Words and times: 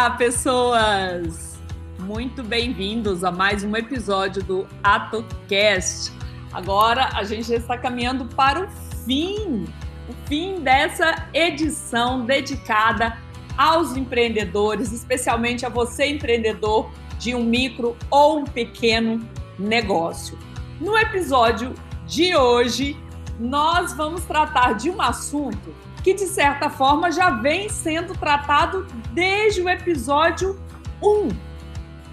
Olá, 0.00 0.12
pessoas! 0.12 1.60
Muito 1.98 2.42
bem-vindos 2.42 3.22
a 3.22 3.30
mais 3.30 3.62
um 3.62 3.76
episódio 3.76 4.42
do 4.42 4.66
AtoCast. 4.82 6.10
Agora 6.54 7.10
a 7.12 7.22
gente 7.22 7.48
já 7.48 7.56
está 7.56 7.76
caminhando 7.76 8.24
para 8.34 8.64
o 8.64 8.68
fim, 9.04 9.66
o 10.08 10.14
fim 10.26 10.62
dessa 10.62 11.28
edição 11.34 12.24
dedicada 12.24 13.18
aos 13.58 13.94
empreendedores, 13.94 14.90
especialmente 14.90 15.66
a 15.66 15.68
você 15.68 16.06
empreendedor 16.06 16.90
de 17.18 17.34
um 17.34 17.44
micro 17.44 17.94
ou 18.10 18.38
um 18.38 18.44
pequeno 18.44 19.20
negócio. 19.58 20.38
No 20.80 20.96
episódio 20.96 21.74
de 22.06 22.34
hoje, 22.34 22.96
nós 23.38 23.92
vamos 23.92 24.24
tratar 24.24 24.72
de 24.72 24.88
um 24.88 25.02
assunto 25.02 25.74
que, 26.02 26.14
de 26.14 26.26
certa 26.26 26.70
forma, 26.70 27.10
já 27.10 27.30
vem 27.30 27.68
sendo 27.68 28.14
tratado 28.14 28.86
desde 29.12 29.60
o 29.60 29.68
episódio 29.68 30.58
1. 31.02 31.28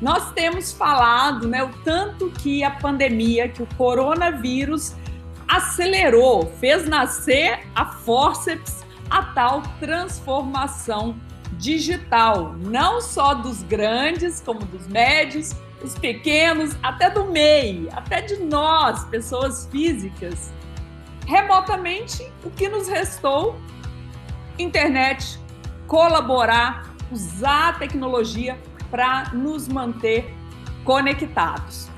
Nós 0.01 0.31
temos 0.33 0.71
falado 0.71 1.47
né, 1.47 1.63
o 1.63 1.69
tanto 1.83 2.29
que 2.29 2.63
a 2.63 2.71
pandemia, 2.71 3.49
que 3.49 3.63
o 3.63 3.67
coronavírus 3.77 4.95
acelerou, 5.47 6.51
fez 6.59 6.87
nascer 6.87 7.59
a 7.73 7.85
forceps, 7.85 8.85
a 9.09 9.23
tal 9.23 9.63
transformação 9.79 11.15
digital, 11.53 12.53
não 12.59 13.01
só 13.01 13.33
dos 13.33 13.63
grandes, 13.63 14.41
como 14.41 14.59
dos 14.59 14.87
médios, 14.87 15.55
os 15.81 15.97
pequenos, 15.97 16.75
até 16.83 17.09
do 17.09 17.25
MEI, 17.25 17.87
até 17.93 18.21
de 18.21 18.37
nós, 18.43 19.05
pessoas 19.05 19.67
físicas. 19.71 20.51
Remotamente, 21.25 22.29
o 22.43 22.49
que 22.49 22.67
nos 22.67 22.87
restou? 22.87 23.55
Internet, 24.59 25.39
colaborar, 25.87 26.95
usar 27.11 27.69
a 27.69 27.73
tecnologia 27.73 28.59
para 28.89 29.31
nos 29.33 29.67
manter 29.67 30.33
conectados. 30.83 31.89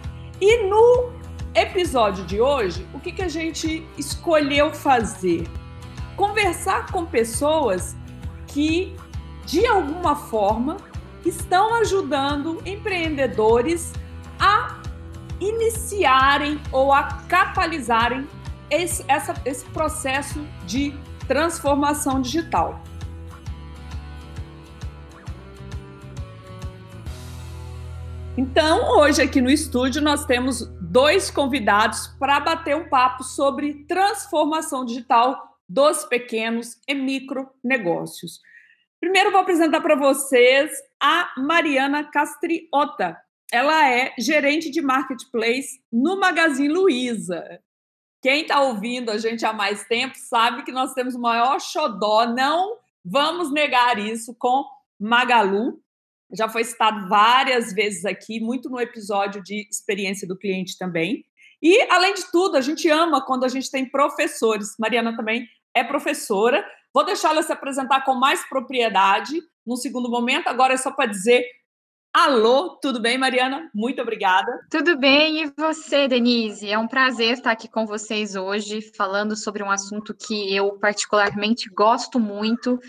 E 0.41 0.63
no 0.67 1.11
episódio 1.53 2.25
de 2.25 2.39
hoje, 2.39 2.87
o 2.93 2.99
que, 2.99 3.11
que 3.11 3.21
a 3.21 3.27
gente 3.27 3.85
escolheu 3.97 4.73
fazer? 4.73 5.47
Conversar 6.15 6.91
com 6.91 7.05
pessoas 7.05 7.95
que, 8.47 8.95
de 9.45 9.65
alguma 9.65 10.15
forma, 10.15 10.77
estão 11.25 11.75
ajudando 11.75 12.61
empreendedores 12.65 13.93
a 14.39 14.79
iniciarem 15.39 16.59
ou 16.71 16.93
a 16.93 17.03
catalisarem 17.27 18.27
esse, 18.69 19.03
essa, 19.07 19.33
esse 19.45 19.65
processo 19.65 20.45
de 20.65 20.93
transformação 21.29 22.19
digital. 22.19 22.81
Então, 28.35 28.97
hoje 28.97 29.21
aqui 29.21 29.39
no 29.39 29.51
estúdio 29.51 30.01
nós 30.01 30.25
temos 30.25 30.65
dois 30.81 31.29
convidados 31.29 32.07
para 32.19 32.39
bater 32.39 32.75
um 32.75 32.89
papo 32.89 33.23
sobre 33.23 33.85
transformação 33.85 34.83
digital 34.83 35.55
dos 35.67 36.03
pequenos 36.05 36.77
e 36.87 36.95
micro 36.95 37.47
negócios. 37.63 38.39
Primeiro 38.99 39.31
vou 39.31 39.41
apresentar 39.41 39.81
para 39.81 39.95
vocês 39.95 40.71
a 40.99 41.31
Mariana 41.37 42.09
Castriota. 42.09 43.15
Ela 43.51 43.87
é 43.87 44.15
gerente 44.17 44.71
de 44.71 44.81
marketplace 44.81 45.79
no 45.93 46.19
Magazine 46.19 46.69
Luiza. 46.69 47.61
Quem 48.21 48.41
está 48.41 48.61
ouvindo 48.61 49.09
a 49.09 49.17
gente 49.17 49.45
há 49.45 49.53
mais 49.53 49.85
tempo 49.85 50.15
sabe 50.17 50.63
que 50.63 50.71
nós 50.71 50.93
temos 50.93 51.15
o 51.15 51.19
maior 51.19 51.59
xodó, 51.59 52.25
não 52.25 52.77
vamos 53.03 53.51
negar 53.51 53.97
isso, 53.97 54.35
com 54.37 54.65
Magalu. 54.99 55.81
Já 56.31 56.47
foi 56.49 56.63
citado 56.63 57.07
várias 57.07 57.73
vezes 57.73 58.05
aqui, 58.05 58.39
muito 58.39 58.69
no 58.69 58.79
episódio 58.79 59.41
de 59.41 59.67
experiência 59.69 60.27
do 60.27 60.37
cliente 60.37 60.77
também. 60.77 61.25
E, 61.61 61.81
além 61.89 62.13
de 62.13 62.29
tudo, 62.31 62.55
a 62.55 62.61
gente 62.61 62.87
ama 62.89 63.25
quando 63.25 63.45
a 63.45 63.47
gente 63.47 63.71
tem 63.71 63.89
professores. 63.89 64.75
Mariana 64.77 65.15
também 65.15 65.47
é 65.73 65.83
professora. 65.83 66.65
Vou 66.93 67.05
deixá-la 67.05 67.41
se 67.41 67.51
apresentar 67.51 68.03
com 68.05 68.13
mais 68.13 68.47
propriedade 68.47 69.41
no 69.65 69.75
segundo 69.75 70.09
momento. 70.09 70.47
Agora 70.47 70.73
é 70.73 70.77
só 70.77 70.91
para 70.91 71.09
dizer 71.09 71.43
Alô, 72.11 72.79
tudo 72.81 72.99
bem, 72.99 73.19
Mariana? 73.19 73.69
Muito 73.73 74.01
obrigada. 74.01 74.51
Tudo 74.71 74.97
bem, 74.97 75.43
e 75.43 75.53
você, 75.55 76.07
Denise? 76.07 76.67
É 76.67 76.77
um 76.77 76.87
prazer 76.87 77.33
estar 77.33 77.51
aqui 77.51 77.67
com 77.67 77.85
vocês 77.85 78.35
hoje, 78.35 78.81
falando 78.97 79.35
sobre 79.35 79.61
um 79.61 79.69
assunto 79.69 80.15
que 80.15 80.55
eu 80.55 80.79
particularmente 80.79 81.69
gosto 81.69 82.19
muito, 82.19 82.79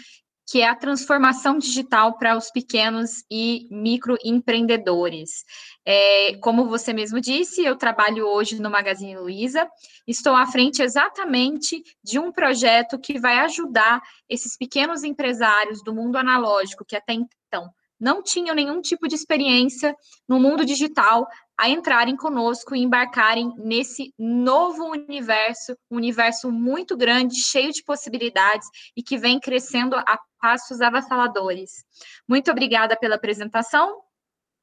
que 0.49 0.63
é 0.63 0.69
a 0.69 0.75
transformação 0.75 1.59
digital 1.59 2.17
para 2.17 2.35
os 2.35 2.51
pequenos 2.51 3.23
e 3.31 3.69
microempreendedores. 3.71 5.45
É, 5.85 6.37
como 6.39 6.67
você 6.67 6.95
mesmo 6.95 7.21
disse, 7.21 7.63
eu 7.63 7.77
trabalho 7.77 8.27
hoje 8.27 8.61
no 8.61 8.71
Magazine 8.71 9.19
Luiza, 9.19 9.69
estou 10.07 10.35
à 10.35 10.47
frente 10.47 10.83
exatamente 10.83 11.83
de 12.03 12.19
um 12.19 12.33
projeto 12.33 12.99
que 12.99 13.21
vai 13.21 13.39
ajudar 13.41 14.01
esses 14.27 14.57
pequenos 14.57 15.05
empresários 15.05 15.85
do 15.85 15.95
mundo 15.95 16.17
analógico, 16.17 16.87
que 16.87 16.97
até 16.97 17.13
então 17.13 17.71
não 18.01 18.23
tinham 18.23 18.55
nenhum 18.55 18.81
tipo 18.81 19.07
de 19.07 19.15
experiência 19.15 19.95
no 20.27 20.41
mundo 20.41 20.65
digital 20.65 21.29
a 21.59 21.69
entrarem 21.69 22.17
conosco 22.17 22.75
e 22.75 22.81
embarcarem 22.81 23.53
nesse 23.59 24.15
novo 24.19 24.85
universo, 24.85 25.77
um 25.91 25.97
universo 25.97 26.51
muito 26.51 26.97
grande, 26.97 27.37
cheio 27.37 27.71
de 27.71 27.85
possibilidades 27.85 28.67
e 28.97 29.03
que 29.03 29.19
vem 29.19 29.39
crescendo 29.39 29.95
a 29.95 30.19
passos 30.41 30.81
avassaladores. 30.81 31.85
Muito 32.27 32.51
obrigada 32.51 32.97
pela 32.97 33.17
apresentação. 33.17 34.01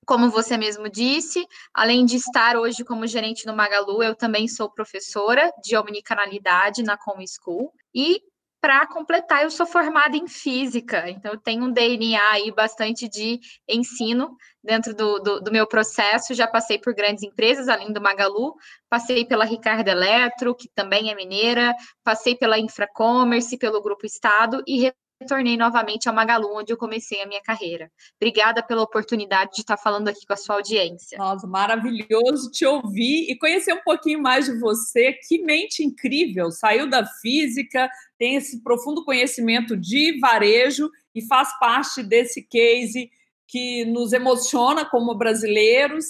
Como 0.08 0.32
você 0.32 0.58
mesmo 0.58 0.90
disse, 0.90 1.46
além 1.74 2.06
de 2.06 2.16
estar 2.16 2.56
hoje 2.56 2.84
como 2.84 3.06
gerente 3.06 3.46
no 3.46 3.56
Magalu, 3.56 4.02
eu 4.02 4.16
também 4.16 4.48
sou 4.48 4.72
professora 4.72 5.52
de 5.64 5.78
omnicanalidade 5.78 6.82
na 6.82 6.98
Com 6.98 7.18
School 7.28 7.72
e 7.94 8.22
para 8.60 8.88
completar, 8.88 9.44
eu 9.44 9.52
sou 9.52 9.66
formada 9.66 10.18
em 10.18 10.28
física, 10.28 11.10
então 11.10 11.32
eu 11.32 11.40
tenho 11.40 11.66
um 11.66 11.72
DNA 11.72 12.32
aí 12.32 12.52
bastante 12.52 13.08
de 13.08 13.40
ensino 13.68 14.36
dentro 14.64 14.96
do, 14.96 15.20
do, 15.20 15.40
do, 15.42 15.52
meu 15.52 15.68
processo. 15.68 16.34
Já 16.34 16.48
passei 16.48 16.80
por 16.80 16.94
grandes 16.94 17.24
empresas, 17.24 17.68
além 17.68 17.94
do 17.94 18.02
Magalu, 18.02 18.56
passei 18.90 19.26
pela 19.26 19.46
Ricardo 19.46 19.88
Eletro, 19.88 20.56
que 20.56 20.70
também 20.74 21.12
é 21.12 21.16
mineira, 21.16 21.74
passei 22.04 22.36
pela 22.36 22.60
Infracommerce, 22.60 23.58
pelo 23.58 23.82
Grupo 23.82 24.06
Estado 24.06 24.64
e 24.68 24.92
retornei 25.20 25.58
novamente 25.58 26.08
ao 26.08 26.16
Magalu, 26.16 26.56
onde 26.56 26.72
eu 26.72 26.78
comecei 26.78 27.22
a 27.22 27.26
minha 27.26 27.42
carreira. 27.42 27.92
Obrigada 28.22 28.62
pela 28.62 28.84
oportunidade 28.84 29.52
de 29.54 29.62
estar 29.62 29.78
falando 29.78 30.08
aqui 30.08 30.26
com 30.26 30.34
a 30.34 30.38
sua 30.38 30.56
audiência. 30.56 31.18
Nossa, 31.18 31.48
maravilhoso 31.48 32.52
te 32.52 32.66
ouvir 32.66 33.30
e 33.30 33.38
conhecer 33.38 33.74
um 33.74 33.84
pouquinho 33.84 34.22
mais 34.22 34.46
de 34.46 34.60
você. 34.60 35.14
Que 35.28 35.40
mente 35.40 35.84
incrível! 35.84 36.52
Saiu 36.52 36.90
da 36.90 37.06
física, 37.06 37.90
tem 38.18 38.36
esse 38.36 38.64
profundo 38.64 39.04
conhecimento 39.04 39.76
de 39.76 40.20
varejo 40.20 40.90
e 41.14 41.26
faz 41.26 41.58
parte 41.60 42.04
desse 42.04 42.44
case 42.44 43.10
que 43.48 43.86
nos 43.86 44.14
emociona 44.14 44.86
como 44.86 45.18
brasileiros, 45.18 46.06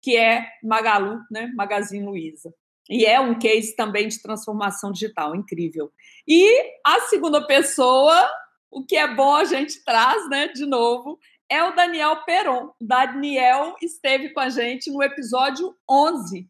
que 0.00 0.16
é 0.16 0.46
Magalu, 0.62 1.18
né? 1.30 1.50
Magazine 1.54 2.04
Luiza. 2.04 2.52
E 2.90 3.06
é 3.06 3.18
um 3.20 3.38
case 3.38 3.74
também 3.74 4.08
de 4.08 4.20
transformação 4.20 4.92
digital, 4.92 5.34
incrível. 5.34 5.90
E 6.26 6.46
a 6.84 7.00
segunda 7.02 7.46
pessoa 7.46 8.28
o 8.72 8.84
que 8.84 8.96
é 8.96 9.06
bom 9.06 9.36
a 9.36 9.44
gente 9.44 9.84
traz, 9.84 10.28
né, 10.30 10.48
de 10.48 10.64
novo, 10.64 11.20
é 11.48 11.62
o 11.62 11.74
Daniel 11.74 12.24
Peron. 12.24 12.72
Daniel 12.80 13.76
esteve 13.82 14.30
com 14.30 14.40
a 14.40 14.48
gente 14.48 14.90
no 14.90 15.02
episódio 15.02 15.76
11. 15.88 16.48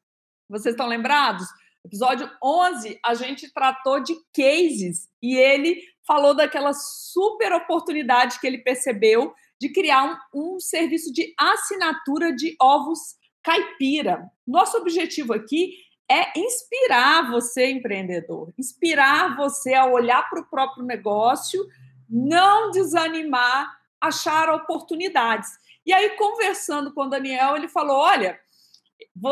Vocês 0.48 0.74
estão 0.74 0.86
lembrados? 0.86 1.48
Episódio 1.84 2.30
11, 2.42 3.00
a 3.04 3.14
gente 3.14 3.52
tratou 3.52 3.98
de 4.00 4.14
cases 4.32 5.08
e 5.20 5.34
ele 5.34 5.82
falou 6.06 6.32
daquela 6.32 6.72
super 6.72 7.52
oportunidade 7.52 8.38
que 8.38 8.46
ele 8.46 8.58
percebeu 8.58 9.34
de 9.60 9.70
criar 9.70 10.28
um, 10.32 10.54
um 10.54 10.60
serviço 10.60 11.12
de 11.12 11.34
assinatura 11.36 12.32
de 12.32 12.54
ovos 12.60 13.16
caipira. 13.42 14.30
Nosso 14.46 14.76
objetivo 14.76 15.32
aqui 15.32 15.74
é 16.08 16.38
inspirar 16.38 17.28
você, 17.28 17.68
empreendedor, 17.70 18.52
inspirar 18.56 19.36
você 19.36 19.74
a 19.74 19.86
olhar 19.86 20.28
para 20.30 20.40
o 20.40 20.48
próprio 20.48 20.84
negócio 20.84 21.66
não 22.12 22.70
desanimar, 22.70 23.74
achar 23.98 24.50
oportunidades. 24.50 25.48
E 25.86 25.92
aí, 25.92 26.10
conversando 26.10 26.92
com 26.92 27.04
o 27.04 27.08
Daniel, 27.08 27.56
ele 27.56 27.68
falou: 27.68 27.96
Olha, 27.96 28.38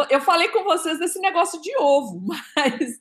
eu 0.08 0.20
falei 0.22 0.48
com 0.48 0.64
vocês 0.64 0.98
desse 0.98 1.20
negócio 1.20 1.60
de 1.60 1.76
ovo, 1.76 2.22
mas 2.56 2.98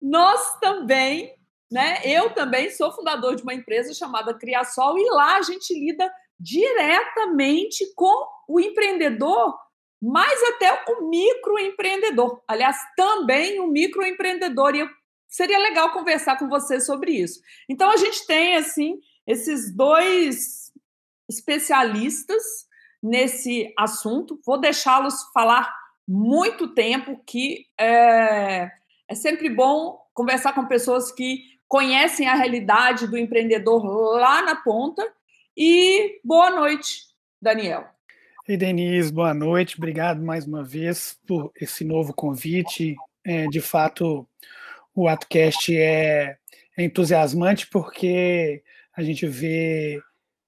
nós 0.00 0.58
também, 0.60 1.34
né? 1.72 2.00
Eu 2.04 2.34
também 2.34 2.70
sou 2.70 2.92
fundador 2.92 3.34
de 3.34 3.42
uma 3.42 3.54
empresa 3.54 3.94
chamada 3.94 4.34
Criasol, 4.34 4.98
e 4.98 5.08
lá 5.10 5.36
a 5.36 5.42
gente 5.42 5.72
lida 5.72 6.12
diretamente 6.38 7.92
com 7.94 8.26
o 8.46 8.60
empreendedor, 8.60 9.58
mas 10.00 10.40
até 10.50 10.84
o 10.92 11.08
microempreendedor. 11.08 12.40
Aliás, 12.46 12.76
também 12.96 13.58
o 13.58 13.66
microempreendedor. 13.66 14.76
E 14.76 14.80
eu 14.80 14.88
seria 15.28 15.58
legal 15.58 15.92
conversar 15.92 16.38
com 16.38 16.48
você 16.48 16.80
sobre 16.80 17.12
isso. 17.12 17.40
Então 17.68 17.90
a 17.90 17.96
gente 17.96 18.26
tem 18.26 18.56
assim 18.56 18.98
esses 19.26 19.74
dois 19.74 20.72
especialistas 21.28 22.42
nesse 23.02 23.72
assunto. 23.78 24.40
Vou 24.44 24.58
deixá-los 24.58 25.30
falar 25.32 25.72
muito 26.06 26.74
tempo, 26.74 27.22
que 27.26 27.66
é, 27.78 28.70
é 29.06 29.14
sempre 29.14 29.50
bom 29.50 30.00
conversar 30.14 30.54
com 30.54 30.66
pessoas 30.66 31.12
que 31.12 31.42
conhecem 31.68 32.26
a 32.26 32.34
realidade 32.34 33.06
do 33.06 33.18
empreendedor 33.18 33.84
lá 33.84 34.40
na 34.40 34.56
ponta. 34.56 35.06
E 35.54 36.18
boa 36.24 36.50
noite, 36.50 37.02
Daniel. 37.40 37.86
E 38.48 38.56
Denise, 38.56 39.12
boa 39.12 39.34
noite. 39.34 39.76
Obrigado 39.76 40.22
mais 40.22 40.46
uma 40.46 40.64
vez 40.64 41.18
por 41.26 41.52
esse 41.60 41.84
novo 41.84 42.14
convite. 42.14 42.96
É, 43.22 43.46
de 43.48 43.60
fato, 43.60 44.26
o 44.98 45.06
AtoCast 45.06 45.76
é, 45.76 46.36
é 46.76 46.84
entusiasmante 46.84 47.68
porque 47.68 48.64
a 48.96 49.02
gente 49.02 49.26
vê 49.26 50.02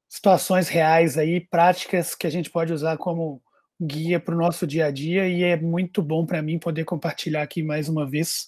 situações 0.09 0.69
reais 0.69 1.17
aí, 1.17 1.41
práticas 1.41 2.17
que 2.17 2.27
a 2.27 2.31
gente 2.31 2.51
pode 2.51 2.73
usar 2.73 2.97
como 2.97 3.41
guia 3.81 4.19
para 4.19 4.35
o 4.35 4.39
nosso 4.39 4.67
dia 4.67 4.87
a 4.87 4.91
dia 4.91 5.29
e 5.29 5.45
é 5.45 5.57
muito 5.57 6.03
bom 6.03 6.27
para 6.27 6.43
mim 6.43 6.59
poder 6.59 6.85
compartilhar 6.85 7.43
aqui 7.43 7.63
mais 7.63 7.89
uma 7.89 8.05
vez 8.11 8.47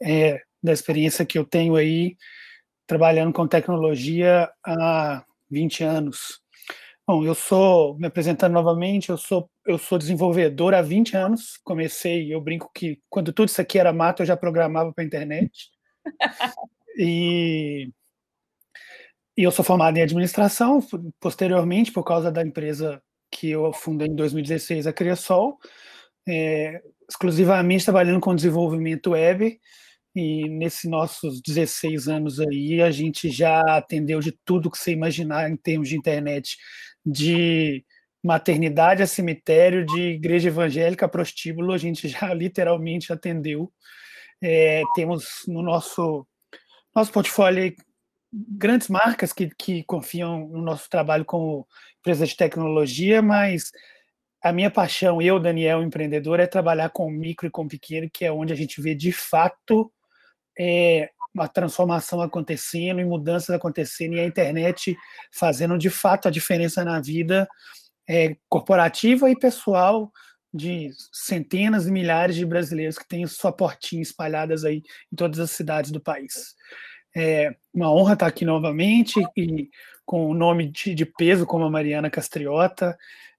é, 0.00 0.40
da 0.62 0.72
experiência 0.72 1.26
que 1.26 1.36
eu 1.36 1.44
tenho 1.44 1.74
aí 1.74 2.16
trabalhando 2.86 3.32
com 3.32 3.48
tecnologia 3.48 4.48
há 4.64 5.24
20 5.50 5.82
anos. 5.82 6.40
Bom, 7.08 7.24
eu 7.24 7.36
sou, 7.36 7.96
me 7.98 8.06
apresentando 8.08 8.52
novamente, 8.52 9.10
eu 9.10 9.16
sou, 9.16 9.48
eu 9.64 9.78
sou 9.78 9.96
desenvolvedor 9.96 10.74
há 10.74 10.82
20 10.82 11.16
anos. 11.16 11.56
Comecei, 11.62 12.34
eu 12.34 12.40
brinco 12.40 12.68
que 12.74 13.00
quando 13.08 13.32
tudo 13.32 13.48
isso 13.48 13.60
aqui 13.60 13.78
era 13.78 13.92
mato, 13.92 14.22
eu 14.22 14.26
já 14.26 14.36
programava 14.36 14.92
para 14.92 15.04
a 15.04 15.06
internet. 15.06 15.70
e 16.98 17.90
e 19.36 19.42
eu 19.42 19.50
sou 19.50 19.64
formado 19.64 19.96
em 19.98 20.02
administração, 20.02 20.80
posteriormente, 21.20 21.92
por 21.92 22.02
causa 22.04 22.32
da 22.32 22.42
empresa 22.42 23.02
que 23.30 23.50
eu 23.50 23.70
fundei 23.72 24.08
em 24.08 24.14
2016, 24.14 24.86
a 24.86 24.92
Criasol, 24.92 25.58
é, 26.28 26.80
exclusivamente 27.08 27.84
trabalhando 27.84 28.20
com 28.20 28.34
desenvolvimento 28.34 29.10
web. 29.10 29.58
E 30.14 30.48
nesses 30.48 30.90
nossos 30.90 31.42
16 31.42 32.08
anos 32.08 32.40
aí, 32.40 32.80
a 32.82 32.90
gente 32.90 33.30
já 33.30 33.60
atendeu 33.76 34.20
de 34.20 34.32
tudo 34.44 34.70
que 34.70 34.78
você 34.78 34.92
imaginar 34.92 35.50
em 35.50 35.56
termos 35.56 35.90
de 35.90 35.96
internet, 35.96 36.56
de 37.06 37.84
maternidade 38.22 39.02
a 39.02 39.06
cemitério, 39.06 39.86
de 39.86 40.00
igreja 40.00 40.48
evangélica 40.48 41.06
a 41.06 41.08
prostíbulo, 41.08 41.72
a 41.72 41.78
gente 41.78 42.08
já 42.08 42.32
literalmente 42.34 43.12
atendeu. 43.12 43.72
É, 44.42 44.82
temos 44.94 45.44
no 45.46 45.62
nosso 45.62 46.26
nosso 46.94 47.12
portfólio 47.12 47.74
grandes 48.32 48.88
marcas 48.88 49.32
que, 49.32 49.50
que 49.56 49.84
confiam 49.84 50.48
no 50.48 50.62
nosso 50.62 50.88
trabalho 50.90 51.24
como 51.24 51.66
empresa 52.00 52.26
de 52.26 52.36
tecnologia, 52.36 53.22
mas 53.22 53.70
a 54.42 54.52
minha 54.52 54.70
paixão, 54.70 55.20
eu, 55.20 55.38
Daniel, 55.38 55.82
empreendedor, 55.82 56.40
é 56.40 56.46
trabalhar 56.46 56.90
com 56.90 57.10
micro 57.10 57.46
e 57.46 57.50
com 57.50 57.68
pequeno, 57.68 58.08
que 58.12 58.24
é 58.24 58.32
onde 58.32 58.52
a 58.52 58.56
gente 58.56 58.80
vê 58.80 58.94
de 58.94 59.12
fato 59.12 59.92
é, 60.58 61.10
uma 61.36 61.48
transformação 61.48 62.20
acontecendo 62.22 63.00
e 63.00 63.04
mudanças 63.04 63.50
acontecendo, 63.50 64.14
e 64.14 64.20
a 64.20 64.26
internet 64.26 64.96
fazendo 65.30 65.76
de 65.76 65.90
fato 65.90 66.26
a 66.26 66.30
diferença 66.30 66.84
na 66.84 67.00
vida 67.00 67.46
é, 68.08 68.36
corporativa 68.48 69.30
e 69.30 69.38
pessoal 69.38 70.10
de 70.52 70.90
centenas 71.12 71.86
e 71.86 71.92
milhares 71.92 72.34
de 72.34 72.46
brasileiros 72.46 72.98
que 72.98 73.06
têm 73.06 73.26
sua 73.26 73.52
portinha 73.52 74.00
espalhadas 74.00 74.64
aí 74.64 74.82
em 75.12 75.16
todas 75.16 75.38
as 75.38 75.50
cidades 75.50 75.90
do 75.90 76.00
país. 76.00 76.54
É 77.14 77.54
uma 77.72 77.92
honra 77.92 78.14
estar 78.14 78.26
aqui 78.26 78.44
novamente 78.44 79.20
e 79.36 79.68
com 80.04 80.26
o 80.26 80.34
nome 80.34 80.70
de, 80.70 80.94
de 80.94 81.04
peso 81.04 81.44
como 81.44 81.64
a 81.64 81.70
Mariana 81.70 82.08
Castriota. 82.08 82.96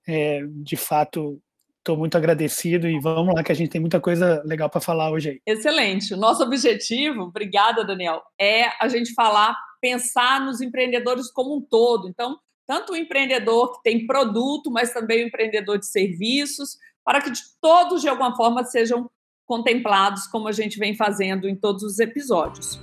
É, 0.07 0.41
de 0.47 0.75
fato, 0.75 1.41
estou 1.87 1.95
muito 1.95 2.17
agradecido 2.17 2.85
e 2.85 2.99
vamos 2.99 3.33
lá 3.33 3.41
que 3.41 3.51
a 3.51 3.55
gente 3.55 3.69
tem 3.69 3.79
muita 3.79 4.01
coisa 4.01 4.43
legal 4.45 4.69
para 4.69 4.81
falar 4.81 5.09
hoje 5.09 5.29
aí. 5.29 5.41
Excelente. 5.45 6.13
O 6.13 6.17
nosso 6.17 6.43
objetivo, 6.43 7.21
obrigada, 7.21 7.85
Daniel, 7.85 8.21
é 8.39 8.65
a 8.83 8.89
gente 8.89 9.13
falar, 9.13 9.55
pensar 9.81 10.41
nos 10.41 10.59
empreendedores 10.59 11.31
como 11.31 11.55
um 11.55 11.61
todo. 11.61 12.09
Então, 12.09 12.37
tanto 12.67 12.91
o 12.91 12.97
empreendedor 12.97 13.71
que 13.73 13.83
tem 13.83 14.05
produto, 14.05 14.69
mas 14.69 14.91
também 14.91 15.23
o 15.23 15.27
empreendedor 15.27 15.79
de 15.79 15.87
serviços, 15.87 16.77
para 17.05 17.21
que 17.21 17.31
todos, 17.61 18.01
de 18.01 18.09
alguma 18.09 18.35
forma, 18.35 18.65
sejam 18.65 19.09
contemplados, 19.45 20.27
como 20.27 20.49
a 20.49 20.51
gente 20.51 20.77
vem 20.77 20.93
fazendo 20.93 21.47
em 21.47 21.55
todos 21.55 21.83
os 21.83 21.99
episódios. 21.99 22.81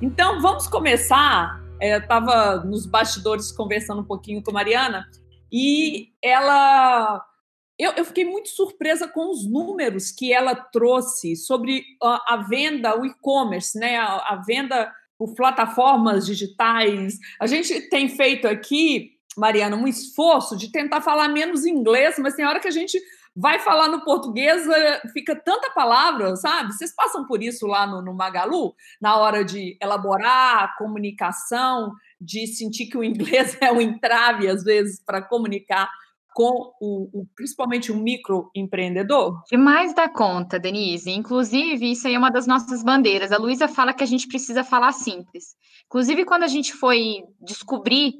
Então, 0.00 0.40
vamos 0.40 0.66
começar. 0.66 1.62
É, 1.80 1.94
eu 1.94 2.00
estava 2.00 2.56
nos 2.64 2.86
bastidores 2.86 3.52
conversando 3.52 4.00
um 4.00 4.04
pouquinho 4.04 4.42
com 4.42 4.50
a 4.50 4.54
Mariana 4.54 5.06
e 5.52 6.08
ela. 6.22 7.24
Eu, 7.78 7.92
eu 7.92 8.04
fiquei 8.04 8.24
muito 8.24 8.48
surpresa 8.48 9.08
com 9.08 9.30
os 9.30 9.44
números 9.46 10.10
que 10.10 10.32
ela 10.32 10.54
trouxe 10.54 11.34
sobre 11.36 11.84
a, 12.02 12.34
a 12.34 12.36
venda, 12.36 12.98
o 12.98 13.04
e-commerce, 13.04 13.78
né? 13.78 13.96
A, 13.96 14.16
a 14.16 14.42
venda 14.46 14.90
por 15.18 15.34
plataformas 15.34 16.26
digitais. 16.26 17.18
A 17.40 17.46
gente 17.46 17.88
tem 17.88 18.08
feito 18.08 18.48
aqui, 18.48 19.12
Mariana, 19.36 19.76
um 19.76 19.86
esforço 19.86 20.56
de 20.56 20.70
tentar 20.70 21.00
falar 21.00 21.28
menos 21.28 21.64
inglês, 21.64 22.16
mas 22.18 22.34
tem 22.34 22.44
hora 22.44 22.60
que 22.60 22.68
a 22.68 22.72
gente 22.72 22.98
vai 23.34 23.58
falar 23.58 23.88
no 23.88 24.04
português, 24.04 24.68
eh, 24.68 25.02
fica 25.12 25.34
tanta 25.34 25.70
palavra, 25.70 26.36
sabe? 26.36 26.72
Vocês 26.72 26.94
passam 26.94 27.26
por 27.26 27.42
isso 27.42 27.66
lá 27.66 27.86
no, 27.86 28.02
no 28.02 28.12
Magalu, 28.12 28.74
na 29.00 29.16
hora 29.16 29.44
de 29.44 29.76
elaborar 29.80 30.64
a 30.64 30.76
comunicação, 30.76 31.92
de 32.24 32.46
sentir 32.46 32.86
que 32.86 32.96
o 32.96 33.04
inglês 33.04 33.56
é 33.60 33.72
um 33.72 33.80
entrave, 33.80 34.48
às 34.48 34.62
vezes, 34.62 35.02
para 35.04 35.22
comunicar 35.22 35.88
com 36.34 36.72
o, 36.80 37.20
o, 37.20 37.26
principalmente 37.36 37.92
o 37.92 37.96
microempreendedor? 37.96 39.42
Demais 39.50 39.94
da 39.94 40.08
conta, 40.08 40.58
Denise. 40.58 41.10
Inclusive, 41.10 41.92
isso 41.92 42.08
aí 42.08 42.14
é 42.14 42.18
uma 42.18 42.30
das 42.30 42.46
nossas 42.46 42.82
bandeiras. 42.82 43.32
A 43.32 43.38
Luísa 43.38 43.68
fala 43.68 43.92
que 43.92 44.02
a 44.02 44.06
gente 44.06 44.26
precisa 44.26 44.64
falar 44.64 44.92
simples. 44.92 45.54
Inclusive, 45.86 46.24
quando 46.24 46.44
a 46.44 46.48
gente 46.48 46.72
foi 46.72 47.24
descobrir 47.40 48.14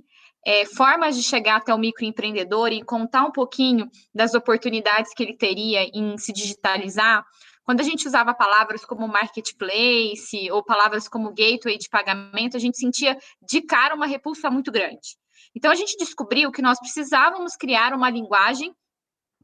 é, 0.47 0.67
formas 0.67 1.17
de 1.17 1.23
chegar 1.23 1.57
até 1.57 1.73
o 1.73 1.79
microempreendedor 1.79 2.73
e 2.73 2.83
contar 2.83 3.25
um 3.25 3.31
pouquinho 3.31 3.89
das 4.15 4.35
oportunidades 4.35 5.15
que 5.15 5.23
ele 5.23 5.35
teria 5.35 5.85
em 5.95 6.19
se 6.19 6.33
digitalizar, 6.33 7.25
quando 7.65 7.81
a 7.81 7.85
gente 7.85 8.07
usava 8.07 8.35
palavras 8.35 8.85
como 8.85 9.07
marketplace 9.07 10.51
ou 10.51 10.65
palavras 10.65 11.09
como 11.09 11.33
gateway 11.33 11.79
de 11.79 11.89
pagamento, 11.89 12.57
a 12.57 12.61
gente 12.61 12.79
sentia 12.79 13.17
de 13.41 13.63
cara 13.63 13.95
uma 13.95 14.07
repulsa 14.07 14.51
muito 14.51 14.73
grande. 14.73 15.17
Então 15.55 15.71
a 15.71 15.75
gente 15.75 15.97
descobriu 15.97 16.51
que 16.51 16.63
nós 16.63 16.79
precisávamos 16.79 17.57
criar 17.57 17.93
uma 17.95 18.11
linguagem 18.11 18.75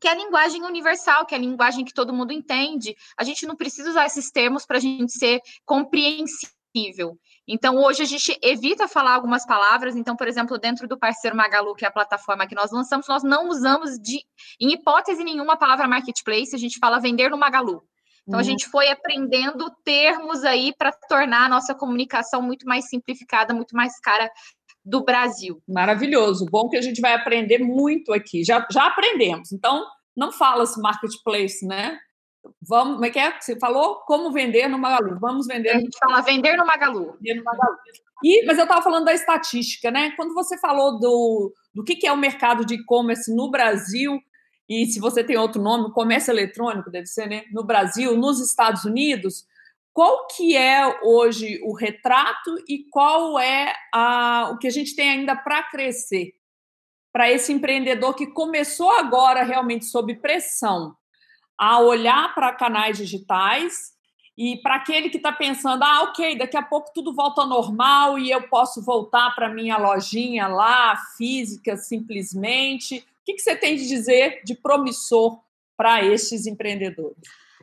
que 0.01 0.07
é 0.07 0.13
a 0.13 0.15
linguagem 0.15 0.63
universal, 0.63 1.27
que 1.27 1.35
é 1.35 1.39
a 1.39 1.41
linguagem 1.41 1.85
que 1.85 1.93
todo 1.93 2.13
mundo 2.13 2.33
entende. 2.33 2.95
A 3.19 3.25
gente 3.25 3.47
não 3.47 3.57
precisa 3.57 3.91
usar 3.91 4.07
esses 4.07 4.31
termos 4.31 4.65
para 4.65 4.77
a 4.77 4.81
gente 4.81 5.13
ser 5.13 5.41
compreensível. 5.65 7.19
Então, 7.47 7.77
hoje 7.77 8.03
a 8.03 8.07
gente 8.07 8.39
evita 8.43 8.87
falar 8.87 9.15
algumas 9.15 9.45
palavras. 9.45 9.97
Então, 9.97 10.15
por 10.15 10.29
exemplo, 10.29 10.59
dentro 10.59 10.87
do 10.87 10.99
parceiro 10.99 11.37
Magalu, 11.37 11.75
que 11.75 11.85
é 11.85 11.89
a 11.89 11.93
plataforma 11.93 12.47
que 12.47 12.55
nós 12.55 12.71
lançamos, 12.71 13.09
nós 13.09 13.23
não 13.23 13.49
usamos 13.49 13.99
de, 13.99 14.21
em 14.61 14.73
hipótese 14.73 15.25
nenhuma, 15.25 15.55
a 15.55 15.57
palavra 15.57 15.89
marketplace, 15.89 16.55
a 16.55 16.59
gente 16.59 16.79
fala 16.79 17.01
vender 17.01 17.31
no 17.31 17.39
Magalu. 17.39 17.83
Então, 18.29 18.39
a 18.39 18.43
gente 18.43 18.69
foi 18.69 18.91
aprendendo 18.91 19.75
termos 19.83 20.45
aí 20.45 20.75
para 20.77 20.93
tornar 21.09 21.47
a 21.47 21.49
nossa 21.49 21.75
comunicação 21.75 22.43
muito 22.43 22.67
mais 22.67 22.87
simplificada, 22.87 23.55
muito 23.55 23.75
mais 23.75 23.99
cara 23.99 24.31
do 24.85 25.03
Brasil. 25.03 25.63
Maravilhoso. 25.67 26.45
Bom 26.51 26.69
que 26.69 26.77
a 26.77 26.83
gente 26.83 27.01
vai 27.01 27.15
aprender 27.15 27.59
muito 27.59 28.13
aqui. 28.13 28.45
Já, 28.45 28.67
já 28.71 28.87
aprendemos. 28.87 29.51
Então, 29.51 29.83
não 30.15 30.31
fala-se 30.31 30.79
marketplace, 30.79 31.67
né? 31.67 31.99
Vamos, 32.69 32.95
como 32.95 33.07
é 33.07 33.11
que 33.11 33.19
é? 33.19 33.41
Você 33.41 33.59
falou 33.59 34.01
como 34.07 34.31
vender 34.31 34.69
no 34.69 34.79
Magalu. 34.79 35.19
Vamos 35.19 35.47
vender. 35.47 35.71
A 35.71 35.79
gente 35.79 35.97
fala 35.99 36.21
vender 36.21 36.55
no 36.57 36.67
Magalu. 36.67 37.17
Vender 37.21 37.37
no 37.37 37.45
Magalu. 37.45 37.77
E, 38.23 38.45
mas 38.45 38.59
eu 38.59 38.65
estava 38.65 38.83
falando 38.83 39.07
da 39.07 39.15
estatística, 39.15 39.91
né? 39.91 40.13
Quando 40.17 40.35
você 40.35 40.59
falou 40.59 40.99
do, 40.99 41.53
do 41.75 41.83
que, 41.83 41.97
que 41.97 42.07
é 42.07 42.13
o 42.13 42.17
mercado 42.17 42.65
de 42.67 42.75
e-commerce 42.75 43.35
no 43.35 43.51
Brasil, 43.51 44.19
e 44.69 44.87
se 44.87 45.01
você 45.01 45.25
tem 45.25 45.37
outro 45.37 45.63
nome, 45.63 45.93
comércio 45.93 46.31
eletrônico 46.31 46.91
deve 46.91 47.07
ser, 47.07 47.27
né? 47.27 47.45
No 47.51 47.65
Brasil, 47.65 48.17
nos 48.17 48.39
Estados 48.39 48.85
Unidos, 48.85 49.47
qual 49.93 50.27
que 50.27 50.57
é 50.57 51.01
hoje 51.03 51.59
o 51.65 51.75
retrato 51.75 52.57
e 52.69 52.85
qual 52.91 53.39
é 53.39 53.75
a, 53.93 54.51
o 54.53 54.59
que 54.59 54.67
a 54.67 54.71
gente 54.71 54.95
tem 54.95 55.11
ainda 55.11 55.35
para 55.35 55.63
crescer? 55.63 56.35
Para 57.11 57.33
esse 57.33 57.53
empreendedor 57.53 58.15
que 58.15 58.27
começou 58.27 58.91
agora 58.93 59.43
realmente 59.43 59.87
sob 59.87 60.15
pressão 60.17 60.95
a 61.59 61.81
olhar 61.81 62.35
para 62.35 62.55
canais 62.55 62.97
digitais 62.97 63.93
e 64.37 64.57
para 64.59 64.77
aquele 64.77 65.11
que 65.11 65.17
está 65.17 65.33
pensando, 65.33 65.83
ah, 65.83 66.03
ok, 66.03 66.39
daqui 66.39 66.57
a 66.57 66.63
pouco 66.63 66.93
tudo 66.95 67.13
volta 67.13 67.41
ao 67.41 67.49
normal 67.49 68.17
e 68.21 68.31
eu 68.31 68.49
posso 68.49 68.81
voltar 68.81 69.35
para 69.35 69.53
minha 69.53 69.77
lojinha 69.77 70.47
lá, 70.47 70.97
física, 71.17 71.77
simplesmente. 71.77 73.05
Que, 73.29 73.35
que 73.35 73.43
você 73.43 73.55
tem 73.55 73.77
de 73.77 73.87
dizer 73.87 74.41
de 74.43 74.55
promissor 74.55 75.39
para 75.77 76.03
estes 76.03 76.47
empreendedores? 76.47 77.19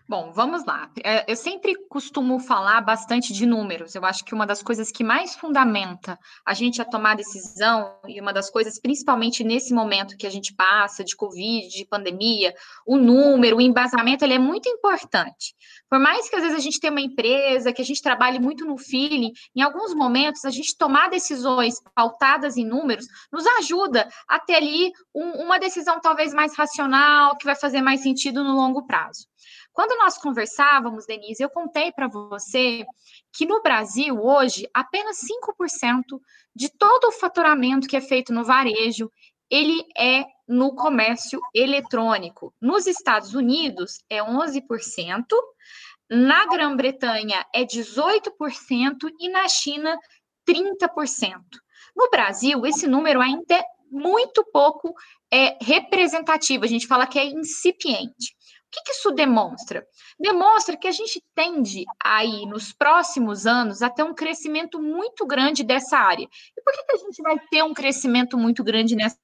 Bom, 0.07 0.31
vamos 0.31 0.63
lá. 0.65 0.87
É, 1.03 1.25
eu 1.31 1.35
sempre 1.35 1.73
costumo 1.89 2.37
falar 2.39 2.79
bastante 2.81 3.33
de 3.33 3.43
números. 3.43 3.95
Eu 3.95 4.05
acho 4.05 4.23
que 4.23 4.35
uma 4.35 4.45
das 4.45 4.61
coisas 4.61 4.91
que 4.91 5.03
mais 5.03 5.35
fundamenta 5.35 6.19
a 6.45 6.53
gente 6.53 6.79
a 6.79 6.85
tomar 6.85 7.15
decisão, 7.15 7.91
e 8.07 8.21
uma 8.21 8.31
das 8.31 8.51
coisas, 8.51 8.79
principalmente 8.79 9.43
nesse 9.43 9.73
momento 9.73 10.15
que 10.15 10.27
a 10.27 10.29
gente 10.29 10.53
passa 10.53 11.03
de 11.03 11.15
Covid, 11.15 11.69
de 11.69 11.85
pandemia, 11.85 12.53
o 12.85 12.97
número, 12.97 13.57
o 13.57 13.61
embasamento, 13.61 14.23
ele 14.23 14.35
é 14.35 14.39
muito 14.39 14.69
importante. 14.69 15.55
Por 15.89 15.97
mais 15.97 16.29
que 16.29 16.35
às 16.35 16.43
vezes 16.43 16.57
a 16.59 16.61
gente 16.61 16.79
tenha 16.79 16.91
uma 16.91 17.01
empresa, 17.01 17.73
que 17.73 17.81
a 17.81 17.85
gente 17.85 18.01
trabalhe 18.03 18.37
muito 18.37 18.63
no 18.63 18.77
feeling, 18.77 19.31
em 19.55 19.63
alguns 19.63 19.95
momentos 19.95 20.45
a 20.45 20.51
gente 20.51 20.77
tomar 20.77 21.09
decisões 21.09 21.81
pautadas 21.95 22.57
em 22.57 22.65
números 22.65 23.07
nos 23.31 23.45
ajuda 23.57 24.07
a 24.27 24.39
ter 24.39 24.53
ali 24.53 24.91
um, 25.15 25.45
uma 25.45 25.57
decisão 25.57 25.99
talvez 25.99 26.31
mais 26.31 26.55
racional, 26.55 27.35
que 27.37 27.45
vai 27.45 27.55
fazer 27.55 27.81
mais 27.81 28.01
sentido 28.01 28.43
no 28.43 28.53
longo 28.53 28.85
prazo. 28.85 29.25
Quando 29.75 29.99
nós 29.99 30.17
conversávamos, 30.17 31.05
Denise, 31.05 31.43
eu 31.43 31.49
contei 31.49 31.91
para 31.91 32.07
você 32.07 32.85
que 33.33 33.45
no 33.45 33.61
Brasil, 33.61 34.17
hoje, 34.17 34.65
apenas 34.73 35.17
5% 35.19 36.17
de 36.55 36.69
todo 36.69 37.09
o 37.09 37.11
faturamento 37.11 37.85
que 37.85 37.97
é 37.97 38.01
feito 38.01 38.31
no 38.31 38.45
varejo, 38.45 39.11
ele 39.51 39.83
é 39.97 40.23
no 40.47 40.73
comércio 40.73 41.41
eletrônico. 41.53 42.53
Nos 42.61 42.87
Estados 42.87 43.35
Unidos, 43.35 44.01
é 44.09 44.23
11%, 44.23 45.25
na 46.09 46.45
Grã-Bretanha, 46.45 47.45
é 47.53 47.65
18% 47.65 49.11
e 49.19 49.27
na 49.27 49.45
China, 49.49 49.99
30%. 50.47 51.41
No 51.93 52.09
Brasil, 52.09 52.65
esse 52.65 52.87
número 52.87 53.19
ainda 53.19 53.55
é 53.55 53.63
muito 53.91 54.41
pouco 54.53 54.95
é, 55.29 55.57
representativo, 55.61 56.63
a 56.63 56.67
gente 56.67 56.87
fala 56.87 57.05
que 57.05 57.19
é 57.19 57.25
incipiente 57.25 58.34
que, 58.75 58.83
que 58.83 58.91
isso 58.91 59.11
demonstra? 59.11 59.87
Demonstra 60.19 60.75
que 60.75 60.87
a 60.87 60.91
gente 60.91 61.23
tende 61.33 61.85
aí, 62.03 62.45
nos 62.45 62.73
próximos 62.73 63.45
anos, 63.47 63.81
a 63.81 63.89
ter 63.89 64.03
um 64.03 64.13
crescimento 64.13 64.81
muito 64.81 65.25
grande 65.25 65.63
dessa 65.63 65.97
área. 65.97 66.27
E 66.57 66.61
por 66.61 66.73
que, 66.73 66.83
que 66.83 66.93
a 66.93 66.97
gente 66.97 67.21
vai 67.21 67.39
ter 67.49 67.63
um 67.63 67.73
crescimento 67.73 68.37
muito 68.37 68.63
grande 68.63 68.95
nessa 68.95 69.17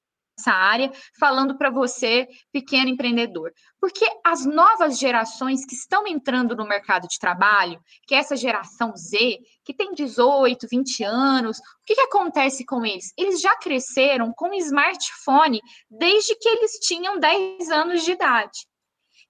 área, 0.46 0.90
falando 1.20 1.58
para 1.58 1.70
você, 1.70 2.26
pequeno 2.50 2.88
empreendedor? 2.88 3.52
Porque 3.78 4.06
as 4.24 4.46
novas 4.46 4.98
gerações 4.98 5.66
que 5.66 5.74
estão 5.74 6.06
entrando 6.06 6.56
no 6.56 6.66
mercado 6.66 7.06
de 7.06 7.18
trabalho, 7.18 7.80
que 8.06 8.14
é 8.14 8.18
essa 8.18 8.36
geração 8.36 8.96
Z, 8.96 9.38
que 9.64 9.74
tem 9.74 9.92
18, 9.92 10.66
20 10.70 11.04
anos, 11.04 11.58
o 11.58 11.62
que, 11.84 11.94
que 11.94 12.00
acontece 12.00 12.64
com 12.64 12.86
eles? 12.86 13.12
Eles 13.18 13.40
já 13.40 13.54
cresceram 13.56 14.32
com 14.32 14.54
smartphone 14.54 15.60
desde 15.90 16.34
que 16.36 16.48
eles 16.48 16.72
tinham 16.80 17.18
10 17.18 17.70
anos 17.70 18.02
de 18.02 18.12
idade. 18.12 18.71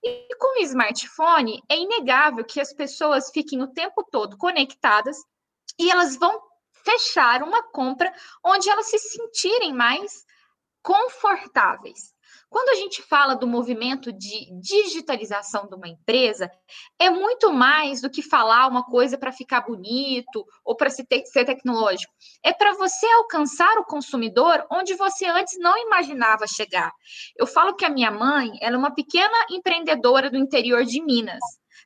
E 0.05 0.35
com 0.37 0.59
o 0.59 0.63
smartphone, 0.65 1.63
é 1.69 1.77
inegável 1.77 2.45
que 2.45 2.61
as 2.61 2.73
pessoas 2.73 3.31
fiquem 3.31 3.63
o 3.63 3.73
tempo 3.73 4.03
todo 4.11 4.37
conectadas 4.37 5.17
e 5.79 5.91
elas 5.91 6.17
vão 6.17 6.41
fechar 6.73 7.43
uma 7.43 7.63
compra 7.71 8.13
onde 8.45 8.69
elas 8.69 8.87
se 8.87 8.99
sentirem 8.99 9.73
mais 9.73 10.25
confortáveis. 10.83 12.12
Quando 12.53 12.69
a 12.69 12.75
gente 12.75 13.01
fala 13.01 13.35
do 13.35 13.47
movimento 13.47 14.13
de 14.13 14.47
digitalização 14.61 15.67
de 15.67 15.75
uma 15.75 15.89
empresa, 15.89 16.53
é 16.99 17.09
muito 17.09 17.51
mais 17.51 18.03
do 18.03 18.11
que 18.11 18.21
falar 18.21 18.69
uma 18.69 18.85
coisa 18.85 19.17
para 19.17 19.33
ficar 19.33 19.63
bonito 19.63 20.47
ou 20.63 20.77
para 20.77 20.91
ser 20.91 21.07
tecnológico. 21.07 22.13
É 22.45 22.53
para 22.53 22.75
você 22.75 23.07
alcançar 23.07 23.79
o 23.79 23.87
consumidor 23.87 24.67
onde 24.71 24.93
você 24.95 25.25
antes 25.25 25.59
não 25.59 25.79
imaginava 25.79 26.47
chegar. 26.47 26.93
Eu 27.39 27.47
falo 27.47 27.75
que 27.75 27.87
a 27.87 27.91
minha 27.91 28.11
mãe 28.11 28.53
ela 28.61 28.77
é 28.77 28.79
uma 28.79 28.95
pequena 28.95 29.47
empreendedora 29.51 30.29
do 30.29 30.37
interior 30.37 30.85
de 30.85 31.03
Minas. 31.03 31.41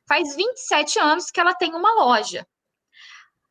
Faz 0.05 0.35
27 0.35 0.99
anos 0.99 1.31
que 1.31 1.39
ela 1.39 1.53
tem 1.53 1.73
uma 1.75 1.93
loja. 1.93 2.45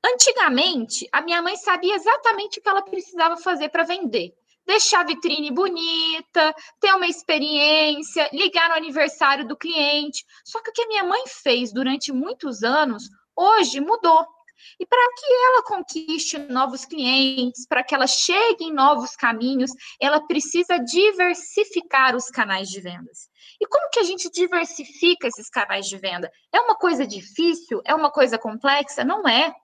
Antigamente, 0.04 1.08
a 1.10 1.22
minha 1.22 1.40
mãe 1.40 1.56
sabia 1.56 1.94
exatamente 1.94 2.58
o 2.58 2.62
que 2.62 2.68
ela 2.68 2.82
precisava 2.82 3.38
fazer 3.38 3.70
para 3.70 3.84
vender 3.84 4.34
deixar 4.66 5.00
a 5.00 5.04
vitrine 5.04 5.50
bonita, 5.50 6.54
ter 6.80 6.92
uma 6.92 7.06
experiência, 7.06 8.28
ligar 8.32 8.68
no 8.68 8.74
aniversário 8.74 9.46
do 9.46 9.56
cliente. 9.56 10.24
Só 10.44 10.60
que 10.60 10.70
o 10.70 10.72
que 10.72 10.82
a 10.82 10.88
minha 10.88 11.04
mãe 11.04 11.24
fez 11.26 11.72
durante 11.72 12.12
muitos 12.12 12.62
anos, 12.62 13.08
hoje 13.34 13.80
mudou. 13.80 14.26
E 14.80 14.86
para 14.86 15.12
que 15.14 15.26
ela 15.26 15.62
conquiste 15.62 16.38
novos 16.38 16.84
clientes, 16.84 17.66
para 17.66 17.84
que 17.84 17.94
ela 17.94 18.06
chegue 18.06 18.64
em 18.64 18.72
novos 18.72 19.14
caminhos, 19.14 19.70
ela 20.00 20.20
precisa 20.20 20.78
diversificar 20.78 22.16
os 22.16 22.28
canais 22.28 22.68
de 22.68 22.80
vendas. 22.80 23.28
E 23.60 23.66
como 23.66 23.90
que 23.90 24.00
a 24.00 24.02
gente 24.02 24.30
diversifica 24.30 25.28
esses 25.28 25.48
canais 25.48 25.86
de 25.86 25.96
venda? 25.98 26.30
É 26.52 26.60
uma 26.60 26.74
coisa 26.74 27.06
difícil? 27.06 27.80
É 27.84 27.94
uma 27.94 28.10
coisa 28.10 28.38
complexa? 28.38 29.04
Não 29.04 29.26
é. 29.28 29.54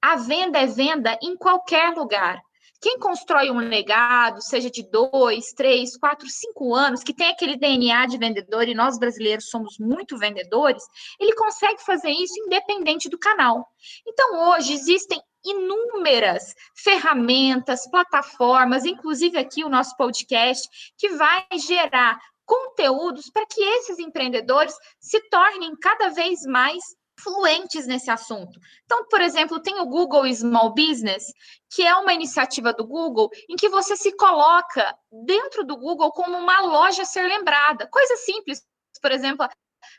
A 0.00 0.16
venda 0.16 0.58
é 0.58 0.66
venda 0.66 1.18
em 1.22 1.36
qualquer 1.36 1.94
lugar. 1.94 2.42
Quem 2.82 2.98
constrói 2.98 3.48
um 3.48 3.58
legado, 3.58 4.42
seja 4.42 4.68
de 4.68 4.82
dois, 4.82 5.52
três, 5.52 5.96
quatro, 5.96 6.28
cinco 6.28 6.74
anos, 6.74 7.04
que 7.04 7.14
tem 7.14 7.28
aquele 7.28 7.56
DNA 7.56 8.06
de 8.06 8.18
vendedor, 8.18 8.66
e 8.66 8.74
nós 8.74 8.98
brasileiros 8.98 9.48
somos 9.48 9.78
muito 9.78 10.18
vendedores, 10.18 10.82
ele 11.20 11.32
consegue 11.36 11.80
fazer 11.84 12.10
isso 12.10 12.34
independente 12.44 13.08
do 13.08 13.16
canal. 13.16 13.64
Então, 14.04 14.50
hoje, 14.50 14.72
existem 14.72 15.22
inúmeras 15.44 16.54
ferramentas, 16.74 17.88
plataformas, 17.88 18.84
inclusive 18.84 19.38
aqui 19.38 19.62
o 19.62 19.68
nosso 19.68 19.96
podcast, 19.96 20.68
que 20.98 21.08
vai 21.10 21.46
gerar 21.64 22.18
conteúdos 22.44 23.30
para 23.30 23.46
que 23.46 23.62
esses 23.62 24.00
empreendedores 24.00 24.74
se 24.98 25.20
tornem 25.30 25.76
cada 25.76 26.08
vez 26.08 26.42
mais 26.46 26.82
fluentes 27.22 27.86
nesse 27.86 28.10
assunto. 28.10 28.58
Então, 28.84 29.06
por 29.08 29.20
exemplo, 29.20 29.60
tem 29.60 29.80
o 29.80 29.86
Google 29.86 30.26
Small 30.32 30.74
Business, 30.74 31.24
que 31.70 31.82
é 31.82 31.94
uma 31.96 32.12
iniciativa 32.12 32.72
do 32.72 32.86
Google 32.86 33.30
em 33.48 33.56
que 33.56 33.68
você 33.68 33.96
se 33.96 34.14
coloca 34.16 34.94
dentro 35.24 35.64
do 35.64 35.76
Google 35.76 36.12
como 36.12 36.36
uma 36.36 36.60
loja 36.60 37.02
a 37.02 37.06
ser 37.06 37.26
lembrada. 37.26 37.88
Coisa 37.88 38.16
simples, 38.16 38.62
por 39.00 39.10
exemplo, 39.10 39.46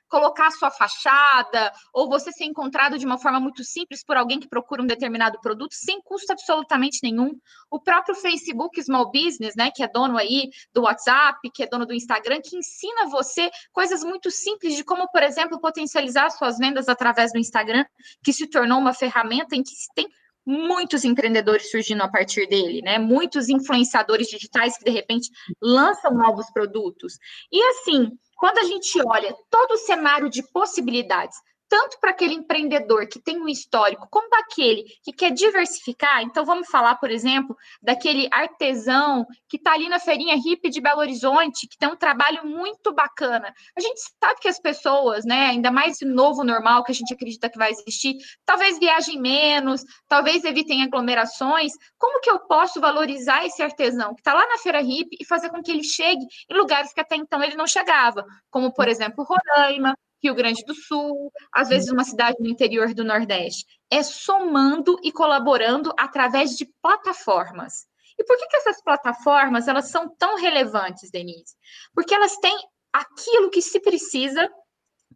colocar 0.08 0.52
sua 0.52 0.72
fachada, 0.72 1.72
ou 1.94 2.10
você 2.10 2.32
ser 2.32 2.46
encontrado 2.46 2.98
de 2.98 3.06
uma 3.06 3.18
forma 3.18 3.40
muito 3.40 3.64
simples 3.64 4.04
por 4.04 4.18
alguém 4.18 4.40
que 4.40 4.48
procura 4.48 4.82
um 4.82 4.88
determinado 4.88 5.40
produto, 5.42 5.74
sem 5.74 6.02
custo 6.02 6.32
absolutamente 6.32 7.00
nenhum. 7.04 7.32
O 7.70 7.80
próprio 7.80 8.16
Facebook 8.16 8.82
Small 8.82 9.12
Business, 9.12 9.56
né, 9.56 9.72
que 9.74 9.84
é 9.84 9.88
dono 9.88 10.18
aí 10.18 10.50
do 10.74 10.82
WhatsApp, 10.84 11.40
que 11.54 11.64
é 11.64 11.68
dono 11.68 11.86
do 11.86 11.94
Instagram, 11.94 12.40
que 12.44 12.56
ensina 12.56 13.08
você 13.10 13.50
coisas 13.72 14.04
muito 14.04 14.30
simples 14.30 14.76
de 14.76 14.84
como, 14.84 15.10
por 15.12 15.24
exemplo, 15.24 15.60
potencializar 15.60 16.30
suas 16.30 16.58
vendas 16.58 16.88
através 16.88 17.32
do 17.32 17.40
Instagram, 17.40 17.86
que 18.24 18.34
se 18.34 18.48
tornou 18.48 18.80
uma 18.80 18.94
ferramenta 18.94 19.56
em 19.56 19.64
que 19.64 19.72
se 19.72 19.88
tem 19.94 20.08
muitos 20.46 21.04
empreendedores 21.04 21.72
surgindo 21.72 22.04
a 22.04 22.10
partir 22.10 22.48
dele, 22.48 22.82
né? 22.82 23.00
Muitos 23.00 23.50
influenciadores 23.50 24.28
digitais 24.28 24.78
que 24.78 24.84
de 24.84 24.92
repente 24.92 25.30
lançam 25.62 26.14
novos 26.14 26.52
produtos. 26.52 27.18
E 27.52 27.62
assim, 27.70 28.12
quando 28.36 28.60
a 28.60 28.64
gente 28.64 29.02
olha 29.06 29.34
todo 29.50 29.74
o 29.74 29.78
cenário 29.78 30.30
de 30.30 30.44
possibilidades, 30.52 31.38
tanto 31.74 32.00
para 32.00 32.12
aquele 32.12 32.36
empreendedor 32.36 33.08
que 33.08 33.20
tem 33.20 33.42
um 33.42 33.50
histórico, 33.50 34.08
como 34.12 34.30
para 34.30 34.42
aquele 34.42 34.84
que 35.02 35.12
quer 35.12 35.32
diversificar. 35.32 36.22
Então, 36.22 36.46
vamos 36.46 36.70
falar, 36.70 36.98
por 36.98 37.10
exemplo, 37.10 37.58
daquele 37.82 38.30
artesão 38.32 39.26
que 39.50 39.58
está 39.58 39.74
ali 39.74 39.90
na 39.90 39.98
feirinha 39.98 40.36
hippie 40.36 40.70
de 40.70 40.80
Belo 40.80 41.00
Horizonte, 41.00 41.68
que 41.68 41.76
tem 41.76 41.90
um 41.90 41.96
trabalho 41.96 42.46
muito 42.46 42.94
bacana. 42.94 43.52
A 43.76 43.82
gente 43.82 44.00
sabe 44.24 44.40
que 44.40 44.48
as 44.48 44.60
pessoas, 44.60 45.26
né, 45.26 45.48
ainda 45.48 45.72
mais 45.72 45.96
esse 45.96 46.06
novo 46.06 46.44
normal 46.44 46.84
que 46.84 46.92
a 46.92 46.96
gente 46.96 47.12
acredita 47.12 47.50
que 47.50 47.58
vai 47.58 47.72
existir, 47.72 48.18
talvez 48.46 48.78
viajem 48.78 49.20
menos, 49.20 49.84
talvez 50.08 50.44
evitem 50.44 50.84
aglomerações. 50.84 51.72
Como 51.98 52.22
que 52.22 52.30
eu 52.30 52.38
posso 52.42 52.80
valorizar 52.80 53.48
esse 53.48 53.64
artesão 53.64 54.14
que 54.14 54.22
está 54.22 54.36
lá 54.36 54.46
na 54.48 54.60
feira 54.60 54.80
hippie 54.80 55.18
e 55.20 55.26
fazer 55.26 55.50
com 55.50 55.64
que 55.64 55.72
ele 55.72 55.84
chegue 55.84 56.24
em 56.52 56.56
lugares 56.56 56.94
que 56.94 57.02
até 57.02 57.16
então 57.16 57.42
ele 57.42 57.56
não 57.56 57.66
chegava, 57.66 58.24
como, 58.52 58.72
por 58.72 58.88
exemplo, 58.88 59.24
Roraima, 59.24 59.96
Rio 60.24 60.34
Grande 60.34 60.64
do 60.64 60.74
Sul, 60.74 61.32
às 61.52 61.68
vezes 61.68 61.92
uma 61.92 62.04
cidade 62.04 62.38
no 62.40 62.48
interior 62.48 62.94
do 62.94 63.04
Nordeste. 63.04 63.66
É 63.92 64.02
somando 64.02 64.98
e 65.04 65.12
colaborando 65.12 65.94
através 65.98 66.52
de 66.52 66.66
plataformas. 66.82 67.86
E 68.18 68.24
por 68.24 68.38
que, 68.38 68.48
que 68.48 68.58
essas 68.58 68.82
plataformas 68.82 69.68
elas 69.68 69.90
são 69.90 70.08
tão 70.16 70.38
relevantes, 70.38 71.12
Denise? 71.12 71.56
Porque 71.94 72.14
elas 72.14 72.38
têm 72.38 72.58
aquilo 72.92 73.50
que 73.50 73.62
se 73.62 73.80
precisa 73.80 74.50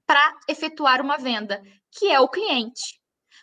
para 0.05 0.33
efetuar 0.47 1.01
uma 1.01 1.17
venda, 1.17 1.61
que 1.91 2.07
é 2.07 2.19
o 2.19 2.27
cliente. 2.27 2.99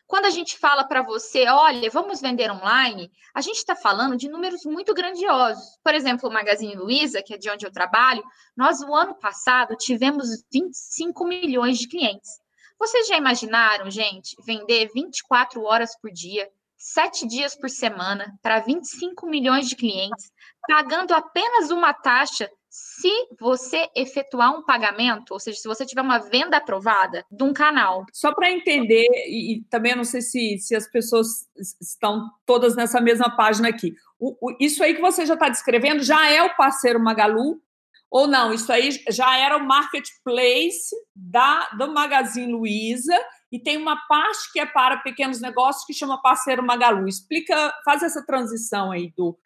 Quando 0.06 0.26
a 0.26 0.30
gente 0.30 0.58
fala 0.58 0.84
para 0.84 1.02
você, 1.02 1.49
olha, 1.49 1.90
vamos 1.90 2.20
vender 2.20 2.50
online, 2.50 3.11
a 3.34 3.40
gente 3.40 3.56
está 3.56 3.75
falando 3.75 4.16
de 4.16 4.28
números 4.28 4.64
muito 4.64 4.92
grandiosos. 4.92 5.78
Por 5.82 5.94
exemplo, 5.94 6.28
o 6.28 6.32
Magazine 6.32 6.76
Luiza, 6.76 7.23
que 7.23 7.34
é 7.34 7.38
de 7.38 7.50
onde 7.50 7.66
eu 7.66 7.73
trabalho, 7.73 8.23
nós 8.56 8.80
no 8.80 8.94
ano 8.94 9.14
passado 9.14 9.76
tivemos 9.76 10.28
25 10.52 11.26
milhões 11.26 11.78
de 11.78 11.88
clientes. 11.88 12.30
Vocês 12.78 13.06
já 13.06 13.16
imaginaram, 13.16 13.90
gente, 13.90 14.37
vender 14.44 14.90
24 14.92 15.62
horas 15.62 15.99
por 15.99 16.11
dia, 16.11 16.50
sete 16.76 17.26
dias 17.26 17.56
por 17.56 17.70
semana, 17.70 18.38
para 18.42 18.61
25 18.61 19.26
milhões 19.26 19.68
de 19.68 19.76
clientes, 19.76 20.30
pagando 20.68 21.14
apenas 21.14 21.70
uma 21.70 21.94
taxa 21.94 22.50
se 22.74 23.08
você 23.38 23.88
efetuar 23.94 24.52
um 24.52 24.64
pagamento, 24.64 25.30
ou 25.30 25.38
seja, 25.38 25.60
se 25.60 25.68
você 25.68 25.86
tiver 25.86 26.02
uma 26.02 26.18
venda 26.18 26.56
aprovada 26.56 27.24
de 27.30 27.44
um 27.44 27.52
canal. 27.52 28.04
Só 28.12 28.34
para 28.34 28.50
entender, 28.50 29.06
e, 29.28 29.54
e, 29.54 29.64
também 29.70 29.94
não 29.94 30.02
sei 30.02 30.20
se, 30.20 30.58
se 30.58 30.74
as 30.74 30.90
pessoas 30.90 31.48
estão 31.80 32.28
todas 32.44 32.74
nessa 32.74 33.00
mesma 33.00 33.36
página 33.36 33.68
aqui. 33.68 33.94
O, 34.18 34.36
o, 34.40 34.56
isso 34.58 34.82
aí 34.82 34.92
que 34.92 35.00
você 35.00 35.24
já 35.24 35.34
está 35.34 35.48
descrevendo 35.48 36.02
já 36.02 36.28
é 36.28 36.42
o 36.42 36.56
parceiro 36.56 36.98
Magalu, 36.98 37.62
ou 38.10 38.26
não? 38.26 38.52
Isso 38.52 38.72
aí 38.72 38.90
já 39.08 39.38
era 39.38 39.56
o 39.56 39.64
marketplace 39.64 40.90
da, 41.14 41.68
do 41.78 41.94
Magazine 41.94 42.52
Luiza 42.52 43.16
e 43.52 43.58
tem 43.60 43.76
uma 43.76 43.96
parte 44.08 44.50
que 44.52 44.58
é 44.58 44.66
para 44.66 44.96
pequenos 44.96 45.40
negócios 45.40 45.84
que 45.84 45.94
chama 45.94 46.20
parceiro 46.20 46.60
Magalu. 46.60 47.06
Explica, 47.06 47.72
faz 47.84 48.02
essa 48.02 48.26
transição 48.26 48.90
aí 48.90 49.12
do 49.16 49.38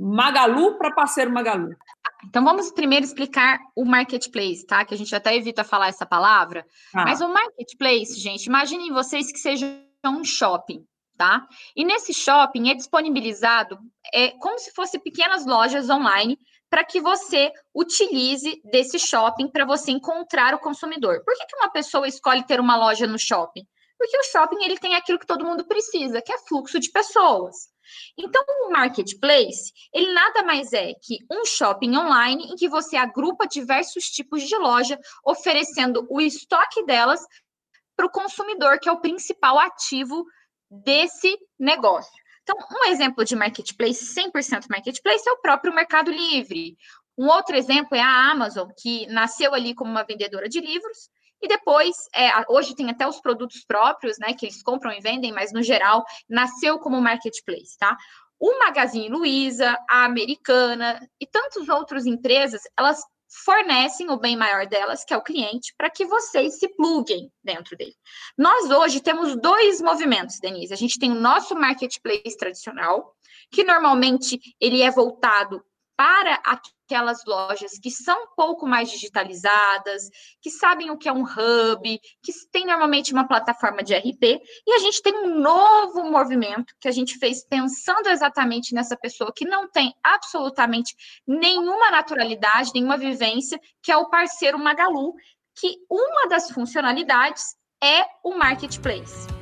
Magalu 0.00 0.78
para 0.78 0.90
parceiro 0.90 1.30
Magalu. 1.30 1.76
Então 2.26 2.44
vamos 2.44 2.70
primeiro 2.70 3.04
explicar 3.04 3.58
o 3.76 3.84
marketplace, 3.84 4.66
tá? 4.66 4.84
Que 4.84 4.94
a 4.94 4.96
gente 4.96 5.14
até 5.14 5.36
evita 5.36 5.64
falar 5.64 5.88
essa 5.88 6.06
palavra. 6.06 6.64
Ah. 6.94 7.04
Mas 7.04 7.20
o 7.20 7.28
marketplace, 7.28 8.18
gente, 8.18 8.46
imaginem 8.46 8.92
vocês 8.92 9.30
que 9.32 9.38
seja 9.38 9.66
um 10.04 10.24
shopping, 10.24 10.84
tá? 11.16 11.46
E 11.76 11.84
nesse 11.84 12.12
shopping 12.14 12.70
é 12.70 12.74
disponibilizado 12.74 13.78
é 14.12 14.30
como 14.32 14.58
se 14.58 14.72
fosse 14.72 14.98
pequenas 14.98 15.46
lojas 15.46 15.90
online 15.90 16.38
para 16.70 16.84
que 16.84 17.00
você 17.00 17.52
utilize 17.74 18.60
desse 18.64 18.98
shopping 18.98 19.48
para 19.48 19.66
você 19.66 19.90
encontrar 19.90 20.54
o 20.54 20.58
consumidor. 20.58 21.22
Por 21.24 21.34
que, 21.36 21.46
que 21.46 21.56
uma 21.56 21.70
pessoa 21.70 22.08
escolhe 22.08 22.46
ter 22.46 22.58
uma 22.58 22.76
loja 22.76 23.06
no 23.06 23.18
shopping? 23.18 23.66
Porque 23.98 24.18
o 24.18 24.24
shopping 24.24 24.64
ele 24.64 24.78
tem 24.78 24.94
aquilo 24.94 25.18
que 25.18 25.26
todo 25.26 25.44
mundo 25.44 25.66
precisa, 25.66 26.22
que 26.22 26.32
é 26.32 26.38
fluxo 26.38 26.80
de 26.80 26.90
pessoas. 26.90 27.71
Então, 28.16 28.42
o 28.66 28.70
marketplace, 28.70 29.72
ele 29.92 30.12
nada 30.12 30.42
mais 30.42 30.72
é 30.72 30.94
que 30.94 31.18
um 31.30 31.44
shopping 31.44 31.96
online 31.96 32.44
em 32.44 32.56
que 32.56 32.68
você 32.68 32.96
agrupa 32.96 33.46
diversos 33.46 34.04
tipos 34.04 34.42
de 34.42 34.56
loja, 34.56 34.98
oferecendo 35.24 36.06
o 36.10 36.20
estoque 36.20 36.84
delas 36.84 37.20
para 37.96 38.06
o 38.06 38.10
consumidor, 38.10 38.78
que 38.78 38.88
é 38.88 38.92
o 38.92 39.00
principal 39.00 39.58
ativo 39.58 40.24
desse 40.70 41.38
negócio. 41.58 42.12
Então, 42.42 42.56
um 42.72 42.90
exemplo 42.90 43.24
de 43.24 43.36
marketplace, 43.36 44.14
100% 44.14 44.66
marketplace, 44.68 45.28
é 45.28 45.32
o 45.32 45.40
próprio 45.40 45.74
Mercado 45.74 46.10
Livre. 46.10 46.76
Um 47.16 47.28
outro 47.28 47.54
exemplo 47.54 47.96
é 47.96 48.00
a 48.00 48.30
Amazon, 48.30 48.68
que 48.80 49.06
nasceu 49.06 49.54
ali 49.54 49.74
como 49.74 49.90
uma 49.90 50.02
vendedora 50.02 50.48
de 50.48 50.60
livros, 50.60 51.10
e 51.42 51.48
depois, 51.48 51.96
é, 52.14 52.30
hoje 52.48 52.74
tem 52.74 52.88
até 52.88 53.06
os 53.06 53.20
produtos 53.20 53.64
próprios, 53.66 54.18
né, 54.18 54.32
que 54.32 54.46
eles 54.46 54.62
compram 54.62 54.92
e 54.92 55.00
vendem, 55.00 55.32
mas 55.32 55.52
no 55.52 55.62
geral 55.62 56.04
nasceu 56.28 56.78
como 56.78 57.00
marketplace, 57.00 57.76
tá? 57.78 57.96
O 58.38 58.58
Magazine 58.58 59.08
Luiza, 59.08 59.76
a 59.88 60.04
Americana 60.04 61.00
e 61.20 61.26
tantas 61.26 61.68
outras 61.68 62.06
empresas, 62.06 62.62
elas 62.78 63.00
fornecem 63.44 64.10
o 64.10 64.18
bem 64.18 64.36
maior 64.36 64.66
delas, 64.66 65.04
que 65.04 65.14
é 65.14 65.16
o 65.16 65.22
cliente, 65.22 65.74
para 65.76 65.90
que 65.90 66.04
vocês 66.04 66.58
se 66.58 66.68
pluguem 66.76 67.32
dentro 67.42 67.76
dele. 67.76 67.94
Nós 68.36 68.70
hoje 68.70 69.00
temos 69.00 69.40
dois 69.40 69.80
movimentos, 69.80 70.38
Denise. 70.38 70.72
A 70.72 70.76
gente 70.76 70.98
tem 70.98 71.10
o 71.10 71.20
nosso 71.20 71.54
marketplace 71.54 72.36
tradicional, 72.36 73.14
que 73.50 73.64
normalmente 73.64 74.38
ele 74.60 74.82
é 74.82 74.90
voltado 74.90 75.64
para 76.02 76.40
aquelas 76.44 77.24
lojas 77.24 77.78
que 77.80 77.88
são 77.88 78.24
um 78.24 78.34
pouco 78.34 78.66
mais 78.66 78.90
digitalizadas, 78.90 80.10
que 80.40 80.50
sabem 80.50 80.90
o 80.90 80.98
que 80.98 81.08
é 81.08 81.12
um 81.12 81.22
hub, 81.22 82.00
que 82.20 82.32
tem 82.50 82.66
normalmente 82.66 83.12
uma 83.12 83.28
plataforma 83.28 83.84
de 83.84 83.94
RP, 83.94 84.42
e 84.66 84.72
a 84.72 84.80
gente 84.80 85.00
tem 85.00 85.14
um 85.14 85.38
novo 85.38 86.02
movimento 86.10 86.74
que 86.80 86.88
a 86.88 86.90
gente 86.90 87.16
fez 87.18 87.46
pensando 87.46 88.08
exatamente 88.08 88.74
nessa 88.74 88.96
pessoa 88.96 89.32
que 89.32 89.44
não 89.44 89.70
tem 89.70 89.94
absolutamente 90.02 90.96
nenhuma 91.24 91.88
naturalidade, 91.92 92.72
nenhuma 92.74 92.98
vivência, 92.98 93.60
que 93.80 93.92
é 93.92 93.96
o 93.96 94.10
parceiro 94.10 94.58
Magalu, 94.58 95.14
que 95.54 95.76
uma 95.88 96.26
das 96.28 96.50
funcionalidades 96.50 97.44
é 97.80 98.04
o 98.24 98.36
marketplace. 98.36 99.41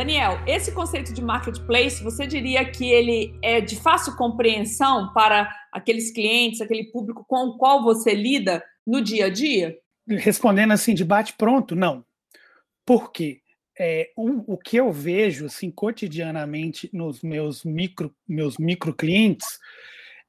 Daniel, 0.00 0.42
esse 0.46 0.72
conceito 0.72 1.12
de 1.12 1.22
marketplace, 1.22 2.02
você 2.02 2.26
diria 2.26 2.64
que 2.64 2.90
ele 2.90 3.38
é 3.42 3.60
de 3.60 3.76
fácil 3.76 4.16
compreensão 4.16 5.12
para 5.12 5.54
aqueles 5.70 6.10
clientes, 6.10 6.62
aquele 6.62 6.84
público 6.84 7.22
com 7.28 7.48
o 7.48 7.58
qual 7.58 7.82
você 7.82 8.14
lida 8.14 8.64
no 8.86 9.02
dia 9.02 9.26
a 9.26 9.28
dia? 9.28 9.76
Respondendo 10.08 10.72
assim, 10.72 10.94
de 10.94 11.04
bate-pronto, 11.04 11.76
não. 11.76 12.02
Por 12.82 13.12
quê? 13.12 13.42
É, 13.78 14.10
um, 14.16 14.42
o 14.46 14.56
que 14.56 14.78
eu 14.78 14.90
vejo 14.90 15.44
assim, 15.44 15.70
cotidianamente 15.70 16.88
nos 16.94 17.20
meus 17.20 17.62
micro, 17.62 18.10
meus 18.26 18.56
micro 18.56 18.94
clientes 18.94 19.58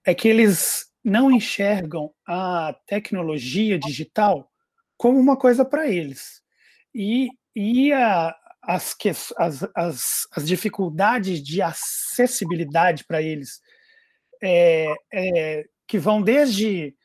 é 0.06 0.14
que 0.14 0.28
eles 0.28 0.88
não 1.02 1.32
enxergam 1.32 2.12
a 2.28 2.76
tecnologia 2.86 3.80
digital 3.80 4.52
como 4.98 5.18
uma 5.18 5.38
coisa 5.38 5.64
para 5.64 5.88
eles. 5.88 6.42
E, 6.94 7.30
e 7.56 7.94
a, 7.94 8.36
as, 8.62 8.96
as, 9.38 9.64
as, 9.76 10.28
as 10.36 10.48
dificuldades 10.48 11.42
de 11.42 11.62
acessibilidade 11.62 13.04
para 13.06 13.22
eles, 13.22 13.60
é, 14.42 14.94
é, 15.12 15.66
que 15.88 15.98
vão 15.98 16.22
desde 16.22 16.96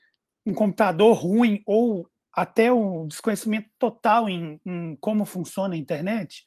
um 0.44 0.54
computador 0.54 1.16
ruim 1.16 1.62
ou 1.66 2.08
até 2.32 2.70
o 2.70 3.06
desconhecimento 3.06 3.68
total 3.78 4.28
em, 4.28 4.60
em 4.64 4.96
como 5.00 5.24
funciona 5.24 5.74
a 5.74 5.78
internet, 5.78 6.44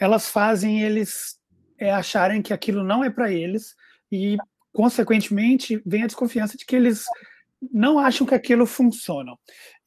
elas 0.00 0.28
fazem 0.28 0.82
eles 0.82 1.38
é, 1.78 1.92
acharem 1.92 2.40
que 2.40 2.52
aquilo 2.52 2.82
não 2.82 3.04
é 3.04 3.10
para 3.10 3.30
eles 3.30 3.74
e, 4.10 4.38
consequentemente, 4.72 5.80
vem 5.84 6.02
a 6.02 6.06
desconfiança 6.06 6.56
de 6.56 6.64
que 6.64 6.74
eles 6.74 7.04
não 7.72 7.98
acham 7.98 8.26
que 8.26 8.34
aquilo 8.34 8.66
funciona. 8.66 9.36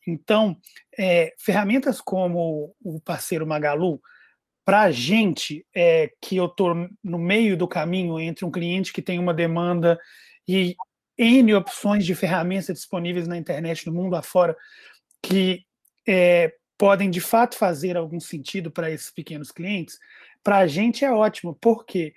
Então, 0.08 0.58
é, 0.98 1.34
ferramentas 1.40 2.00
como 2.00 2.76
o 2.84 3.00
parceiro 3.02 3.48
Magalu, 3.48 4.00
para 4.64 4.82
a 4.82 4.92
gente, 4.92 5.66
é, 5.76 6.12
que 6.22 6.36
eu 6.36 6.46
estou 6.46 6.76
no 7.04 7.18
meio 7.18 7.58
do 7.58 7.68
caminho 7.68 8.20
entre 8.20 8.46
um 8.46 8.52
cliente 8.52 8.94
que 8.94 9.02
tem 9.02 9.20
uma 9.20 9.34
demanda 9.34 10.00
e 10.48 10.76
N 11.18 11.54
opções 11.54 12.06
de 12.06 12.16
ferramentas 12.16 12.76
disponíveis 12.76 13.28
na 13.28 13.38
internet 13.38 13.86
no 13.86 13.94
mundo 13.94 14.16
afora 14.16 14.56
que 15.22 15.64
é, 16.08 16.54
podem 16.78 17.10
de 17.10 17.22
fato 17.22 17.56
fazer 17.56 17.96
algum 17.96 18.20
sentido 18.20 18.72
para 18.72 18.90
esses 18.90 19.12
pequenos 19.12 19.52
clientes, 19.52 20.00
para 20.44 20.58
a 20.58 20.68
gente 20.68 21.06
é 21.06 21.12
ótimo, 21.12 21.56
porque 21.62 22.14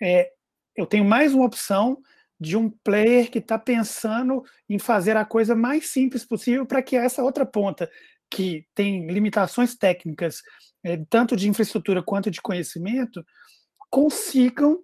é, 0.00 0.30
eu 0.76 0.86
tenho 0.86 1.04
mais 1.04 1.32
uma 1.32 1.46
opção 1.46 1.98
de 2.38 2.56
um 2.56 2.68
player 2.68 3.30
que 3.30 3.38
está 3.38 3.58
pensando 3.58 4.42
em 4.68 4.78
fazer 4.78 5.16
a 5.16 5.24
coisa 5.24 5.54
mais 5.54 5.90
simples 5.90 6.24
possível 6.24 6.66
para 6.66 6.82
que 6.82 6.96
essa 6.96 7.22
outra 7.22 7.46
ponta, 7.46 7.90
que 8.32 8.66
tem 8.74 9.06
limitações 9.06 9.74
técnicas 9.74 10.42
é, 10.82 10.96
tanto 11.08 11.36
de 11.36 11.48
infraestrutura 11.48 12.02
quanto 12.02 12.30
de 12.30 12.40
conhecimento, 12.40 13.24
consigam 13.90 14.80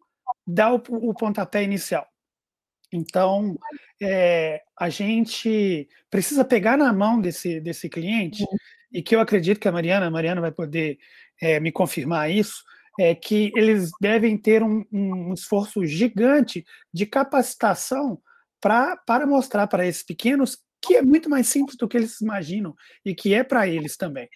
dar 0.46 0.72
o, 0.74 0.82
o 0.88 1.14
pontapé 1.14 1.62
inicial. 1.62 2.06
Então, 2.92 3.58
é, 4.00 4.62
a 4.78 4.88
gente 4.88 5.88
precisa 6.10 6.44
pegar 6.44 6.76
na 6.76 6.92
mão 6.92 7.20
desse, 7.20 7.60
desse 7.60 7.88
cliente, 7.88 8.42
uhum. 8.42 8.56
e 8.92 9.02
que 9.02 9.16
eu 9.16 9.20
acredito 9.20 9.60
que 9.60 9.68
a 9.68 9.72
Mariana, 9.72 10.06
a 10.06 10.10
Mariana 10.10 10.40
vai 10.40 10.52
poder 10.52 10.98
é, 11.40 11.58
me 11.58 11.72
confirmar 11.72 12.30
isso, 12.30 12.62
é 13.00 13.14
que 13.14 13.52
eles 13.54 13.90
devem 14.00 14.36
ter 14.36 14.62
um, 14.62 14.84
um 14.92 15.32
esforço 15.32 15.86
gigante 15.86 16.64
de 16.92 17.06
capacitação 17.06 18.20
pra, 18.60 18.96
para 18.96 19.26
mostrar 19.26 19.66
para 19.66 19.86
esses 19.86 20.02
pequenos 20.02 20.58
que 20.80 20.96
é 20.96 21.02
muito 21.02 21.28
mais 21.28 21.46
simples 21.46 21.76
do 21.76 21.88
que 21.88 21.96
eles 21.96 22.20
imaginam 22.20 22.74
e 23.04 23.14
que 23.14 23.34
é 23.34 23.42
para 23.42 23.66
eles 23.66 23.96
também. 23.96 24.28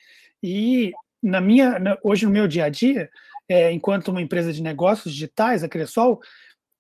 E 0.42 0.92
na 1.22 1.40
minha, 1.40 1.78
na, 1.78 1.96
hoje 2.02 2.26
no 2.26 2.33
meu 2.33 2.48
dia 2.48 2.64
a 2.64 2.68
dia, 2.68 3.09
é, 3.48 3.72
enquanto 3.72 4.09
uma 4.09 4.22
empresa 4.22 4.52
de 4.52 4.62
negócios 4.62 5.12
digitais, 5.12 5.62
a 5.62 5.68
Cressol, 5.68 6.20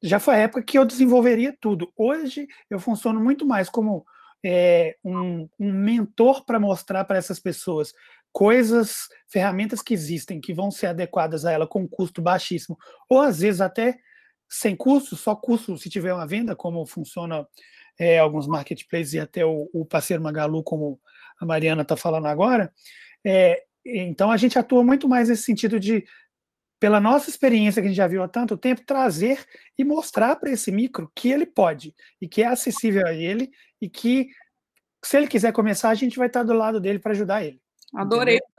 já 0.02 0.18
foi 0.18 0.34
a 0.34 0.38
época 0.38 0.62
que 0.62 0.78
eu 0.78 0.84
desenvolveria 0.84 1.56
tudo. 1.60 1.92
Hoje 1.96 2.48
eu 2.68 2.80
funciono 2.80 3.22
muito 3.22 3.46
mais 3.46 3.68
como 3.68 4.04
é, 4.44 4.96
um, 5.04 5.48
um 5.58 5.72
mentor 5.72 6.44
para 6.44 6.58
mostrar 6.58 7.04
para 7.04 7.18
essas 7.18 7.38
pessoas 7.38 7.92
coisas, 8.32 9.08
ferramentas 9.28 9.82
que 9.82 9.92
existem, 9.92 10.40
que 10.40 10.54
vão 10.54 10.70
ser 10.70 10.86
adequadas 10.86 11.44
a 11.44 11.52
ela 11.52 11.66
com 11.66 11.86
custo 11.86 12.22
baixíssimo, 12.22 12.78
ou 13.08 13.20
às 13.20 13.40
vezes 13.40 13.60
até 13.60 13.98
sem 14.48 14.74
custo, 14.74 15.16
só 15.16 15.36
custo 15.36 15.76
se 15.76 15.90
tiver 15.90 16.12
uma 16.12 16.26
venda, 16.26 16.56
como 16.56 16.84
funciona 16.86 17.46
é, 17.98 18.18
alguns 18.18 18.46
marketplaces 18.46 19.14
e 19.14 19.20
até 19.20 19.44
o, 19.44 19.68
o 19.72 19.84
parceiro 19.84 20.22
Magalu, 20.22 20.62
como 20.62 21.00
a 21.40 21.46
Mariana 21.46 21.82
está 21.82 21.96
falando 21.96 22.26
agora. 22.26 22.72
É, 23.24 23.62
então 23.84 24.30
a 24.30 24.36
gente 24.36 24.58
atua 24.58 24.82
muito 24.84 25.08
mais 25.08 25.28
nesse 25.28 25.42
sentido 25.42 25.78
de, 25.78 26.04
pela 26.78 27.00
nossa 27.00 27.30
experiência 27.30 27.80
que 27.80 27.86
a 27.86 27.90
gente 27.90 27.96
já 27.96 28.06
viu 28.06 28.22
há 28.22 28.28
tanto 28.28 28.56
tempo, 28.56 28.84
trazer 28.84 29.44
e 29.78 29.84
mostrar 29.84 30.36
para 30.36 30.50
esse 30.50 30.70
micro 30.72 31.10
que 31.14 31.30
ele 31.30 31.46
pode 31.46 31.94
e 32.20 32.28
que 32.28 32.42
é 32.42 32.46
acessível 32.46 33.06
a 33.06 33.12
ele 33.12 33.50
e 33.80 33.88
que 33.88 34.28
se 35.04 35.16
ele 35.16 35.26
quiser 35.26 35.52
começar, 35.52 35.90
a 35.90 35.94
gente 35.94 36.16
vai 36.16 36.28
estar 36.28 36.44
do 36.44 36.52
lado 36.52 36.80
dele 36.80 36.98
para 36.98 37.12
ajudar 37.12 37.44
ele. 37.44 37.60
Adorei. 37.94 38.36
Entendeu? 38.36 38.52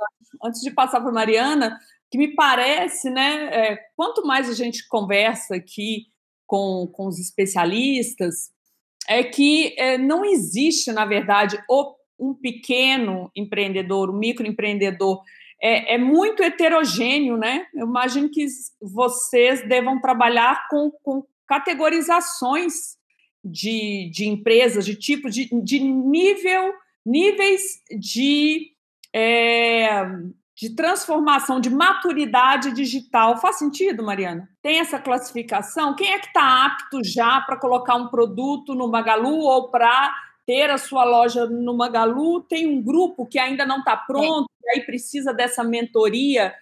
Antes 0.44 0.62
de 0.62 0.72
passar 0.72 1.00
para 1.00 1.12
Mariana, 1.12 1.80
que 2.12 2.18
me 2.18 2.36
parece, 2.36 3.10
né? 3.10 3.72
É, 3.72 3.80
quanto 3.96 4.26
mais 4.26 4.50
a 4.50 4.54
gente 4.54 4.88
conversa 4.88 5.56
aqui 5.56 6.08
com, 6.46 6.88
com 6.92 7.08
os 7.08 7.18
especialistas, 7.18 8.52
é 9.08 9.24
que 9.24 9.76
é, 9.78 9.98
não 9.98 10.24
existe, 10.24 10.92
na 10.92 11.06
verdade, 11.06 11.62
o, 11.70 11.96
um 12.20 12.34
pequeno 12.34 13.32
empreendedor, 13.36 14.10
um 14.10 14.18
microempreendedor. 14.18 15.22
É, 15.62 15.96
é 15.96 15.98
muito 15.98 16.44
heterogêneo, 16.44 17.38
né? 17.38 17.66
Eu 17.74 17.88
imagino 17.88 18.30
que 18.30 18.46
vocês 18.82 19.68
devam 19.68 20.00
trabalhar 20.00 20.68
com, 20.70 20.92
com 21.04 21.24
categorizações 21.48 22.74
de, 23.44 24.10
de 24.12 24.26
empresas, 24.28 24.86
de 24.86 24.96
tipo, 24.96 25.30
de, 25.30 25.50
de 25.64 25.80
nível, 25.80 26.74
níveis 27.06 27.62
de, 28.00 28.72
é, 29.14 30.06
de 30.56 30.76
transformação, 30.76 31.60
de 31.60 31.70
maturidade 31.70 32.72
digital. 32.74 33.38
Faz 33.38 33.58
sentido, 33.58 34.04
Mariana? 34.04 34.48
Tem 34.62 34.80
essa 34.80 35.00
classificação? 35.00 35.96
Quem 35.96 36.14
é 36.14 36.20
que 36.20 36.28
está 36.28 36.66
apto 36.66 37.04
já 37.04 37.42
para 37.42 37.58
colocar 37.58 37.96
um 37.96 38.08
produto 38.08 38.76
no 38.76 38.88
Magalu 38.88 39.40
ou 39.40 39.70
para 39.70 40.14
ter 40.46 40.70
a 40.70 40.78
sua 40.78 41.04
loja 41.04 41.46
no 41.48 41.76
Magalu? 41.76 42.42
Tem 42.42 42.68
um 42.68 42.82
grupo 42.82 43.26
que 43.26 43.40
ainda 43.40 43.66
não 43.66 43.80
está 43.80 43.98
pronto, 43.98 44.48
é. 44.66 44.76
e 44.76 44.80
aí 44.80 44.86
precisa 44.86 45.34
dessa 45.34 45.64
mentoria 45.64 46.54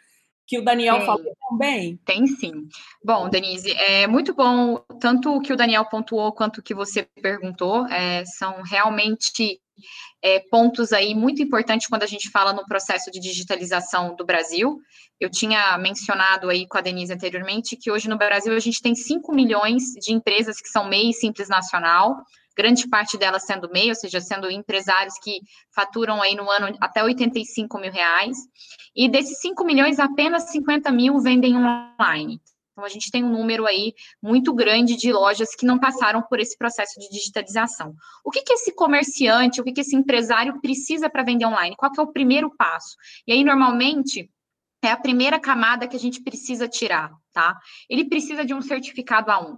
que 0.48 0.58
o 0.58 0.66
Daniel 0.66 0.98
tem, 0.98 1.06
falou 1.06 1.38
também? 1.50 2.00
Tem 2.04 2.28
sim. 2.28 2.68
Bom, 3.04 3.30
Denise, 3.30 3.72
é 3.72 4.06
muito 4.06 4.34
bom 4.34 4.84
tanto 5.00 5.36
o 5.36 5.42
que 5.42 5.54
o 5.54 5.56
Daniel 5.56 5.86
pontuou 5.86 6.34
quanto 6.34 6.58
o 6.58 6.62
que 6.62 6.74
você 6.74 7.08
perguntou. 7.22 7.88
É, 7.88 8.26
são 8.26 8.62
realmente 8.62 9.62
é, 10.22 10.40
pontos 10.40 10.92
aí 10.92 11.14
muito 11.16 11.42
importantes 11.42 11.88
quando 11.88 12.04
a 12.04 12.08
gente 12.08 12.30
fala 12.30 12.54
no 12.54 12.66
processo 12.66 13.12
de 13.12 13.20
digitalização 13.20 14.16
do 14.16 14.26
Brasil. 14.26 14.80
Eu 15.20 15.30
tinha 15.30 15.78
mencionado 15.78 16.50
aí 16.50 16.68
com 16.68 16.78
a 16.78 16.82
Denise 16.82 17.14
anteriormente 17.14 17.78
que 17.78 17.92
hoje 17.92 18.10
no 18.10 18.18
Brasil 18.18 18.54
a 18.54 18.60
gente 18.60 18.82
tem 18.82 18.96
5 18.96 19.34
milhões 19.34 19.84
de 20.00 20.14
empresas 20.14 20.60
que 20.60 20.70
são 20.70 20.88
MEI 20.88 21.14
Simples 21.14 21.50
Nacional, 21.50 22.18
grande 22.56 22.88
parte 22.88 23.18
delas 23.18 23.46
sendo 23.46 23.70
MEI, 23.72 23.90
ou 23.90 23.96
seja, 23.96 24.20
sendo 24.20 24.50
empresários 24.50 25.16
que 25.24 25.40
faturam 25.74 26.22
aí 26.22 26.36
no 26.36 26.50
ano 26.50 26.76
até 26.80 27.04
85 27.04 27.80
mil 27.80 27.92
reais, 27.92 28.38
e 28.96 29.10
desses 29.10 29.40
5 29.40 29.64
milhões, 29.64 30.00
apenas 30.00 30.52
50 30.52 30.92
mil 30.92 31.20
vendem 31.20 31.56
online. 31.56 32.42
Então, 32.72 32.86
a 32.86 32.90
gente 32.90 33.12
tem 33.12 33.24
um 33.24 33.32
número 33.32 33.66
aí 33.66 33.94
muito 34.22 34.54
grande 34.54 34.96
de 34.96 35.12
lojas 35.12 35.56
que 35.56 35.66
não 35.66 35.78
passaram 35.78 36.22
por 36.22 36.40
esse 36.40 36.58
processo 36.58 37.00
de 37.00 37.10
digitalização. 37.10 37.94
O 38.24 38.32
que, 38.32 38.42
que 38.42 38.54
esse 38.54 38.74
comerciante, 38.74 39.60
o 39.60 39.64
que, 39.64 39.74
que 39.74 39.82
esse 39.82 39.96
empresário 39.96 40.60
precisa 40.62 41.10
para 41.10 41.24
vender 41.24 41.46
online? 41.46 41.76
Qual 41.76 41.92
é 41.98 42.02
o 42.02 42.12
primeiro 42.12 42.50
passo? 42.56 42.96
E 43.28 43.34
aí, 43.34 43.44
normalmente, 43.44 44.30
é 44.84 44.92
a 44.92 44.98
primeira 44.98 45.40
camada 45.40 45.88
que 45.88 45.96
a 45.96 46.00
gente 46.00 46.22
precisa 46.24 46.68
tirar, 46.68 47.12
tá? 47.32 47.60
Ele 47.90 48.06
precisa 48.06 48.44
de 48.44 48.54
um 48.54 48.62
certificado 48.62 49.32
A1. 49.32 49.58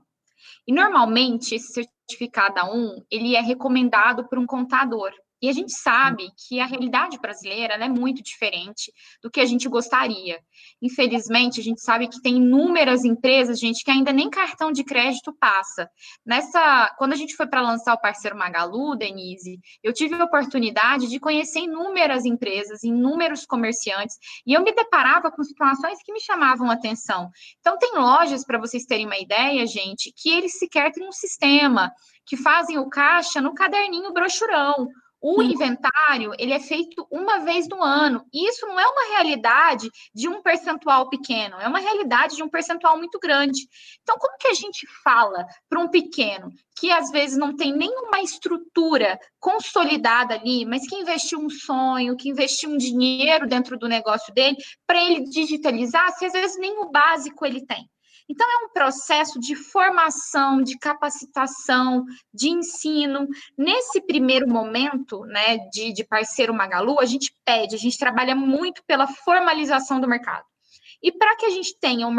E 0.68 0.74
normalmente 0.74 1.56
esse 1.56 1.72
certificado 1.72 2.60
A1, 2.60 3.04
ele 3.10 3.36
é 3.36 3.42
recomendado 3.42 4.28
por 4.28 4.38
um 4.38 4.46
contador. 4.46 5.12
E 5.44 5.50
a 5.50 5.52
gente 5.52 5.74
sabe 5.74 6.30
que 6.48 6.62
a 6.62 6.66
realidade 6.66 7.20
brasileira 7.20 7.74
é 7.74 7.90
muito 7.90 8.24
diferente 8.24 8.94
do 9.22 9.30
que 9.30 9.42
a 9.42 9.46
gente 9.46 9.68
gostaria. 9.68 10.40
Infelizmente, 10.82 11.60
a 11.60 11.64
gente 11.64 11.82
sabe 11.82 12.08
que 12.08 12.22
tem 12.22 12.38
inúmeras 12.38 13.04
empresas, 13.04 13.60
gente, 13.60 13.84
que 13.84 13.92
ainda 13.92 14.14
nem 14.14 14.30
cartão 14.30 14.72
de 14.72 14.86
crédito 14.86 15.36
passa. 15.38 15.90
Nessa, 16.26 16.96
quando 16.98 17.12
a 17.12 17.18
gente 17.18 17.36
foi 17.36 17.46
para 17.46 17.60
lançar 17.60 17.94
o 17.94 18.00
parceiro 18.00 18.38
Magalu, 18.38 18.96
Denise, 18.96 19.60
eu 19.84 19.92
tive 19.92 20.16
a 20.16 20.24
oportunidade 20.24 21.10
de 21.10 21.20
conhecer 21.20 21.60
inúmeras 21.60 22.24
empresas, 22.24 22.82
inúmeros 22.82 23.46
comerciantes, 23.46 24.18
e 24.48 24.54
eu 24.54 24.64
me 24.64 24.74
deparava 24.74 25.30
com 25.30 25.44
situações 25.44 26.02
que 26.06 26.14
me 26.14 26.22
chamavam 26.22 26.70
a 26.70 26.74
atenção. 26.76 27.30
Então, 27.60 27.78
tem 27.78 27.98
lojas, 27.98 28.46
para 28.46 28.58
vocês 28.58 28.86
terem 28.86 29.06
uma 29.06 29.20
ideia, 29.20 29.68
gente, 29.68 30.14
que 30.16 30.30
eles 30.30 30.58
sequer 30.58 30.94
têm 30.94 31.06
um 31.06 31.12
sistema, 31.12 31.92
que 32.26 32.38
fazem 32.38 32.78
o 32.78 32.90
caixa 32.90 33.42
no 33.42 33.54
caderninho 33.54 34.14
brochurão. 34.14 34.88
O 35.26 35.42
inventário, 35.42 36.34
ele 36.38 36.52
é 36.52 36.60
feito 36.60 37.08
uma 37.10 37.40
vez 37.40 37.66
no 37.70 37.82
ano. 37.82 38.26
E 38.34 38.46
isso 38.50 38.68
não 38.68 38.78
é 38.78 38.86
uma 38.86 39.16
realidade 39.16 39.90
de 40.14 40.28
um 40.28 40.42
percentual 40.42 41.08
pequeno, 41.08 41.56
é 41.62 41.68
uma 41.68 41.80
realidade 41.80 42.36
de 42.36 42.44
um 42.44 42.50
percentual 42.50 42.98
muito 42.98 43.18
grande. 43.20 43.62
Então, 44.02 44.18
como 44.20 44.38
que 44.38 44.50
a 44.50 44.54
gente 44.54 44.86
fala 45.02 45.46
para 45.70 45.80
um 45.80 45.88
pequeno 45.88 46.52
que 46.78 46.92
às 46.92 47.10
vezes 47.10 47.38
não 47.38 47.56
tem 47.56 47.72
nenhuma 47.72 48.20
estrutura 48.20 49.18
consolidada 49.40 50.34
ali, 50.34 50.66
mas 50.66 50.86
que 50.86 50.98
investiu 50.98 51.40
um 51.40 51.50
sonho, 51.50 52.18
que 52.18 52.28
investiu 52.28 52.72
um 52.72 52.78
dinheiro 52.78 53.48
dentro 53.48 53.78
do 53.78 53.88
negócio 53.88 54.34
dele, 54.34 54.58
para 54.86 55.02
ele 55.02 55.24
digitalizar, 55.30 56.12
se 56.18 56.26
às 56.26 56.34
vezes 56.34 56.58
nem 56.60 56.80
o 56.80 56.92
básico 56.92 57.46
ele 57.46 57.66
tem? 57.66 57.90
Então, 58.34 58.48
é 58.50 58.66
um 58.66 58.70
processo 58.70 59.40
de 59.40 59.56
formação, 59.56 60.64
de 60.64 60.76
capacitação, 60.80 62.04
de 62.34 62.50
ensino. 62.50 63.28
Nesse 63.56 64.02
primeiro 64.02 64.50
momento, 64.50 65.24
né, 65.26 65.60
de, 65.72 65.94
de 65.94 66.04
parceiro 66.04 66.52
Magalu, 66.52 67.00
a 67.00 67.06
gente 67.06 67.32
pede, 67.46 67.76
a 67.76 67.78
gente 67.78 67.96
trabalha 67.96 68.36
muito 68.36 68.84
pela 68.88 69.06
formalização 69.06 70.02
do 70.02 70.08
mercado. 70.08 70.44
E 71.00 71.12
para 71.12 71.36
que 71.36 71.46
a 71.46 71.52
gente 71.52 71.78
tenha 71.80 72.08
um 72.08 72.16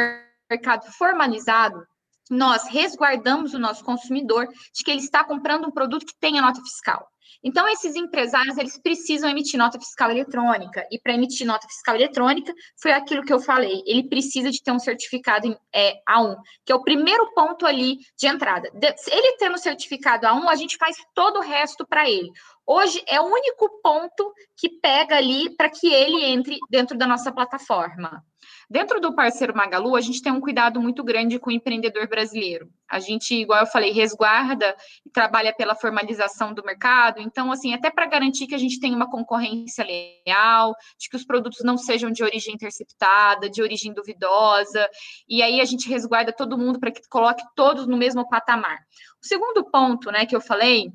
mercado 0.49 0.87
formalizado, 0.93 1.85
nós 2.31 2.69
resguardamos 2.69 3.53
o 3.53 3.59
nosso 3.59 3.85
consumidor 3.85 4.47
de 4.73 4.85
que 4.85 4.93
ele 4.93 5.01
está 5.01 5.25
comprando 5.25 5.67
um 5.67 5.73
produto 5.73 6.07
que 6.07 6.15
tenha 6.21 6.41
nota 6.41 6.61
fiscal. 6.61 7.09
Então, 7.43 7.69
esses 7.69 7.95
empresários, 7.95 8.57
eles 8.57 8.81
precisam 8.81 9.29
emitir 9.29 9.59
nota 9.59 9.79
fiscal 9.79 10.11
eletrônica. 10.11 10.87
E 10.91 10.99
para 10.99 11.15
emitir 11.15 11.47
nota 11.47 11.67
fiscal 11.69 11.95
eletrônica, 11.95 12.53
foi 12.81 12.93
aquilo 12.93 13.23
que 13.23 13.33
eu 13.33 13.41
falei. 13.41 13.83
Ele 13.87 14.09
precisa 14.09 14.51
de 14.51 14.63
ter 14.63 14.73
um 14.73 14.79
certificado 14.79 15.57
é, 15.75 15.95
A1, 16.09 16.37
que 16.65 16.73
é 16.73 16.75
o 16.75 16.83
primeiro 16.83 17.33
ponto 17.35 17.67
ali 17.67 17.99
de 18.19 18.27
entrada. 18.27 18.71
Ele 18.75 19.37
tendo 19.39 19.55
o 19.55 19.59
certificado 19.59 20.27
A1, 20.27 20.49
a 20.49 20.57
gente 20.57 20.77
faz 20.77 20.97
todo 21.15 21.39
o 21.39 21.43
resto 21.43 21.87
para 21.87 22.09
ele. 22.09 22.31
Hoje 22.67 23.03
é 23.07 23.21
o 23.21 23.27
único 23.27 23.69
ponto 23.83 24.33
que 24.57 24.81
pega 24.81 25.17
ali 25.17 25.55
para 25.55 25.69
que 25.69 25.93
ele 25.93 26.25
entre 26.25 26.57
dentro 26.71 26.97
da 26.97 27.07
nossa 27.07 27.31
plataforma. 27.31 28.25
Dentro 28.71 29.01
do 29.01 29.15
parceiro 29.15 29.55
Magalu, 29.55 29.95
a 29.95 30.01
gente 30.01 30.23
tem 30.23 30.33
um 30.33 30.41
cuidado 30.41 30.81
muito 30.81 31.05
grande 31.05 31.39
com 31.39 31.51
o 31.51 31.53
empreendedor 31.53 32.09
brasileiro. 32.09 32.69
A 32.91 33.01
gente, 33.01 33.35
igual 33.35 33.61
eu 33.61 33.67
falei, 33.67 33.93
resguarda 33.93 34.77
e 35.05 35.11
trabalha 35.11 35.55
pela 35.55 35.75
formalização 35.75 36.53
do 36.53 36.63
mercado. 36.63 37.21
Então, 37.21 37.51
assim, 37.51 37.73
até 37.75 37.91
para 37.91 38.07
garantir 38.07 38.47
que 38.47 38.55
a 38.55 38.59
gente 38.59 38.79
tenha 38.79 38.95
uma 38.95 39.11
concorrência 39.11 39.85
leal, 39.85 40.75
de 40.99 41.09
que 41.09 41.17
os 41.17 41.25
produtos 41.25 41.65
não 41.65 41.77
sejam 41.77 42.11
de 42.11 42.23
origem 42.23 42.55
interceptada, 42.55 43.49
de 43.49 43.63
origem 43.63 43.93
duvidosa. 43.93 44.89
E 45.29 45.43
aí 45.43 45.61
a 45.61 45.65
gente 45.65 45.89
resguarda 45.89 46.33
todo 46.33 46.59
mundo 46.59 46.79
para 46.79 46.91
que 46.91 47.01
coloque 47.09 47.43
todos 47.57 47.87
no 47.87 47.97
mesmo 47.97 48.29
patamar. 48.29 48.79
O 49.23 49.27
segundo 49.27 49.65
ponto, 49.71 50.11
né, 50.11 50.27
que 50.27 50.37
eu 50.37 50.41
falei, 50.41 50.93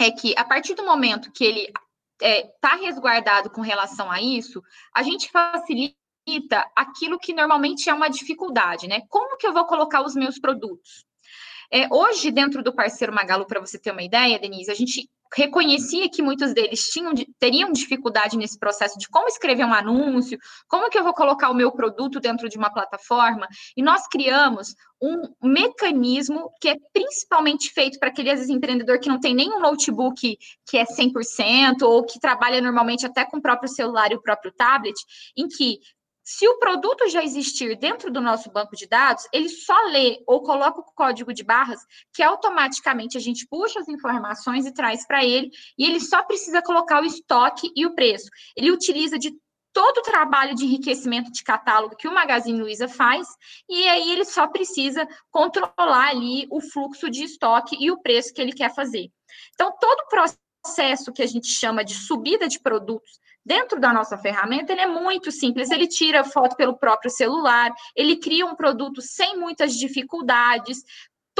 é 0.00 0.10
que 0.10 0.34
a 0.36 0.44
partir 0.44 0.74
do 0.74 0.84
momento 0.84 1.30
que 1.30 1.44
ele 1.44 1.60
está 1.60 1.80
é, 2.22 2.42
tá 2.60 2.74
resguardado 2.76 3.50
com 3.50 3.60
relação 3.60 4.10
a 4.10 4.20
isso, 4.20 4.62
a 4.94 5.02
gente 5.02 5.30
facilita 5.30 5.94
aquilo 6.76 7.18
que 7.18 7.32
normalmente 7.32 7.88
é 7.88 7.94
uma 7.94 8.08
dificuldade, 8.08 8.86
né? 8.86 9.02
Como 9.08 9.36
que 9.36 9.46
eu 9.46 9.52
vou 9.52 9.66
colocar 9.66 10.02
os 10.02 10.14
meus 10.14 10.38
produtos? 10.38 11.04
É, 11.72 11.86
hoje, 11.92 12.30
dentro 12.30 12.62
do 12.62 12.74
parceiro 12.74 13.14
Magalu, 13.14 13.46
para 13.46 13.60
você 13.60 13.78
ter 13.78 13.92
uma 13.92 14.02
ideia, 14.02 14.38
Denise, 14.38 14.70
a 14.70 14.74
gente 14.74 15.08
reconhecia 15.32 16.10
que 16.10 16.22
muitos 16.22 16.52
deles 16.52 16.88
tinham, 16.88 17.12
teriam 17.38 17.70
dificuldade 17.70 18.36
nesse 18.36 18.58
processo 18.58 18.98
de 18.98 19.08
como 19.08 19.28
escrever 19.28 19.64
um 19.64 19.72
anúncio, 19.72 20.38
como 20.66 20.90
que 20.90 20.98
eu 20.98 21.04
vou 21.04 21.14
colocar 21.14 21.48
o 21.50 21.54
meu 21.54 21.70
produto 21.70 22.18
dentro 22.18 22.48
de 22.48 22.58
uma 22.58 22.72
plataforma, 22.72 23.46
e 23.76 23.82
nós 23.82 24.08
criamos 24.08 24.74
um 25.00 25.22
mecanismo 25.40 26.50
que 26.60 26.68
é 26.68 26.76
principalmente 26.92 27.72
feito 27.72 27.98
para 27.98 28.08
aquele 28.08 28.32
empreendedor 28.52 28.98
que 28.98 29.08
não 29.08 29.20
tem 29.20 29.34
nenhum 29.34 29.60
notebook 29.60 30.36
que 30.66 30.76
é 30.76 30.84
100% 30.84 31.82
ou 31.82 32.04
que 32.04 32.18
trabalha 32.20 32.60
normalmente 32.60 33.06
até 33.06 33.24
com 33.24 33.38
o 33.38 33.42
próprio 33.42 33.68
celular 33.68 34.10
e 34.10 34.16
o 34.16 34.22
próprio 34.22 34.52
tablet, 34.52 34.96
em 35.36 35.46
que 35.46 35.78
se 36.22 36.46
o 36.46 36.58
produto 36.58 37.08
já 37.08 37.24
existir 37.24 37.76
dentro 37.76 38.10
do 38.10 38.20
nosso 38.20 38.50
banco 38.50 38.76
de 38.76 38.86
dados, 38.86 39.26
ele 39.32 39.48
só 39.48 39.76
lê 39.86 40.22
ou 40.26 40.42
coloca 40.42 40.80
o 40.80 40.84
código 40.84 41.32
de 41.32 41.42
barras, 41.42 41.80
que 42.12 42.22
automaticamente 42.22 43.16
a 43.16 43.20
gente 43.20 43.46
puxa 43.46 43.80
as 43.80 43.88
informações 43.88 44.66
e 44.66 44.72
traz 44.72 45.06
para 45.06 45.24
ele, 45.24 45.50
e 45.78 45.84
ele 45.84 46.00
só 46.00 46.22
precisa 46.22 46.62
colocar 46.62 47.02
o 47.02 47.06
estoque 47.06 47.70
e 47.74 47.86
o 47.86 47.94
preço. 47.94 48.28
Ele 48.56 48.70
utiliza 48.70 49.18
de 49.18 49.34
todo 49.72 49.98
o 49.98 50.02
trabalho 50.02 50.54
de 50.54 50.64
enriquecimento 50.64 51.30
de 51.30 51.42
catálogo 51.42 51.96
que 51.96 52.08
o 52.08 52.14
Magazine 52.14 52.60
Luiza 52.60 52.88
faz, 52.88 53.26
e 53.68 53.88
aí 53.88 54.10
ele 54.10 54.24
só 54.24 54.46
precisa 54.46 55.06
controlar 55.30 56.10
ali 56.10 56.46
o 56.50 56.60
fluxo 56.60 57.08
de 57.10 57.24
estoque 57.24 57.76
e 57.78 57.90
o 57.90 58.00
preço 58.00 58.34
que 58.34 58.40
ele 58.40 58.52
quer 58.52 58.74
fazer. 58.74 59.10
Então, 59.54 59.72
todo 59.80 60.00
o 60.00 60.08
processo 60.08 61.12
que 61.12 61.22
a 61.22 61.26
gente 61.26 61.48
chama 61.48 61.84
de 61.84 61.94
subida 61.94 62.48
de 62.48 62.60
produtos 62.60 63.18
Dentro 63.44 63.80
da 63.80 63.92
nossa 63.92 64.18
ferramenta, 64.18 64.72
ele 64.72 64.82
é 64.82 64.86
muito 64.86 65.32
simples. 65.32 65.70
Ele 65.70 65.86
tira 65.86 66.24
foto 66.24 66.56
pelo 66.56 66.76
próprio 66.76 67.10
celular, 67.10 67.72
ele 67.96 68.16
cria 68.16 68.44
um 68.44 68.54
produto 68.54 69.00
sem 69.00 69.38
muitas 69.38 69.74
dificuldades. 69.74 70.82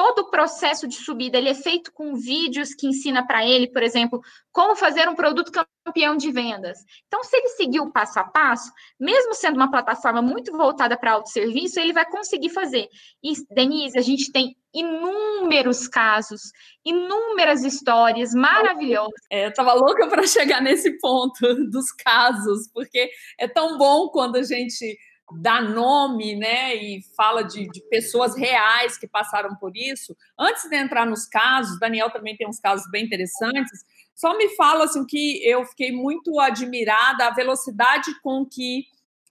Todo 0.01 0.21
o 0.21 0.31
processo 0.31 0.89
de 0.89 0.95
subida 0.95 1.37
ele 1.37 1.51
é 1.51 1.55
feito 1.55 1.93
com 1.93 2.15
vídeos 2.15 2.73
que 2.73 2.87
ensina 2.87 3.27
para 3.27 3.45
ele, 3.45 3.69
por 3.69 3.83
exemplo, 3.83 4.23
como 4.51 4.75
fazer 4.75 5.07
um 5.07 5.15
produto 5.15 5.53
campeão 5.85 6.17
de 6.17 6.33
vendas. 6.33 6.79
Então, 7.07 7.23
se 7.23 7.37
ele 7.37 7.49
seguir 7.49 7.81
o 7.81 7.93
passo 7.93 8.19
a 8.19 8.25
passo, 8.25 8.73
mesmo 8.99 9.35
sendo 9.35 9.57
uma 9.57 9.71
plataforma 9.71 10.23
muito 10.23 10.53
voltada 10.53 10.97
para 10.97 11.13
autosserviço, 11.13 11.79
ele 11.79 11.93
vai 11.93 12.07
conseguir 12.07 12.49
fazer. 12.49 12.89
E, 13.23 13.35
Denise, 13.55 13.99
a 13.99 14.01
gente 14.01 14.33
tem 14.33 14.57
inúmeros 14.73 15.87
casos, 15.87 16.41
inúmeras 16.83 17.63
histórias 17.63 18.33
maravilhosas. 18.33 19.21
É, 19.29 19.45
eu 19.45 19.51
estava 19.51 19.75
louca 19.75 20.09
para 20.09 20.27
chegar 20.27 20.63
nesse 20.63 20.99
ponto 20.99 21.41
dos 21.71 21.93
casos, 21.93 22.71
porque 22.73 23.11
é 23.39 23.47
tão 23.47 23.77
bom 23.77 24.09
quando 24.09 24.37
a 24.37 24.43
gente 24.43 24.97
dá 25.39 25.61
nome, 25.61 26.35
né, 26.37 26.75
e 26.75 27.03
fala 27.17 27.43
de, 27.43 27.69
de, 27.69 27.81
pessoas 27.89 28.37
reais 28.37 28.99
que 28.99 29.07
passaram 29.07 29.55
por 29.57 29.77
isso. 29.77 30.17
Antes 30.39 30.69
de 30.69 30.77
entrar 30.77 31.07
nos 31.07 31.27
casos, 31.27 31.79
Daniel 31.79 32.11
também 32.11 32.37
tem 32.37 32.49
uns 32.49 32.59
casos 32.61 32.89
bem 32.91 33.05
interessantes. 33.05 33.85
Só 34.15 34.37
me 34.37 34.49
fala 34.57 34.85
assim 34.85 35.05
que 35.07 35.43
eu 35.47 35.65
fiquei 35.65 35.93
muito 35.93 36.39
admirada 36.41 37.27
a 37.27 37.35
velocidade 37.35 38.11
com 38.23 38.45
que 38.45 38.85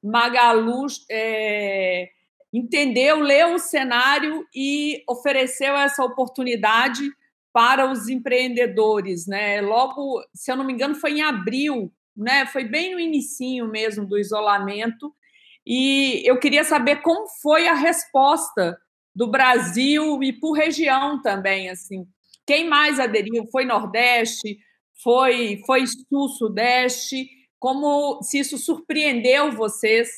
Magalu 0.03 0.87
é, 1.09 2.09
entendeu, 2.53 3.19
leu 3.19 3.55
o 3.55 3.59
cenário 3.59 4.45
e 4.55 5.03
ofereceu 5.07 5.75
essa 5.75 6.03
oportunidade 6.03 7.03
para 7.51 7.91
os 7.91 8.07
empreendedores, 8.07 9.27
né? 9.27 9.59
Logo, 9.61 10.23
se 10.33 10.51
eu 10.51 10.55
não 10.55 10.63
me 10.63 10.73
engano, 10.73 10.95
foi 10.95 11.13
em 11.13 11.21
abril, 11.21 11.91
né? 12.15 12.45
Foi 12.45 12.63
bem 12.63 12.93
no 12.93 12.99
inicinho 12.99 13.67
mesmo 13.67 14.05
do 14.05 14.17
isolamento 14.17 15.13
e 15.69 16.27
eu 16.27 16.39
queria 16.39 16.63
saber 16.63 17.03
como 17.03 17.27
foi 17.43 17.67
a 17.67 17.75
resposta 17.75 18.75
do 19.15 19.29
Brasil 19.29 20.23
e 20.23 20.33
por 20.33 20.53
região 20.53 21.21
também, 21.21 21.69
assim. 21.69 22.07
Quem 22.47 22.67
mais 22.67 22.99
aderiu? 22.99 23.45
Foi 23.51 23.65
Nordeste? 23.65 24.57
Foi 25.03 25.61
foi 25.67 25.83
Sul-Sudeste? 25.85 27.29
Como 27.59 28.19
se 28.23 28.39
isso 28.39 28.57
surpreendeu 28.57 29.51
vocês 29.51 30.09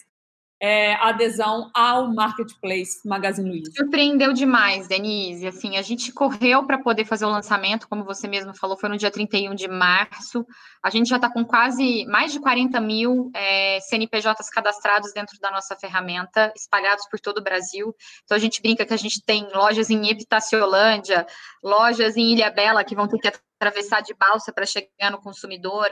é, 0.61 0.93
adesão 0.93 1.71
ao 1.73 2.13
marketplace 2.13 2.99
Magazine 3.03 3.49
Luiza. 3.49 3.71
Surpreendeu 3.75 4.31
demais, 4.31 4.87
Denise. 4.87 5.47
Assim, 5.47 5.75
a 5.75 5.81
gente 5.81 6.11
correu 6.11 6.63
para 6.67 6.77
poder 6.77 7.03
fazer 7.03 7.25
o 7.25 7.31
lançamento, 7.31 7.89
como 7.89 8.05
você 8.05 8.27
mesmo 8.27 8.53
falou, 8.53 8.77
foi 8.77 8.87
no 8.87 8.97
dia 8.97 9.09
31 9.09 9.55
de 9.55 9.67
março. 9.67 10.45
A 10.83 10.91
gente 10.91 11.09
já 11.09 11.15
está 11.15 11.31
com 11.31 11.43
quase 11.43 12.05
mais 12.05 12.31
de 12.31 12.39
40 12.39 12.79
mil 12.79 13.31
é, 13.33 13.79
CNPJs 13.81 14.49
cadastrados 14.51 15.11
dentro 15.13 15.39
da 15.39 15.49
nossa 15.49 15.75
ferramenta, 15.75 16.53
espalhados 16.55 17.07
por 17.09 17.19
todo 17.19 17.39
o 17.39 17.43
Brasil. 17.43 17.95
Então 18.23 18.37
a 18.37 18.39
gente 18.39 18.61
brinca 18.61 18.85
que 18.85 18.93
a 18.93 18.97
gente 18.97 19.23
tem 19.25 19.47
lojas 19.51 19.89
em 19.89 20.09
Epitaciolândia, 20.09 21.25
lojas 21.63 22.15
em 22.15 22.33
Ilha 22.33 22.51
Bela 22.51 22.83
que 22.83 22.95
vão 22.95 23.07
ter 23.07 23.17
que 23.17 23.27
atravessar 23.61 24.01
de 24.01 24.13
balsa 24.15 24.51
para 24.51 24.65
chegar 24.65 25.11
no 25.11 25.21
consumidor, 25.21 25.87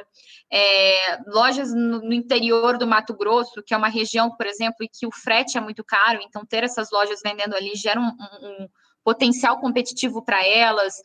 é, 0.51 1.19
lojas 1.27 1.71
no, 1.71 2.01
no, 2.01 2.13
interior 2.13 2.79
do 2.79 2.88
Mato 2.88 3.13
Grosso, 3.13 3.62
que 3.63 3.75
é 3.75 3.77
uma 3.77 3.88
região, 3.88 4.36
por 4.36 4.47
exemplo, 4.47 4.77
em 4.82 4.89
que 4.91 5.05
o 5.05 5.12
frete 5.12 5.58
é 5.58 5.62
muito 5.62 5.84
caro, 5.84 6.19
então 6.23 6.43
ter 6.43 6.63
essas 6.63 6.89
lojas 6.91 7.19
vendendo 7.23 7.53
ali 7.53 7.75
gera 7.75 7.99
um, 7.99 8.08
um, 8.08 8.63
um 8.63 8.67
potencial 9.03 9.60
competitivo 9.60 10.23
para 10.25 10.43
elas, 10.43 10.95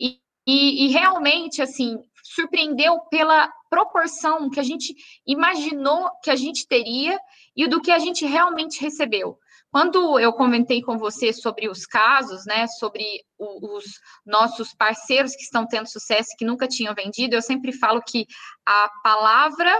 e, 0.00 0.18
e, 0.46 0.86
e 0.86 0.88
realmente, 0.88 1.62
assim, 1.62 1.96
surpreendeu 2.24 2.98
pela 3.10 3.48
proporção 3.68 4.50
que 4.50 4.58
a 4.58 4.64
gente 4.64 4.94
imaginou 5.24 6.10
que 6.24 6.30
a 6.30 6.36
gente 6.36 6.66
teria 6.66 7.18
e 7.56 7.68
do 7.68 7.80
que 7.80 7.92
a 7.92 7.98
gente 7.98 8.26
realmente 8.26 8.80
recebeu. 8.80 9.38
Quando 9.70 10.18
eu 10.18 10.32
comentei 10.32 10.82
com 10.82 10.98
você 10.98 11.32
sobre 11.32 11.68
os 11.68 11.86
casos, 11.86 12.44
né, 12.44 12.66
sobre 12.66 13.04
o, 13.38 13.76
os 13.76 13.84
nossos 14.26 14.74
parceiros 14.74 15.34
que 15.34 15.42
estão 15.42 15.66
tendo 15.66 15.88
sucesso, 15.88 16.34
que 16.36 16.44
nunca 16.44 16.66
tinham 16.66 16.94
vendido, 16.94 17.34
eu 17.34 17.42
sempre 17.42 17.72
falo 17.72 18.02
que 18.02 18.26
a 18.66 18.90
palavra 19.02 19.72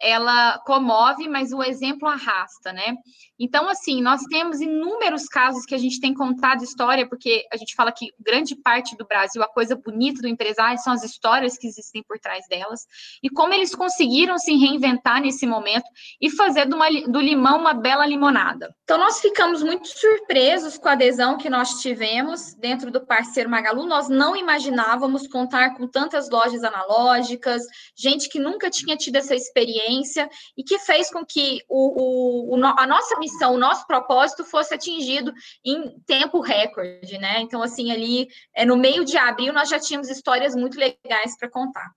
ela 0.00 0.58
comove, 0.60 1.28
mas 1.28 1.52
o 1.52 1.62
exemplo 1.62 2.08
arrasta, 2.08 2.72
né? 2.72 2.94
Então, 3.38 3.68
assim, 3.68 4.00
nós 4.00 4.22
temos 4.24 4.60
inúmeros 4.60 5.26
casos 5.26 5.64
que 5.64 5.74
a 5.74 5.78
gente 5.78 6.00
tem 6.00 6.14
contado 6.14 6.62
história, 6.62 7.08
porque 7.08 7.44
a 7.52 7.56
gente 7.56 7.74
fala 7.74 7.92
que 7.92 8.12
grande 8.18 8.56
parte 8.56 8.96
do 8.96 9.06
Brasil, 9.06 9.42
a 9.42 9.48
coisa 9.48 9.76
bonita 9.76 10.20
do 10.20 10.28
empresário 10.28 10.78
são 10.80 10.92
as 10.92 11.04
histórias 11.04 11.56
que 11.56 11.66
existem 11.66 12.02
por 12.02 12.18
trás 12.18 12.46
delas, 12.48 12.86
e 13.22 13.28
como 13.28 13.54
eles 13.54 13.74
conseguiram 13.74 14.38
se 14.38 14.54
reinventar 14.56 15.20
nesse 15.20 15.46
momento 15.46 15.86
e 16.20 16.30
fazer 16.30 16.66
do, 16.66 16.76
uma, 16.76 16.88
do 17.08 17.20
limão 17.20 17.58
uma 17.58 17.74
bela 17.74 18.06
limonada. 18.06 18.74
Então, 18.82 18.98
nós 18.98 19.20
ficamos 19.20 19.62
muito 19.62 19.86
surpresos 19.88 20.78
com 20.78 20.88
a 20.88 20.92
adesão 20.92 21.38
que 21.38 21.50
nós 21.50 21.80
tivemos 21.80 22.54
dentro 22.54 22.90
do 22.90 23.04
parceiro 23.04 23.50
Magalu. 23.50 23.86
Nós 23.86 24.08
não 24.08 24.36
imaginávamos 24.36 25.26
contar 25.26 25.76
com 25.76 25.86
tantas 25.86 26.28
lojas 26.30 26.62
analógicas, 26.64 27.62
gente 27.96 28.28
que 28.28 28.38
nunca 28.38 28.70
tinha 28.70 28.96
tido 28.96 29.16
essa 29.16 29.34
experiência 29.34 29.87
experiência 29.88 30.28
e 30.56 30.62
que 30.62 30.78
fez 30.78 31.10
com 31.10 31.24
que 31.24 31.62
o, 31.68 32.54
o, 32.54 32.64
a 32.64 32.86
nossa 32.86 33.18
missão, 33.18 33.54
o 33.54 33.58
nosso 33.58 33.86
propósito 33.86 34.44
fosse 34.44 34.74
atingido 34.74 35.32
em 35.64 35.98
tempo 36.06 36.40
recorde, 36.40 37.18
né? 37.18 37.40
Então, 37.40 37.62
assim, 37.62 37.90
ali 37.90 38.28
é, 38.54 38.64
no 38.64 38.76
meio 38.76 39.04
de 39.04 39.16
abril, 39.16 39.52
nós 39.52 39.68
já 39.68 39.78
tínhamos 39.78 40.08
histórias 40.08 40.54
muito 40.54 40.78
legais 40.78 41.36
para 41.38 41.48
contar. 41.48 41.90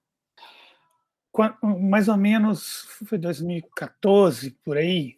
Mais 1.62 2.08
ou 2.08 2.17
menos 2.17 2.86
foi 3.08 3.17
2014, 3.17 4.51
por 4.63 4.77
aí, 4.77 5.17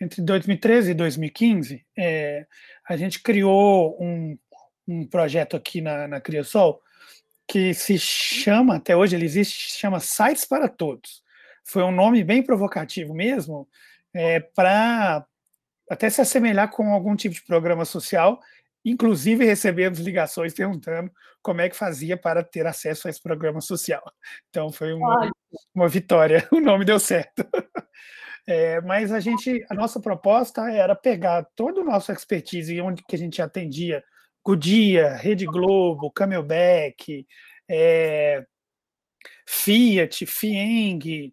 entre 0.00 0.22
2013 0.22 0.90
e 0.90 0.94
2015, 0.94 1.86
é, 1.96 2.46
a 2.86 2.96
gente 2.96 3.22
criou 3.22 3.96
um, 4.00 4.38
um 4.86 5.06
projeto 5.06 5.56
aqui 5.56 5.80
na, 5.80 6.06
na 6.06 6.20
Criasol 6.20 6.80
que 7.46 7.74
se 7.74 7.98
chama, 7.98 8.76
até 8.76 8.96
hoje 8.96 9.16
ele 9.16 9.24
existe, 9.24 9.78
chama 9.78 10.00
Sites 10.00 10.44
para 10.44 10.68
Todos 10.68 11.23
foi 11.64 11.82
um 11.82 11.90
nome 11.90 12.22
bem 12.22 12.42
provocativo 12.42 13.14
mesmo, 13.14 13.68
é, 14.12 14.38
para 14.38 15.26
até 15.90 16.08
se 16.08 16.20
assemelhar 16.20 16.70
com 16.70 16.92
algum 16.92 17.16
tipo 17.16 17.34
de 17.34 17.42
programa 17.42 17.84
social. 17.84 18.40
Inclusive, 18.84 19.44
recebemos 19.44 19.98
ligações 19.98 20.52
perguntando 20.52 21.10
como 21.42 21.60
é 21.60 21.68
que 21.68 21.76
fazia 21.76 22.16
para 22.16 22.44
ter 22.44 22.66
acesso 22.66 23.06
a 23.06 23.10
esse 23.10 23.22
programa 23.22 23.60
social. 23.60 24.02
Então, 24.50 24.70
foi 24.70 24.92
uma, 24.92 25.30
uma 25.74 25.88
vitória, 25.88 26.46
o 26.52 26.60
nome 26.60 26.84
deu 26.84 27.00
certo. 27.00 27.46
É, 28.46 28.78
mas 28.82 29.10
a 29.10 29.20
gente, 29.20 29.64
a 29.70 29.74
nossa 29.74 29.98
proposta 29.98 30.70
era 30.70 30.94
pegar 30.94 31.46
todo 31.56 31.80
o 31.80 31.84
nosso 31.84 32.12
expertise 32.12 32.78
onde 32.80 33.02
que 33.08 33.16
a 33.16 33.18
gente 33.18 33.40
atendia 33.40 34.04
Goodyear, 34.44 35.18
Rede 35.18 35.46
Globo, 35.46 36.10
Camelback, 36.10 37.26
é, 37.66 38.44
Fiat, 39.46 40.26
Fieng, 40.26 41.32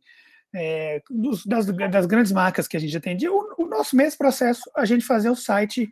é, 0.54 1.02
dos, 1.10 1.46
das, 1.46 1.66
das, 1.66 2.06
grandes 2.06 2.32
marcas 2.32 2.68
que 2.68 2.76
a 2.76 2.80
gente 2.80 2.96
atendia, 2.96 3.32
o, 3.32 3.56
o, 3.58 3.66
nosso 3.66 3.96
mesmo 3.96 4.18
processo, 4.18 4.70
a 4.76 4.86
gente 4.86 5.06
fazia 5.06 5.32
o 5.32 5.36
site 5.36 5.92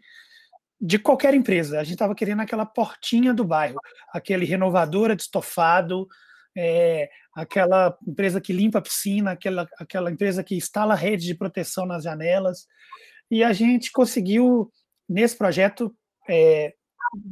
de 0.80 1.00
qualquer 1.00 1.34
empresa. 1.34 1.80
A 1.80 1.84
gente 1.84 1.94
estava 1.94 2.16
querendo 2.16 2.42
aquela 2.42 2.66
portinha 2.66 3.34
do 3.34 3.46
bairro, 3.46 3.80
aquele 4.14 4.46
renovadora 4.46 5.16
de 5.16 5.22
estofado, 5.22 6.08
é, 6.58 7.10
aquela 7.36 7.98
empresa 8.08 8.42
que 8.42 8.54
limpa 8.54 8.80
a 8.80 8.82
piscina, 8.82 9.32
aquela, 9.32 9.68
aquela 9.78 10.12
empresa 10.12 10.44
que 10.44 10.56
instala 10.56 10.96
rede 10.96 11.26
de 11.26 11.36
proteção 11.36 11.86
nas 11.86 12.04
janelas. 12.04 12.68
E 13.32 13.44
a 13.44 13.54
gente 13.54 13.92
conseguiu, 13.92 14.72
nesse 15.08 15.38
projeto, 15.38 15.96
é, 16.30 16.74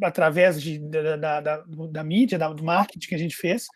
através 0.01 0.61
de, 0.61 0.79
da, 0.79 1.15
da, 1.17 1.41
da, 1.41 1.63
da 1.91 2.03
mídia, 2.03 2.37
do 2.37 2.63
marketing 2.63 3.07
que 3.07 3.15
a 3.15 3.19
gente 3.19 3.35
fez, 3.35 3.67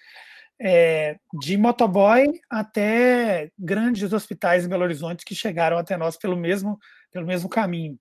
é, 0.64 1.18
de 1.40 1.58
motoboy 1.58 2.40
até 2.48 3.50
grandes 3.58 4.14
hospitais 4.14 4.64
em 4.64 4.70
Belo 4.70 4.84
Horizonte 4.84 5.26
que 5.26 5.34
chegaram 5.34 5.78
até 5.78 5.98
nós 5.98 6.18
pelo 6.18 6.38
mesmo, 6.38 6.78
pelo 7.12 7.26
mesmo 7.26 7.50
caminho. 7.50 8.00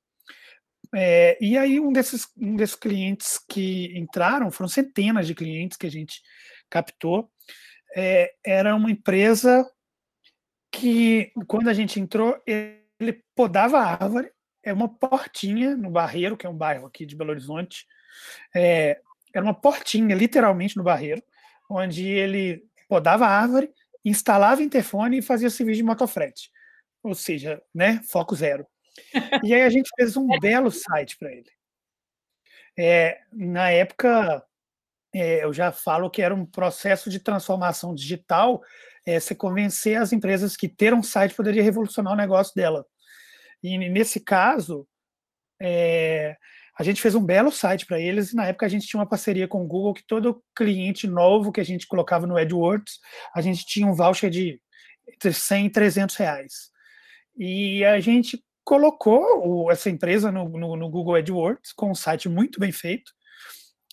É, 0.95 1.39
e 1.41 1.57
aí 1.57 1.81
um 1.81 1.91
desses, 1.91 2.29
um 2.37 2.57
desses 2.57 2.77
clientes 2.77 3.41
que 3.49 3.97
entraram, 3.97 4.51
foram 4.51 4.69
centenas 4.69 5.27
de 5.27 5.35
clientes 5.35 5.79
que 5.79 5.87
a 5.87 5.91
gente 5.91 6.21
captou, 6.69 7.31
é, 7.97 8.33
era 8.45 8.75
uma 8.75 8.91
empresa 8.91 9.67
que, 10.71 11.33
quando 11.47 11.69
a 11.69 11.73
gente 11.73 11.99
entrou, 11.99 12.41
ele 12.47 13.25
podava 13.35 13.79
a 13.79 14.03
árvore, 14.03 14.31
é 14.63 14.73
uma 14.73 14.89
portinha 14.89 15.75
no 15.77 15.91
Barreiro, 15.91 16.37
que 16.37 16.47
é 16.47 16.51
um 16.51 16.57
bairro 16.57 16.87
aqui 16.87 17.07
de 17.07 17.17
Belo 17.17 17.31
Horizonte, 17.31 17.87
é, 18.55 19.01
era 19.33 19.45
uma 19.45 19.55
portinha, 19.55 20.15
literalmente, 20.15 20.77
no 20.77 20.83
Barreiro, 20.83 21.23
onde 21.71 22.07
ele 22.07 22.65
podava 22.89 23.27
a 23.27 23.41
árvore, 23.41 23.73
instalava 24.05 24.63
interfone 24.63 25.19
e 25.19 25.23
fazia 25.23 25.49
serviço 25.49 25.79
de 25.79 25.85
motofrete. 25.85 26.51
Ou 27.03 27.15
seja, 27.15 27.63
né, 27.73 28.01
foco 28.11 28.35
zero. 28.35 28.67
E 29.45 29.55
aí 29.55 29.63
a 29.63 29.71
gente 29.71 29.89
fez 29.97 30.17
um 30.17 30.27
belo 30.41 30.71
site 30.71 31.17
para 31.17 31.33
ele. 31.33 31.49
É, 32.77 33.21
na 33.33 33.71
época, 33.71 34.45
é, 35.15 35.45
eu 35.45 35.53
já 35.53 35.71
falo 35.71 36.11
que 36.11 36.23
era 36.23 36.35
um 36.35 36.45
processo 36.45 37.09
de 37.09 37.21
transformação 37.21 37.95
digital, 37.95 38.63
é, 39.07 39.19
você 39.19 39.35
convencer 39.35 39.97
as 39.97 40.13
empresas 40.13 40.57
que 40.57 40.69
ter 40.69 40.93
um 40.93 41.03
site 41.03 41.35
poderia 41.35 41.63
revolucionar 41.63 42.13
o 42.13 42.17
negócio 42.17 42.55
dela. 42.55 42.85
E 43.63 43.77
nesse 43.79 44.21
caso, 44.21 44.87
é, 45.61 46.37
a 46.81 46.83
gente 46.83 47.03
fez 47.03 47.15
um 47.15 47.23
belo 47.23 47.53
site 47.53 47.85
para 47.85 48.01
eles, 48.01 48.33
e 48.33 48.37
na 48.37 48.47
época 48.47 48.65
a 48.65 48.69
gente 48.71 48.87
tinha 48.87 48.99
uma 48.99 49.07
parceria 49.07 49.47
com 49.47 49.63
o 49.63 49.67
Google, 49.67 49.93
que 49.93 50.03
todo 50.03 50.43
cliente 50.57 51.07
novo 51.07 51.53
que 51.53 51.61
a 51.61 51.65
gente 51.65 51.87
colocava 51.87 52.27
no 52.27 52.39
AdWords, 52.39 53.01
a 53.35 53.43
gente 53.43 53.67
tinha 53.67 53.87
um 53.87 53.93
voucher 53.93 54.31
de 54.31 54.59
entre 55.07 55.31
100 55.31 55.67
e 55.67 55.71
300 55.71 56.17
reais. 56.17 56.71
E 57.37 57.85
a 57.85 58.01
gente 58.01 58.43
colocou 58.65 59.21
o, 59.47 59.71
essa 59.71 59.91
empresa 59.91 60.33
no, 60.33 60.49
no, 60.49 60.75
no, 60.75 60.89
Google 60.89 61.17
AdWords, 61.17 61.71
com 61.75 61.91
um 61.91 61.95
site 61.95 62.31
muito 62.31 62.59
bem 62.59 62.73
feito. 62.73 63.13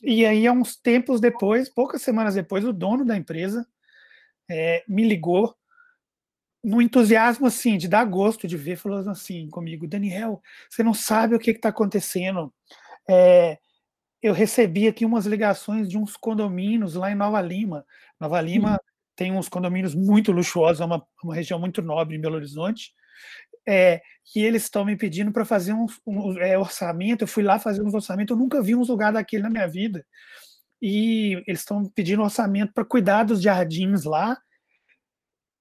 E 0.01 0.25
aí, 0.25 0.47
há 0.47 0.53
uns 0.53 0.77
tempos 0.77 1.19
depois, 1.19 1.67
poucas 1.67 2.01
semanas 2.01 2.35
depois, 2.35 2.63
o 2.63 2.71
dono 2.71 3.03
da 3.03 3.17
empresa 3.17 3.67
é, 4.49 4.85
me 4.87 5.05
ligou 5.05 5.53
no 6.63 6.81
entusiasmo 6.81 7.47
assim 7.47 7.77
de 7.77 7.87
dar 7.87 8.03
gosto 8.05 8.47
de 8.47 8.57
ver, 8.57 8.77
falou 8.77 8.99
assim 9.09 9.49
comigo, 9.49 9.87
Daniel, 9.87 10.41
você 10.69 10.83
não 10.83 10.93
sabe 10.93 11.35
o 11.35 11.39
que 11.39 11.51
está 11.51 11.69
acontecendo. 11.69 12.53
É, 13.09 13.57
eu 14.21 14.33
recebi 14.33 14.87
aqui 14.87 15.05
umas 15.05 15.25
ligações 15.25 15.87
de 15.87 15.97
uns 15.97 16.17
condomínios 16.17 16.95
lá 16.95 17.11
em 17.11 17.15
Nova 17.15 17.41
Lima. 17.41 17.85
Nova 18.19 18.41
Lima 18.41 18.71
uhum. 18.71 18.77
tem 19.15 19.31
uns 19.31 19.47
condomínios 19.47 19.93
muito 19.93 20.31
luxuosos, 20.31 20.81
é 20.81 20.85
uma, 20.85 21.05
uma 21.23 21.35
região 21.35 21.59
muito 21.59 21.81
nobre 21.81 22.17
em 22.17 22.21
Belo 22.21 22.35
Horizonte. 22.35 22.93
É, 23.67 24.01
e 24.35 24.43
eles 24.43 24.63
estão 24.63 24.85
me 24.85 24.95
pedindo 24.95 25.31
para 25.31 25.45
fazer 25.45 25.73
um, 25.73 25.85
um 26.05 26.37
é, 26.39 26.57
orçamento. 26.57 27.23
Eu 27.23 27.27
fui 27.27 27.43
lá 27.43 27.59
fazer 27.59 27.81
um 27.81 27.93
orçamento, 27.93 28.33
eu 28.33 28.37
nunca 28.37 28.61
vi 28.61 28.75
um 28.75 28.83
lugar 28.83 29.13
daquele 29.13 29.43
na 29.43 29.49
minha 29.49 29.67
vida. 29.67 30.05
E 30.81 31.43
eles 31.47 31.61
estão 31.61 31.85
pedindo 31.85 32.21
orçamento 32.21 32.73
para 32.73 32.85
cuidar 32.85 33.23
dos 33.23 33.41
jardins 33.41 34.03
lá 34.03 34.37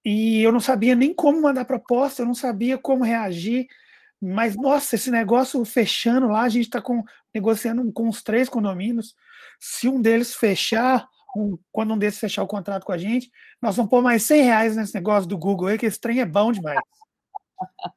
e 0.09 0.41
eu 0.41 0.53
não 0.53 0.61
sabia 0.61 0.95
nem 0.95 1.13
como 1.13 1.41
mandar 1.41 1.65
proposta, 1.65 2.21
eu 2.21 2.25
não 2.25 2.33
sabia 2.33 2.77
como 2.77 3.03
reagir. 3.03 3.67
Mas, 4.21 4.55
nossa, 4.55 4.95
esse 4.95 5.11
negócio 5.11 5.63
fechando 5.65 6.29
lá, 6.29 6.43
a 6.43 6.49
gente 6.49 6.67
está 6.67 6.81
negociando 7.35 7.91
com 7.91 8.07
os 8.07 8.23
três 8.23 8.47
condomínios. 8.47 9.13
Se 9.59 9.89
um 9.89 10.01
deles 10.01 10.33
fechar, 10.33 11.05
um, 11.35 11.57
quando 11.73 11.93
um 11.93 11.97
desses 11.97 12.21
fechar 12.21 12.41
o 12.41 12.47
contrato 12.47 12.85
com 12.85 12.93
a 12.93 12.97
gente, 12.97 13.29
nós 13.61 13.75
vamos 13.75 13.89
pôr 13.89 14.01
mais 14.01 14.23
100 14.23 14.43
reais 14.43 14.77
nesse 14.77 14.95
negócio 14.95 15.27
do 15.27 15.37
Google 15.37 15.67
aí, 15.67 15.77
que 15.77 15.85
esse 15.85 15.99
trem 15.99 16.21
é 16.21 16.25
bom 16.25 16.53
demais. 16.53 16.79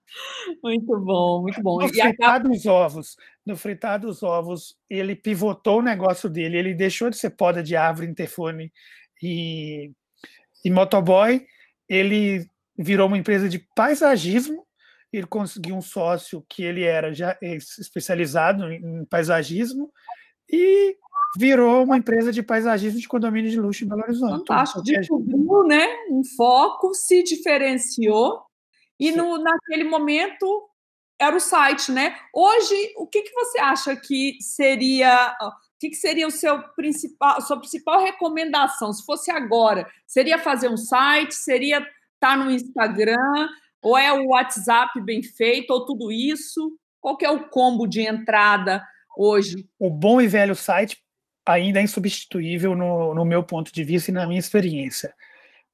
Muito 0.65 0.99
bom, 0.99 1.43
muito 1.43 1.63
bom. 1.63 1.79
No 1.79 1.87
e 1.87 1.91
fritar 1.91 2.43
dos 2.43 2.67
ovos, 2.67 3.15
no 3.47 3.57
fritar 3.57 4.01
dos 4.01 4.23
ovos, 4.23 4.77
ele 4.89 5.15
pivotou 5.15 5.79
o 5.79 5.83
negócio 5.83 6.29
dele, 6.29 6.57
ele 6.59 6.75
deixou 6.75 7.09
de 7.09 7.17
ser 7.17 7.31
poda 7.31 7.63
de 7.63 7.77
árvore, 7.77 8.09
interfone 8.09 8.73
e, 9.23 9.93
e 10.65 10.71
motoboy 10.71 11.47
ele 11.91 12.49
virou 12.79 13.09
uma 13.09 13.19
empresa 13.19 13.49
de 13.49 13.59
paisagismo. 13.75 14.65
Ele 15.13 15.27
conseguiu 15.27 15.75
um 15.75 15.83
sócio 15.83 16.47
que 16.49 16.63
ele 16.63 16.85
era 16.85 17.13
já 17.13 17.37
especializado 17.43 18.71
em 18.71 19.05
paisagismo 19.07 19.93
e 20.49 20.97
virou 21.37 21.83
uma 21.83 21.97
empresa 21.97 22.33
de 22.33 22.45
paisagismo 22.45 23.01
de 23.01 23.09
condomínio 23.09 23.51
de 23.51 23.59
luxo 23.59 23.85
em 23.85 23.89
Belo 23.89 24.03
Horizonte. 24.03 24.39
Fantástico, 24.39 24.83
descobriu 24.83 25.65
né, 25.65 25.85
um 26.11 26.23
foco, 26.37 26.95
se 26.95 27.25
diferenciou 27.25 28.41
e 28.99 29.11
no, 29.11 29.39
naquele 29.39 29.85
momento 29.85 30.69
era 31.19 31.37
o 31.37 31.41
site, 31.41 31.91
né? 31.91 32.17
Hoje, 32.33 32.95
o 32.97 33.07
que, 33.07 33.23
que 33.23 33.33
você 33.33 33.59
acha 33.59 33.97
que 33.97 34.39
seria 34.41 35.37
que, 35.81 35.89
que 35.89 35.97
seria 35.97 36.27
o 36.27 36.31
seu 36.31 36.63
principal, 36.75 37.39
a 37.39 37.41
sua 37.41 37.59
principal 37.59 38.05
recomendação? 38.05 38.93
Se 38.93 39.05
fosse 39.05 39.31
agora, 39.31 39.91
seria 40.07 40.39
fazer 40.39 40.69
um 40.69 40.77
site, 40.77 41.35
seria 41.35 41.79
estar 41.79 41.89
tá 42.21 42.37
no 42.37 42.51
Instagram, 42.51 43.49
ou 43.81 43.97
é 43.97 44.13
o 44.13 44.29
WhatsApp 44.29 45.01
bem 45.01 45.23
feito, 45.23 45.71
ou 45.71 45.87
tudo 45.87 46.13
isso? 46.13 46.77
Qual 47.01 47.17
que 47.17 47.25
é 47.25 47.31
o 47.31 47.49
combo 47.49 47.87
de 47.87 48.03
entrada 48.03 48.87
hoje? 49.17 49.67
O 49.79 49.89
bom 49.89 50.21
e 50.21 50.29
velho 50.29 50.55
site 50.55 51.03
ainda 51.47 51.81
é 51.81 51.83
insubstituível 51.83 52.77
no, 52.77 53.15
no 53.15 53.25
meu 53.25 53.43
ponto 53.43 53.73
de 53.73 53.83
vista 53.83 54.11
e 54.11 54.15
na 54.15 54.27
minha 54.27 54.39
experiência. 54.39 55.15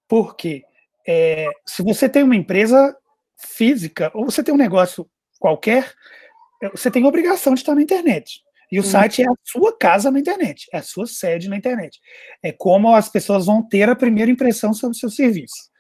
Por 0.06 0.36
quê? 0.36 0.62
É, 1.04 1.48
se 1.66 1.82
você 1.82 2.08
tem 2.08 2.22
uma 2.22 2.36
empresa 2.36 2.96
física, 3.36 4.12
ou 4.14 4.24
você 4.24 4.40
tem 4.40 4.54
um 4.54 4.58
negócio 4.58 5.10
qualquer, 5.40 5.92
você 6.70 6.92
tem 6.92 7.04
obrigação 7.04 7.54
de 7.54 7.60
estar 7.60 7.74
na 7.74 7.82
internet. 7.82 8.45
E 8.70 8.81
o 8.81 8.83
Sim. 8.83 8.90
site 8.90 9.22
é 9.22 9.26
a 9.26 9.35
sua 9.44 9.76
casa 9.76 10.11
na 10.11 10.18
internet, 10.18 10.66
é 10.72 10.79
a 10.79 10.83
sua 10.83 11.07
sede 11.07 11.48
na 11.48 11.57
internet. 11.57 12.00
É 12.42 12.52
como 12.52 12.94
as 12.94 13.09
pessoas 13.09 13.46
vão 13.46 13.62
ter 13.62 13.88
a 13.88 13.96
primeira 13.96 14.31
impressão 14.31 14.74
sobre 14.74 14.96
o 14.96 14.98
seu 14.98 15.11
serviço. 15.11 15.70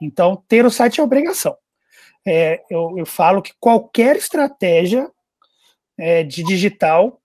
Então, 0.00 0.42
ter 0.48 0.64
o 0.64 0.70
site 0.70 1.00
é 1.00 1.04
obrigação. 1.04 1.56
É, 2.26 2.62
eu, 2.70 2.94
eu, 2.98 3.06
falo 3.06 3.42
que 3.42 3.52
qualquer 3.58 4.16
estratégia 4.16 5.10
é, 5.98 6.22
de 6.22 6.42
digital 6.42 7.20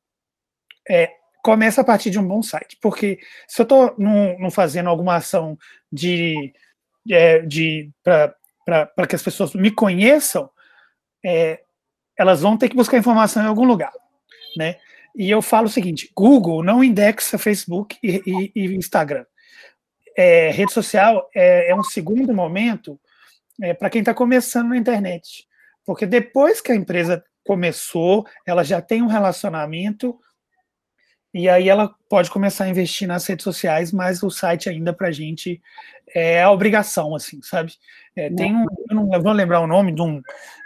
é, 0.89 1.11
começa 1.43 1.81
a 1.81 1.83
partir 1.83 2.09
de 2.09 2.19
um 2.19 2.27
bom 2.27 2.41
site. 2.41 2.77
Porque 2.81 3.19
se 3.47 3.61
eu 3.61 3.63
estou 3.63 3.95
não 3.97 4.49
fazendo 4.51 4.89
alguma 4.89 5.15
ação 5.15 5.57
de, 5.91 6.53
é, 7.09 7.39
de 7.39 7.91
para 8.03 9.07
que 9.07 9.15
as 9.15 9.23
pessoas 9.23 9.53
me 9.53 9.71
conheçam, 9.71 10.49
é, 11.23 11.61
elas 12.17 12.41
vão 12.41 12.57
ter 12.57 12.69
que 12.69 12.75
buscar 12.75 12.97
informação 12.97 13.43
em 13.43 13.47
algum 13.47 13.65
lugar. 13.65 13.91
Né? 14.57 14.77
E 15.15 15.29
eu 15.29 15.41
falo 15.41 15.67
o 15.67 15.71
seguinte: 15.71 16.11
Google 16.15 16.63
não 16.63 16.83
indexa 16.83 17.37
Facebook 17.37 17.97
e, 18.03 18.21
e, 18.25 18.51
e 18.55 18.75
Instagram. 18.75 19.25
É, 20.17 20.49
rede 20.51 20.71
social 20.71 21.29
é, 21.35 21.71
é, 21.71 21.75
um 21.75 21.83
segundo 21.83 22.33
momento 22.33 22.99
é, 23.61 23.73
para 23.73 23.89
quem 23.89 23.99
está 23.99 24.13
começando 24.13 24.69
na 24.69 24.77
internet. 24.77 25.47
Porque 25.85 26.05
depois 26.05 26.61
que 26.61 26.71
a 26.71 26.75
empresa 26.75 27.23
começou, 27.45 28.25
ela 28.45 28.63
já 28.63 28.81
tem 28.81 29.01
um 29.01 29.07
relacionamento 29.07 30.17
e 31.33 31.49
aí 31.49 31.67
ela 31.67 31.93
pode 32.09 32.31
começar 32.31 32.63
a 32.63 32.69
investir 32.69 33.05
nas 33.05 33.25
redes 33.27 33.43
sociais, 33.43 33.91
mas 33.91 34.23
o 34.23 34.29
site 34.29 34.69
ainda 34.69 34.93
para 34.93 35.09
a 35.09 35.11
gente 35.11 35.61
é 36.13 36.41
a 36.41 36.49
obrigação, 36.49 37.13
assim, 37.13 37.41
sabe? 37.41 37.73
É, 38.15 38.29
tem 38.29 38.55
um, 38.55 38.65
eu 38.89 38.95
não 38.95 39.13
eu 39.13 39.21
vou 39.21 39.33
lembrar 39.33 39.59
o 39.59 39.67
nome 39.67 39.91
de 39.91 40.01
um, 40.01 40.21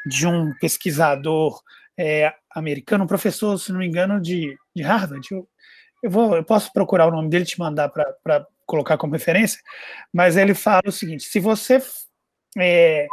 de 0.05 0.27
um 0.27 0.53
pesquisador 0.59 1.59
é, 1.99 2.33
americano, 2.55 3.03
um 3.03 3.07
professor, 3.07 3.57
se 3.59 3.73
não 3.73 3.79
me 3.79 3.85
engano, 3.85 4.21
de, 4.21 4.57
de 4.73 4.81
Harvard. 4.81 5.27
Eu, 5.29 5.45
eu, 6.01 6.09
vou, 6.09 6.37
eu 6.37 6.43
posso 6.45 6.71
procurar 6.71 7.07
o 7.07 7.11
nome 7.11 7.29
dele 7.29 7.43
e 7.43 7.47
te 7.47 7.59
mandar 7.59 7.89
para 7.89 8.47
colocar 8.65 8.97
como 8.97 9.13
referência, 9.13 9.59
mas 10.13 10.37
ele 10.37 10.53
fala 10.53 10.83
o 10.87 10.93
seguinte: 10.93 11.23
se 11.23 11.41
você 11.41 11.83
é, 12.57 13.05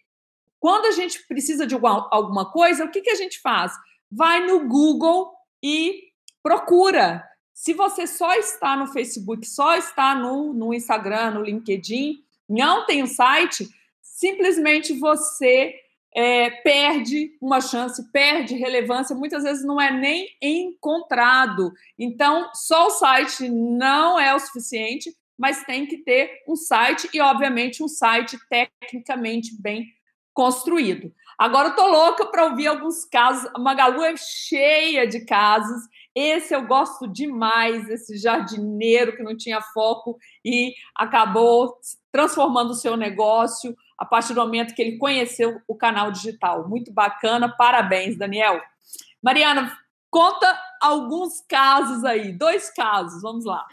quando 0.58 0.86
a 0.86 0.90
gente 0.90 1.26
precisa 1.26 1.66
de 1.66 1.74
alguma 1.74 2.50
coisa, 2.50 2.84
o 2.84 2.90
que, 2.90 3.00
que 3.00 3.10
a 3.10 3.14
gente 3.14 3.40
faz? 3.40 3.72
Vai 4.10 4.44
no 4.44 4.68
Google 4.68 5.32
e 5.62 6.10
procura. 6.42 7.24
Se 7.54 7.72
você 7.72 8.06
só 8.06 8.34
está 8.34 8.76
no 8.76 8.86
Facebook, 8.88 9.46
só 9.46 9.76
está 9.76 10.14
no, 10.14 10.52
no 10.52 10.74
Instagram, 10.74 11.32
no 11.32 11.42
LinkedIn, 11.42 12.22
não 12.50 12.84
tem 12.84 13.02
um 13.02 13.06
site, 13.06 13.68
simplesmente 14.02 14.92
você 14.98 15.74
é, 16.14 16.50
perde 16.50 17.30
uma 17.40 17.60
chance, 17.60 18.10
perde 18.10 18.56
relevância, 18.56 19.14
muitas 19.14 19.44
vezes 19.44 19.64
não 19.64 19.80
é 19.80 19.92
nem 19.92 20.28
encontrado. 20.42 21.72
Então, 21.96 22.50
só 22.52 22.88
o 22.88 22.90
site 22.90 23.48
não 23.48 24.18
é 24.18 24.34
o 24.34 24.40
suficiente, 24.40 25.14
mas 25.38 25.64
tem 25.64 25.86
que 25.86 25.98
ter 25.98 26.42
um 26.48 26.56
site 26.56 27.08
e, 27.14 27.20
obviamente, 27.20 27.82
um 27.82 27.88
site 27.88 28.36
tecnicamente 28.48 29.50
bem 29.62 29.86
construído. 30.34 31.12
Agora 31.38 31.68
eu 31.68 31.76
tô 31.76 31.86
louca 31.86 32.26
para 32.26 32.44
ouvir 32.44 32.66
alguns 32.66 33.04
casos. 33.06 33.50
A 33.54 33.58
Magalu 33.58 34.04
é 34.04 34.14
cheia 34.16 35.06
de 35.06 35.24
casos. 35.24 35.82
Esse 36.14 36.54
eu 36.54 36.66
gosto 36.66 37.08
demais, 37.08 37.88
esse 37.88 38.18
jardineiro 38.18 39.16
que 39.16 39.22
não 39.22 39.34
tinha 39.34 39.62
foco 39.62 40.18
e 40.44 40.74
acabou 40.94 41.78
transformando 42.12 42.70
o 42.70 42.74
seu 42.74 42.96
negócio 42.96 43.76
a 43.96 44.04
partir 44.04 44.34
do 44.34 44.40
momento 44.40 44.74
que 44.74 44.82
ele 44.82 44.98
conheceu 44.98 45.60
o 45.68 45.74
canal 45.74 46.10
digital. 46.10 46.68
Muito 46.68 46.92
bacana, 46.92 47.48
parabéns, 47.48 48.16
Daniel. 48.16 48.60
Mariana, 49.22 49.76
conta 50.10 50.58
alguns 50.80 51.40
casos 51.46 52.04
aí, 52.04 52.32
dois 52.32 52.70
casos, 52.70 53.20
vamos 53.22 53.44
lá. 53.44 53.64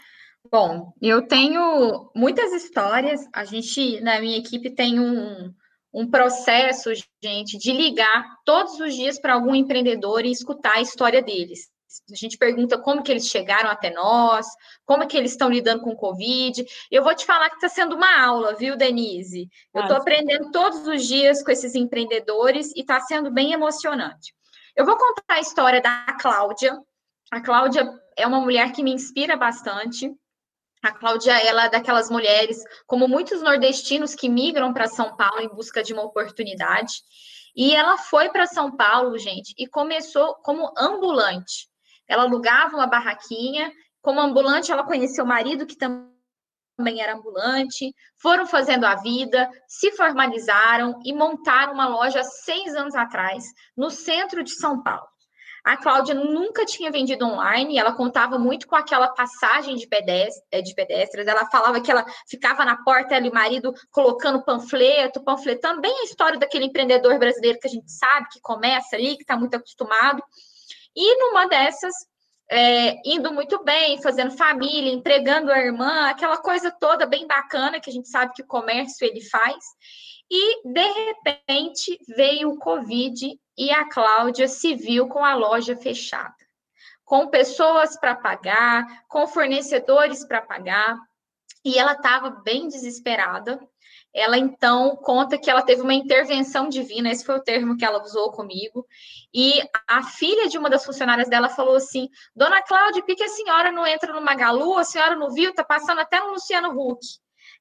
Bom, 0.50 0.92
eu 1.00 1.26
tenho 1.26 2.10
muitas 2.14 2.52
histórias. 2.52 3.20
A 3.34 3.44
gente, 3.44 4.00
na 4.00 4.20
minha 4.20 4.38
equipe, 4.38 4.70
tem 4.70 4.98
um, 4.98 5.52
um 5.92 6.10
processo, 6.10 6.90
gente, 7.22 7.58
de 7.58 7.72
ligar 7.72 8.36
todos 8.44 8.78
os 8.80 8.94
dias 8.94 9.18
para 9.18 9.34
algum 9.34 9.54
empreendedor 9.54 10.24
e 10.24 10.30
escutar 10.30 10.76
a 10.76 10.80
história 10.80 11.22
deles. 11.22 11.70
A 12.10 12.14
gente 12.14 12.36
pergunta 12.36 12.78
como 12.78 13.02
que 13.02 13.10
eles 13.10 13.26
chegaram 13.26 13.70
até 13.70 13.90
nós, 13.90 14.46
como 14.84 15.06
que 15.06 15.16
eles 15.16 15.32
estão 15.32 15.48
lidando 15.48 15.82
com 15.82 15.90
o 15.90 15.96
Covid. 15.96 16.64
Eu 16.90 17.02
vou 17.02 17.14
te 17.14 17.24
falar 17.24 17.48
que 17.48 17.56
está 17.56 17.68
sendo 17.68 17.96
uma 17.96 18.22
aula, 18.22 18.54
viu, 18.54 18.76
Denise? 18.76 19.48
Eu 19.74 19.82
estou 19.82 19.96
aprendendo 19.96 20.50
todos 20.50 20.86
os 20.86 21.06
dias 21.06 21.42
com 21.42 21.50
esses 21.50 21.74
empreendedores 21.74 22.72
e 22.76 22.80
está 22.80 23.00
sendo 23.00 23.30
bem 23.30 23.52
emocionante. 23.52 24.34
Eu 24.76 24.84
vou 24.84 24.96
contar 24.96 25.24
a 25.28 25.40
história 25.40 25.80
da 25.80 26.06
Cláudia. 26.20 26.78
A 27.30 27.40
Cláudia 27.40 27.90
é 28.16 28.26
uma 28.26 28.40
mulher 28.40 28.72
que 28.72 28.82
me 28.82 28.92
inspira 28.92 29.36
bastante. 29.36 30.14
A 30.82 30.92
Cláudia, 30.92 31.36
ela 31.38 31.64
é 31.64 31.70
daquelas 31.70 32.10
mulheres, 32.10 32.62
como 32.86 33.08
muitos 33.08 33.42
nordestinos 33.42 34.14
que 34.14 34.28
migram 34.28 34.72
para 34.72 34.86
São 34.86 35.16
Paulo 35.16 35.40
em 35.40 35.48
busca 35.48 35.82
de 35.82 35.92
uma 35.92 36.04
oportunidade. 36.04 37.02
E 37.56 37.74
ela 37.74 37.98
foi 37.98 38.28
para 38.28 38.46
São 38.46 38.76
Paulo, 38.76 39.18
gente, 39.18 39.52
e 39.58 39.66
começou 39.66 40.34
como 40.36 40.72
ambulante. 40.76 41.68
Ela 42.08 42.22
alugava 42.22 42.76
uma 42.76 42.86
barraquinha. 42.86 43.72
Como 44.00 44.20
ambulante, 44.20 44.72
ela 44.72 44.84
conheceu 44.84 45.24
o 45.24 45.28
marido, 45.28 45.66
que 45.66 45.76
também 45.76 47.00
era 47.00 47.14
ambulante. 47.14 47.94
Foram 48.16 48.46
fazendo 48.46 48.84
a 48.84 48.94
vida, 48.96 49.50
se 49.66 49.92
formalizaram 49.92 51.00
e 51.04 51.12
montaram 51.12 51.74
uma 51.74 51.88
loja 51.88 52.22
seis 52.22 52.74
anos 52.74 52.94
atrás, 52.94 53.44
no 53.76 53.90
centro 53.90 54.42
de 54.42 54.52
São 54.52 54.82
Paulo. 54.82 55.06
A 55.68 55.76
Cláudia 55.76 56.14
nunca 56.14 56.64
tinha 56.64 56.90
vendido 56.90 57.26
online, 57.26 57.76
ela 57.76 57.92
contava 57.92 58.38
muito 58.38 58.66
com 58.66 58.74
aquela 58.74 59.08
passagem 59.08 59.76
de, 59.76 59.86
pedestres, 59.86 60.42
eh, 60.50 60.62
de 60.62 60.74
pedestres. 60.74 61.26
Ela 61.26 61.44
falava 61.50 61.78
que 61.80 61.90
ela 61.90 62.06
ficava 62.26 62.64
na 62.64 62.82
porta, 62.82 63.14
ela 63.14 63.26
e 63.26 63.28
o 63.28 63.34
marido 63.34 63.74
colocando 63.90 64.42
panfleto, 64.42 65.22
panfletando, 65.22 65.82
bem 65.82 65.92
a 66.00 66.04
história 66.04 66.38
daquele 66.38 66.64
empreendedor 66.64 67.18
brasileiro 67.18 67.58
que 67.60 67.66
a 67.66 67.70
gente 67.70 67.92
sabe, 67.92 68.28
que 68.32 68.40
começa 68.40 68.96
ali, 68.96 69.16
que 69.16 69.22
está 69.22 69.36
muito 69.36 69.56
acostumado. 69.56 70.22
E 71.00 71.16
numa 71.16 71.46
dessas, 71.46 71.94
é, 72.50 72.96
indo 73.08 73.32
muito 73.32 73.62
bem, 73.62 74.02
fazendo 74.02 74.36
família, 74.36 74.92
entregando 74.92 75.52
a 75.52 75.60
irmã, 75.60 76.08
aquela 76.08 76.38
coisa 76.38 76.72
toda 76.72 77.06
bem 77.06 77.24
bacana 77.24 77.78
que 77.78 77.88
a 77.88 77.92
gente 77.92 78.08
sabe 78.08 78.32
que 78.34 78.42
o 78.42 78.46
comércio 78.48 79.06
ele 79.06 79.20
faz. 79.20 79.64
E 80.28 80.68
de 80.68 80.92
repente 81.06 81.96
veio 82.16 82.50
o 82.50 82.58
Covid 82.58 83.38
e 83.56 83.70
a 83.70 83.88
Cláudia 83.88 84.48
se 84.48 84.74
viu 84.74 85.06
com 85.06 85.24
a 85.24 85.36
loja 85.36 85.76
fechada, 85.76 86.34
com 87.04 87.28
pessoas 87.28 87.96
para 87.96 88.16
pagar, 88.16 88.84
com 89.06 89.24
fornecedores 89.28 90.26
para 90.26 90.42
pagar, 90.42 90.98
e 91.64 91.78
ela 91.78 91.92
estava 91.92 92.30
bem 92.30 92.66
desesperada 92.66 93.60
ela 94.18 94.36
então 94.36 94.96
conta 94.96 95.38
que 95.38 95.48
ela 95.48 95.62
teve 95.62 95.80
uma 95.80 95.94
intervenção 95.94 96.68
divina, 96.68 97.10
esse 97.10 97.24
foi 97.24 97.36
o 97.36 97.42
termo 97.42 97.76
que 97.76 97.84
ela 97.84 98.02
usou 98.02 98.32
comigo, 98.32 98.84
e 99.32 99.62
a 99.86 100.02
filha 100.02 100.48
de 100.48 100.58
uma 100.58 100.68
das 100.68 100.84
funcionárias 100.84 101.28
dela 101.28 101.48
falou 101.48 101.76
assim: 101.76 102.08
Dona 102.34 102.60
Cláudia, 102.62 103.02
por 103.04 103.14
que 103.14 103.22
a 103.22 103.28
senhora 103.28 103.70
não 103.70 103.86
entra 103.86 104.12
no 104.12 104.20
Magalu? 104.20 104.76
A 104.76 104.84
senhora 104.84 105.14
não 105.14 105.30
viu? 105.30 105.54
Tá 105.54 105.62
passando 105.62 106.00
até 106.00 106.18
no 106.18 106.32
Luciano 106.32 106.70
Huck. 106.70 107.00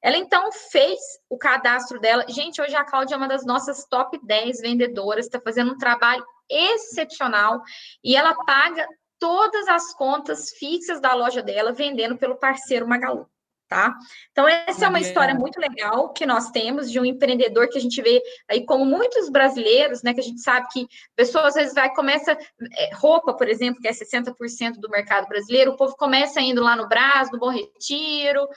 Ela 0.01 0.18
então 0.18 0.51
fez 0.51 0.99
o 1.30 1.38
cadastro 1.38 1.99
dela. 1.99 2.26
Gente, 2.28 2.62
hoje 2.62 2.76
a 2.76 2.84
Cláudia 2.84 3.16
é 3.16 3.18
uma 3.18 3.28
das 3.28 3.45
nossas 3.45 3.86
top 3.86 4.20
10 4.24 4.62
vendedoras, 4.62 5.26
está 5.26 5.39
fazendo 5.39 5.74
um 5.74 5.78
trabalho 5.78 6.26
excepcional 6.49 7.62
e 8.03 8.16
ela 8.16 8.34
paga 8.45 8.88
todas 9.20 9.68
as 9.68 9.93
contas 9.93 10.51
fixas 10.51 10.99
da 10.99 11.14
loja 11.14 11.41
dela 11.41 11.72
vendendo 11.72 12.18
pelo 12.18 12.36
parceiro 12.36 12.88
Magalu 12.88 13.30
tá? 13.68 13.93
Então, 14.32 14.47
essa 14.47 14.86
é 14.86 14.89
uma 14.89 14.99
história 14.99 15.36
muito 15.36 15.59
legal 15.59 16.13
que 16.13 16.26
nós 16.26 16.49
temos 16.51 16.89
de 16.89 16.99
um 16.99 17.05
empreendedor 17.05 17.68
que 17.70 17.78
a 17.78 17.82
gente 17.82 18.01
vê 18.01 18.22
aí 18.49 18.65
como 18.65 18.86
muitos 18.86 19.30
brasileiros, 19.30 20.01
né, 20.03 20.13
que 20.13 20.22
a 20.22 20.24
gente 20.24 20.41
sabe 20.41 20.68
que 20.72 20.88
pessoas 21.15 21.47
às 21.47 21.55
vezes 21.55 21.74
vai, 21.74 21.93
começa, 21.93 22.32
é, 22.32 22.93
roupa, 22.95 23.34
por 23.34 23.47
exemplo, 23.47 23.82
que 23.82 23.88
é 23.88 23.91
60% 23.91 24.80
do 24.80 24.89
mercado 24.89 25.28
brasileiro, 25.28 25.72
o 25.72 25.78
povo 25.78 25.95
começa 25.95 26.39
indo 26.41 26.63
lá 26.63 26.76
no 26.76 26.88
Brás, 26.88 27.32
no 27.32 27.39
Bom 27.39 27.49
Retiro, 27.49 28.47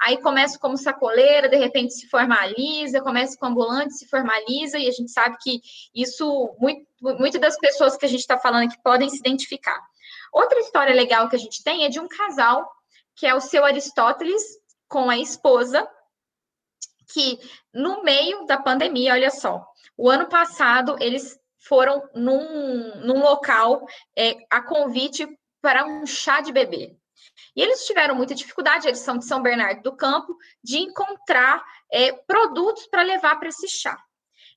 aí 0.00 0.18
começa 0.18 0.58
como 0.58 0.76
sacoleira, 0.76 1.48
de 1.48 1.56
repente 1.56 1.94
se 1.94 2.08
formaliza, 2.08 3.00
começa 3.00 3.36
com 3.38 3.46
ambulante, 3.46 3.94
se 3.94 4.08
formaliza, 4.08 4.78
e 4.78 4.88
a 4.88 4.92
gente 4.92 5.10
sabe 5.10 5.36
que 5.40 5.60
isso, 5.94 6.54
muito, 6.58 6.86
muitas 7.18 7.40
das 7.40 7.56
pessoas 7.58 7.96
que 7.96 8.06
a 8.06 8.08
gente 8.08 8.20
está 8.20 8.38
falando 8.38 8.68
aqui 8.68 8.76
podem 8.82 9.08
se 9.08 9.18
identificar. 9.18 9.80
Outra 10.32 10.58
história 10.60 10.94
legal 10.94 11.28
que 11.28 11.36
a 11.36 11.38
gente 11.38 11.62
tem 11.62 11.84
é 11.84 11.88
de 11.88 11.98
um 11.98 12.08
casal 12.08 12.70
que 13.16 13.26
é 13.26 13.34
o 13.34 13.40
seu 13.40 13.64
Aristóteles 13.64 14.42
com 14.88 15.10
a 15.10 15.18
esposa, 15.18 15.88
que 17.12 17.38
no 17.72 18.02
meio 18.02 18.44
da 18.46 18.58
pandemia, 18.58 19.14
olha 19.14 19.30
só, 19.30 19.66
o 19.96 20.10
ano 20.10 20.28
passado 20.28 20.96
eles 21.00 21.38
foram 21.58 22.08
num, 22.14 23.00
num 23.04 23.20
local 23.20 23.86
é, 24.16 24.36
a 24.50 24.60
convite 24.60 25.26
para 25.60 25.84
um 25.84 26.06
chá 26.06 26.40
de 26.40 26.52
bebê. 26.52 26.96
E 27.54 27.62
eles 27.62 27.84
tiveram 27.86 28.14
muita 28.14 28.34
dificuldade, 28.34 28.86
eles 28.86 29.00
são 29.00 29.18
de 29.18 29.24
São 29.24 29.42
Bernardo 29.42 29.82
do 29.82 29.96
Campo, 29.96 30.36
de 30.62 30.78
encontrar 30.78 31.64
é, 31.90 32.12
produtos 32.12 32.86
para 32.86 33.02
levar 33.02 33.36
para 33.36 33.48
esse 33.48 33.68
chá. 33.68 33.96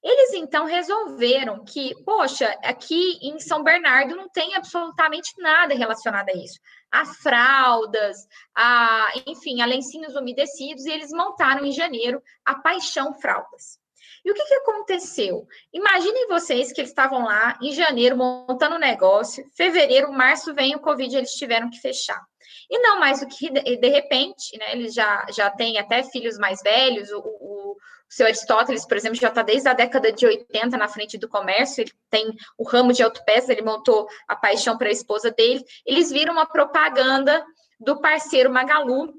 Eles 0.04 0.34
então 0.34 0.66
resolveram 0.66 1.64
que, 1.64 1.94
poxa, 2.04 2.48
aqui 2.64 3.20
em 3.22 3.40
São 3.40 3.64
Bernardo 3.64 4.16
não 4.16 4.30
tem 4.30 4.56
absolutamente 4.56 5.34
nada 5.40 5.74
relacionado 5.74 6.30
a 6.30 6.34
isso. 6.34 6.60
A 6.92 7.06
fraldas, 7.06 8.28
a, 8.56 9.12
enfim, 9.28 9.62
a 9.62 9.66
lencinhos 9.66 10.16
umedecidos, 10.16 10.86
e 10.86 10.92
eles 10.92 11.12
montaram 11.12 11.66
em 11.66 11.72
janeiro 11.72 12.22
a 12.46 12.56
Paixão 12.56 13.14
Fraldas. 13.14 13.80
E 14.24 14.32
o 14.32 14.34
que, 14.34 14.46
que 14.46 14.54
aconteceu? 14.56 15.48
Imaginem 15.74 16.28
vocês 16.28 16.72
que 16.72 16.82
eles 16.82 16.92
estavam 16.92 17.24
lá 17.24 17.58
em 17.62 17.72
janeiro 17.72 18.18
montando 18.18 18.76
o 18.76 18.80
negócio, 18.80 19.46
fevereiro, 19.56 20.12
março 20.12 20.54
vem 20.54 20.76
o 20.76 20.80
Covid, 20.80 21.16
eles 21.16 21.32
tiveram 21.32 21.70
que 21.70 21.80
fechar. 21.80 22.22
E 22.70 22.80
não 22.80 23.00
mais 23.00 23.22
do 23.22 23.28
que 23.28 23.50
de 23.50 23.88
repente, 23.88 24.58
né? 24.58 24.74
Eles 24.74 24.94
já, 24.94 25.26
já 25.32 25.50
têm 25.50 25.78
até 25.78 26.04
filhos 26.04 26.38
mais 26.38 26.62
velhos, 26.62 27.10
o, 27.12 27.20
o, 27.20 27.72
o 27.72 27.78
seu 28.10 28.26
Aristóteles, 28.26 28.86
por 28.86 28.98
exemplo, 28.98 29.20
já 29.20 29.28
está 29.28 29.44
desde 29.44 29.70
a 29.70 29.74
década 29.74 30.12
de 30.12 30.26
80 30.26 30.76
na 30.76 30.88
frente 30.88 31.18
do 31.18 31.30
comércio, 31.30 31.82
ele 31.82 31.94
tem 32.10 32.36
o 32.58 32.64
ramo 32.64 32.92
de 32.92 33.04
autopeças, 33.04 33.50
ele 33.50 33.62
montou 33.62 34.08
a 34.28 34.36
paixão 34.36 34.78
para 34.78 34.88
a 34.88 34.92
esposa 34.92 35.30
dele. 35.30 35.64
Eles 35.86 36.10
viram 36.10 36.34
uma 36.34 36.48
propaganda 36.48 37.46
do 37.80 38.02
parceiro 38.02 38.52
Magalu 38.52 39.14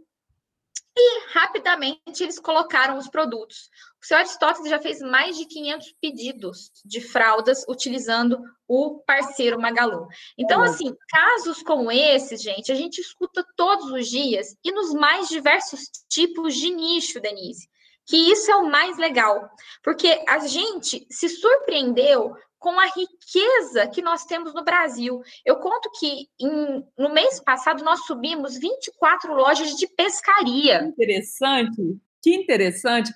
e 0.97 1.33
rapidamente 1.33 2.21
eles 2.21 2.41
colocaram 2.41 2.99
os 2.99 3.09
produtos. 3.09 3.71
O 4.03 4.07
seu 4.07 4.17
Aristóteles 4.17 4.69
já 4.69 4.79
fez 4.81 5.01
mais 5.01 5.37
de 5.37 5.47
500 5.47 5.95
pedidos 6.01 6.71
de 6.85 7.01
fraldas 7.01 7.65
utilizando 7.69 8.43
o 8.67 8.99
parceiro 9.07 9.61
Magalu. 9.61 10.09
Então, 10.37 10.63
assim, 10.63 10.93
casos 11.09 11.63
como 11.63 11.93
esses, 11.93 12.43
gente, 12.43 12.73
a 12.73 12.75
gente 12.75 12.99
escuta 13.01 13.47
todos 13.57 13.93
os 13.93 14.09
dias 14.09 14.57
e 14.65 14.73
nos 14.73 14.93
mais 14.93 15.29
diversos 15.29 15.83
tipos 16.09 16.57
de 16.57 16.71
nicho, 16.71 17.21
Denise 17.21 17.69
que 18.11 18.17
isso 18.17 18.51
é 18.51 18.57
o 18.57 18.69
mais 18.69 18.99
legal, 18.99 19.49
porque 19.85 20.21
a 20.29 20.41
gente 20.41 21.07
se 21.09 21.29
surpreendeu 21.29 22.35
com 22.59 22.79
a 22.79 22.87
riqueza 22.87 23.87
que 23.87 24.03
nós 24.03 24.25
temos 24.25 24.53
no 24.53 24.65
Brasil. 24.65 25.23
Eu 25.47 25.57
conto 25.61 25.89
que 25.99 26.27
em, 26.41 26.85
no 26.99 27.15
mês 27.15 27.39
passado 27.39 27.85
nós 27.85 28.01
subimos 28.07 28.59
24 28.59 29.33
lojas 29.33 29.77
de 29.77 29.87
pescaria. 29.87 30.81
Que 30.81 30.87
interessante, 30.87 31.83
que 32.21 32.35
interessante 32.35 33.13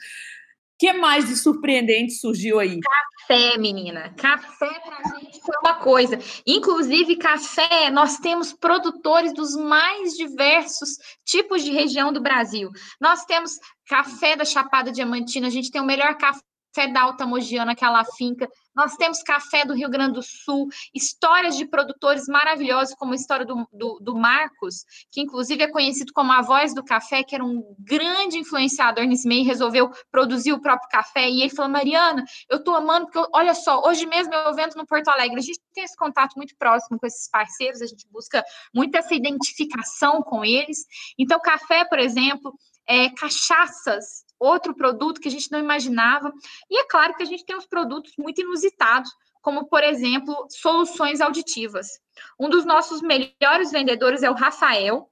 que 0.85 0.93
mais 0.93 1.27
de 1.27 1.35
surpreendente 1.35 2.13
surgiu 2.13 2.59
aí? 2.59 2.79
Café, 2.79 3.57
menina. 3.57 4.13
Café 4.19 4.69
pra 4.69 5.19
gente 5.19 5.41
foi 5.41 5.57
uma 5.63 5.77
coisa. 5.77 6.19
Inclusive, 6.47 7.17
café, 7.17 7.91
nós 7.91 8.19
temos 8.19 8.53
produtores 8.53 9.33
dos 9.33 9.57
mais 9.57 10.13
diversos 10.13 10.99
tipos 11.25 11.65
de 11.65 11.71
região 11.71 12.13
do 12.13 12.21
Brasil. 12.21 12.69
Nós 13.01 13.25
temos 13.25 13.53
café 13.87 14.37
da 14.37 14.45
Chapada 14.45 14.93
Diamantina, 14.93 15.47
a 15.47 15.51
gente 15.51 15.71
tem 15.71 15.81
o 15.81 15.87
melhor 15.87 16.19
café 16.19 16.43
café 16.75 16.89
da 16.89 17.03
Alta 17.03 17.25
Mogiana, 17.25 17.73
aquela 17.73 18.05
finca. 18.05 18.49
Nós 18.75 18.97
temos 18.97 19.23
café 19.23 19.65
do 19.65 19.73
Rio 19.73 19.89
Grande 19.89 20.15
do 20.15 20.23
Sul, 20.23 20.67
histórias 20.93 21.57
de 21.57 21.65
produtores 21.65 22.27
maravilhosos, 22.27 22.95
como 22.97 23.13
a 23.13 23.15
história 23.15 23.47
do, 23.47 23.67
do, 23.73 24.01
do, 24.01 24.17
Marcos, 24.17 24.85
que 25.13 25.21
inclusive 25.21 25.63
é 25.63 25.71
conhecido 25.71 26.13
como 26.13 26.33
a 26.33 26.43
voz 26.43 26.75
do 26.75 26.85
café, 26.85 27.23
que 27.23 27.37
era 27.37 27.45
um 27.45 27.63
grande 27.79 28.39
influenciador 28.39 29.05
nesse 29.07 29.29
meio, 29.29 29.45
resolveu 29.45 29.91
produzir 30.11 30.53
o 30.53 30.61
próprio 30.61 30.89
café. 30.89 31.31
E 31.31 31.43
ele 31.43 31.55
falou: 31.55 31.71
Mariana, 31.71 32.25
eu 32.51 32.63
tô 32.65 32.75
amando, 32.75 33.07
porque 33.07 33.31
olha 33.33 33.55
só, 33.55 33.81
hoje 33.87 34.07
mesmo 34.07 34.35
eu 34.35 34.55
vendo 34.55 34.75
no 34.75 34.87
Porto 34.87 35.09
Alegre, 35.09 35.39
a 35.39 35.43
gente 35.43 35.61
tem 35.73 35.85
esse 35.85 35.97
contato 35.97 36.35
muito 36.37 36.57
próximo 36.59 36.99
com 36.99 37.07
esses 37.07 37.31
parceiros, 37.31 37.81
a 37.81 37.87
gente 37.87 38.07
busca 38.11 38.43
muito 38.75 38.97
essa 38.97 39.15
identificação 39.15 40.21
com 40.23 40.45
eles. 40.45 40.79
Então, 41.17 41.39
café, 41.41 41.85
por 41.85 42.01
exemplo, 42.01 42.53
é, 42.89 43.09
cachaças 43.11 44.24
outro 44.39 44.75
produto 44.75 45.21
que 45.21 45.29
a 45.29 45.31
gente 45.31 45.51
não 45.51 45.59
imaginava. 45.59 46.33
E 46.71 46.79
é 46.79 46.85
claro 46.85 47.15
que 47.15 47.23
a 47.23 47.27
gente 47.27 47.45
tem 47.45 47.57
uns 47.57 47.67
produtos 47.67 48.13
muito 48.19 48.41
inusitados, 48.41 49.11
como, 49.41 49.67
por 49.67 49.83
exemplo, 49.83 50.47
soluções 50.51 51.21
auditivas. 51.21 51.87
Um 52.39 52.49
dos 52.49 52.65
nossos 52.65 53.03
melhores 53.03 53.71
vendedores 53.71 54.23
é 54.23 54.31
o 54.31 54.35
Rafael, 54.35 55.11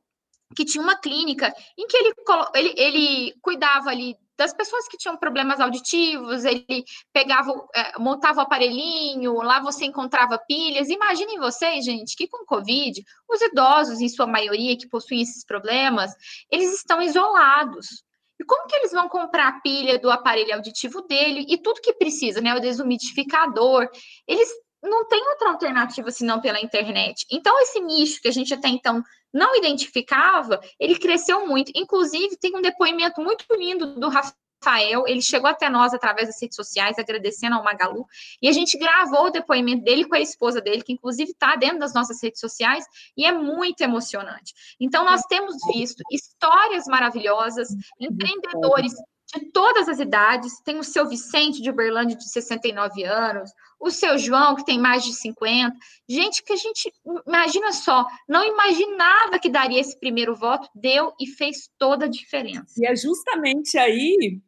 que 0.54 0.64
tinha 0.64 0.82
uma 0.82 0.96
clínica 0.96 1.54
em 1.78 1.86
que 1.86 1.96
ele, 1.96 2.14
ele, 2.54 2.74
ele 2.76 3.34
cuidava 3.40 3.90
ali 3.90 4.16
das 4.36 4.52
pessoas 4.52 4.88
que 4.88 4.96
tinham 4.96 5.16
problemas 5.16 5.60
auditivos, 5.60 6.44
ele 6.44 6.84
pegava, 7.12 7.52
é, 7.74 7.98
montava 7.98 8.40
o 8.40 8.42
aparelhinho, 8.42 9.34
lá 9.34 9.60
você 9.60 9.84
encontrava 9.84 10.38
pilhas. 10.38 10.88
Imaginem 10.88 11.38
vocês, 11.38 11.84
gente, 11.84 12.16
que 12.16 12.26
com 12.26 12.44
Covid, 12.44 13.04
os 13.28 13.40
idosos, 13.40 14.00
em 14.00 14.08
sua 14.08 14.26
maioria, 14.26 14.76
que 14.76 14.88
possuem 14.88 15.22
esses 15.22 15.44
problemas, 15.44 16.12
eles 16.50 16.74
estão 16.74 17.00
isolados. 17.00 18.02
E 18.42 18.44
como 18.44 18.66
que 18.66 18.74
eles 18.74 18.90
vão 18.90 19.08
comprar 19.08 19.46
a 19.46 19.60
pilha 19.60 20.00
do 20.00 20.10
aparelho 20.10 20.54
auditivo 20.54 21.02
dele 21.02 21.46
e 21.48 21.56
tudo 21.56 21.80
que 21.80 21.92
precisa, 21.92 22.40
né? 22.40 22.52
O 22.54 22.60
desumidificador. 22.60 23.88
Eles 24.26 24.48
não 24.82 25.06
têm 25.06 25.24
outra 25.28 25.50
alternativa 25.50 26.10
senão 26.10 26.40
pela 26.40 26.60
internet. 26.60 27.24
Então, 27.30 27.56
esse 27.60 27.80
nicho 27.80 28.20
que 28.20 28.26
a 28.26 28.32
gente 28.32 28.52
até 28.52 28.66
então 28.66 29.00
não 29.32 29.56
identificava, 29.56 30.60
ele 30.78 30.98
cresceu 30.98 31.46
muito. 31.46 31.70
Inclusive, 31.76 32.36
tem 32.36 32.56
um 32.56 32.60
depoimento 32.60 33.20
muito 33.20 33.44
lindo 33.54 33.94
do 33.94 34.08
Rafael 34.08 34.34
Rafael, 34.62 35.04
ele 35.06 35.20
chegou 35.20 35.50
até 35.50 35.68
nós 35.68 35.92
através 35.92 36.28
das 36.28 36.40
redes 36.40 36.54
sociais, 36.54 36.98
agradecendo 36.98 37.56
ao 37.56 37.64
Magalu, 37.64 38.06
e 38.40 38.48
a 38.48 38.52
gente 38.52 38.78
gravou 38.78 39.26
o 39.26 39.30
depoimento 39.30 39.82
dele 39.82 40.04
com 40.04 40.14
a 40.14 40.20
esposa 40.20 40.60
dele, 40.60 40.82
que 40.82 40.92
inclusive 40.92 41.32
está 41.32 41.56
dentro 41.56 41.80
das 41.80 41.92
nossas 41.92 42.22
redes 42.22 42.40
sociais, 42.40 42.84
e 43.16 43.26
é 43.26 43.32
muito 43.32 43.80
emocionante. 43.80 44.54
Então, 44.80 45.04
nós 45.04 45.22
temos 45.22 45.56
visto 45.74 46.02
histórias 46.10 46.86
maravilhosas, 46.86 47.68
empreendedores 48.00 48.92
de 49.34 49.50
todas 49.50 49.88
as 49.88 49.98
idades, 49.98 50.60
tem 50.62 50.78
o 50.78 50.84
seu 50.84 51.08
Vicente 51.08 51.62
de 51.62 51.70
Uberlândia, 51.70 52.16
de 52.16 52.30
69 52.30 53.02
anos, 53.02 53.50
o 53.80 53.90
seu 53.90 54.18
João, 54.18 54.54
que 54.54 54.64
tem 54.64 54.78
mais 54.78 55.02
de 55.02 55.12
50, 55.14 55.74
gente 56.08 56.42
que 56.44 56.52
a 56.52 56.56
gente, 56.56 56.92
imagina 57.26 57.72
só, 57.72 58.06
não 58.28 58.44
imaginava 58.44 59.38
que 59.40 59.48
daria 59.48 59.80
esse 59.80 59.98
primeiro 59.98 60.36
voto, 60.36 60.68
deu 60.74 61.12
e 61.18 61.26
fez 61.26 61.70
toda 61.78 62.04
a 62.04 62.08
diferença. 62.08 62.74
E 62.76 62.86
é 62.86 62.94
justamente 62.94 63.78
aí 63.78 64.38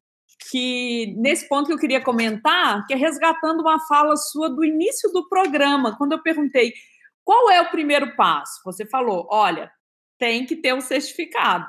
que 0.50 1.14
nesse 1.16 1.48
ponto 1.48 1.66
que 1.66 1.72
eu 1.72 1.78
queria 1.78 2.02
comentar, 2.02 2.86
que 2.86 2.92
é 2.92 2.96
resgatando 2.96 3.60
uma 3.60 3.78
fala 3.86 4.16
sua 4.16 4.48
do 4.48 4.64
início 4.64 5.10
do 5.10 5.28
programa, 5.28 5.96
quando 5.96 6.12
eu 6.12 6.22
perguntei 6.22 6.72
qual 7.24 7.50
é 7.50 7.60
o 7.60 7.70
primeiro 7.70 8.14
passo. 8.16 8.60
Você 8.64 8.86
falou, 8.86 9.26
olha, 9.30 9.70
tem 10.18 10.44
que 10.46 10.56
ter 10.56 10.74
um 10.74 10.80
certificado. 10.80 11.66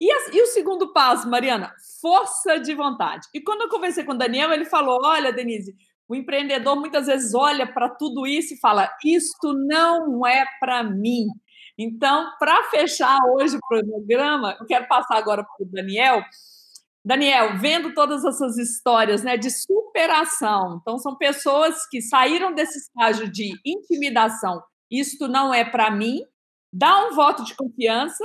E, 0.00 0.10
a, 0.10 0.16
e, 0.32 0.42
o 0.42 0.46
segundo 0.46 0.92
passo, 0.92 1.30
Mariana, 1.30 1.72
força 2.00 2.58
de 2.58 2.74
vontade. 2.74 3.28
E 3.32 3.40
quando 3.40 3.62
eu 3.62 3.68
conversei 3.68 4.02
com 4.02 4.12
o 4.12 4.18
Daniel, 4.18 4.52
ele 4.52 4.64
falou: 4.64 4.98
olha, 5.04 5.32
Denise, 5.32 5.76
o 6.08 6.16
empreendedor 6.16 6.74
muitas 6.74 7.06
vezes 7.06 7.32
olha 7.34 7.72
para 7.72 7.88
tudo 7.88 8.26
isso 8.26 8.54
e 8.54 8.58
fala: 8.58 8.90
isto 9.04 9.52
não 9.52 10.26
é 10.26 10.44
para 10.58 10.82
mim. 10.82 11.26
Então, 11.78 12.32
para 12.40 12.64
fechar 12.64 13.16
hoje 13.32 13.56
o 13.56 13.60
programa, 13.60 14.56
eu 14.58 14.66
quero 14.66 14.88
passar 14.88 15.16
agora 15.16 15.44
para 15.44 15.64
o 15.64 15.70
Daniel 15.70 16.20
Daniel, 17.04 17.58
vendo 17.58 17.94
todas 17.94 18.24
essas 18.24 18.56
histórias 18.56 19.24
né, 19.24 19.36
de 19.36 19.50
superação, 19.50 20.78
então 20.80 20.98
são 20.98 21.16
pessoas 21.16 21.86
que 21.88 22.00
saíram 22.00 22.54
desse 22.54 22.78
estágio 22.78 23.30
de 23.30 23.52
intimidação, 23.66 24.62
isto 24.90 25.26
não 25.26 25.52
é 25.52 25.64
para 25.64 25.90
mim, 25.90 26.22
dá 26.72 27.06
um 27.06 27.14
voto 27.14 27.44
de 27.44 27.56
confiança, 27.56 28.24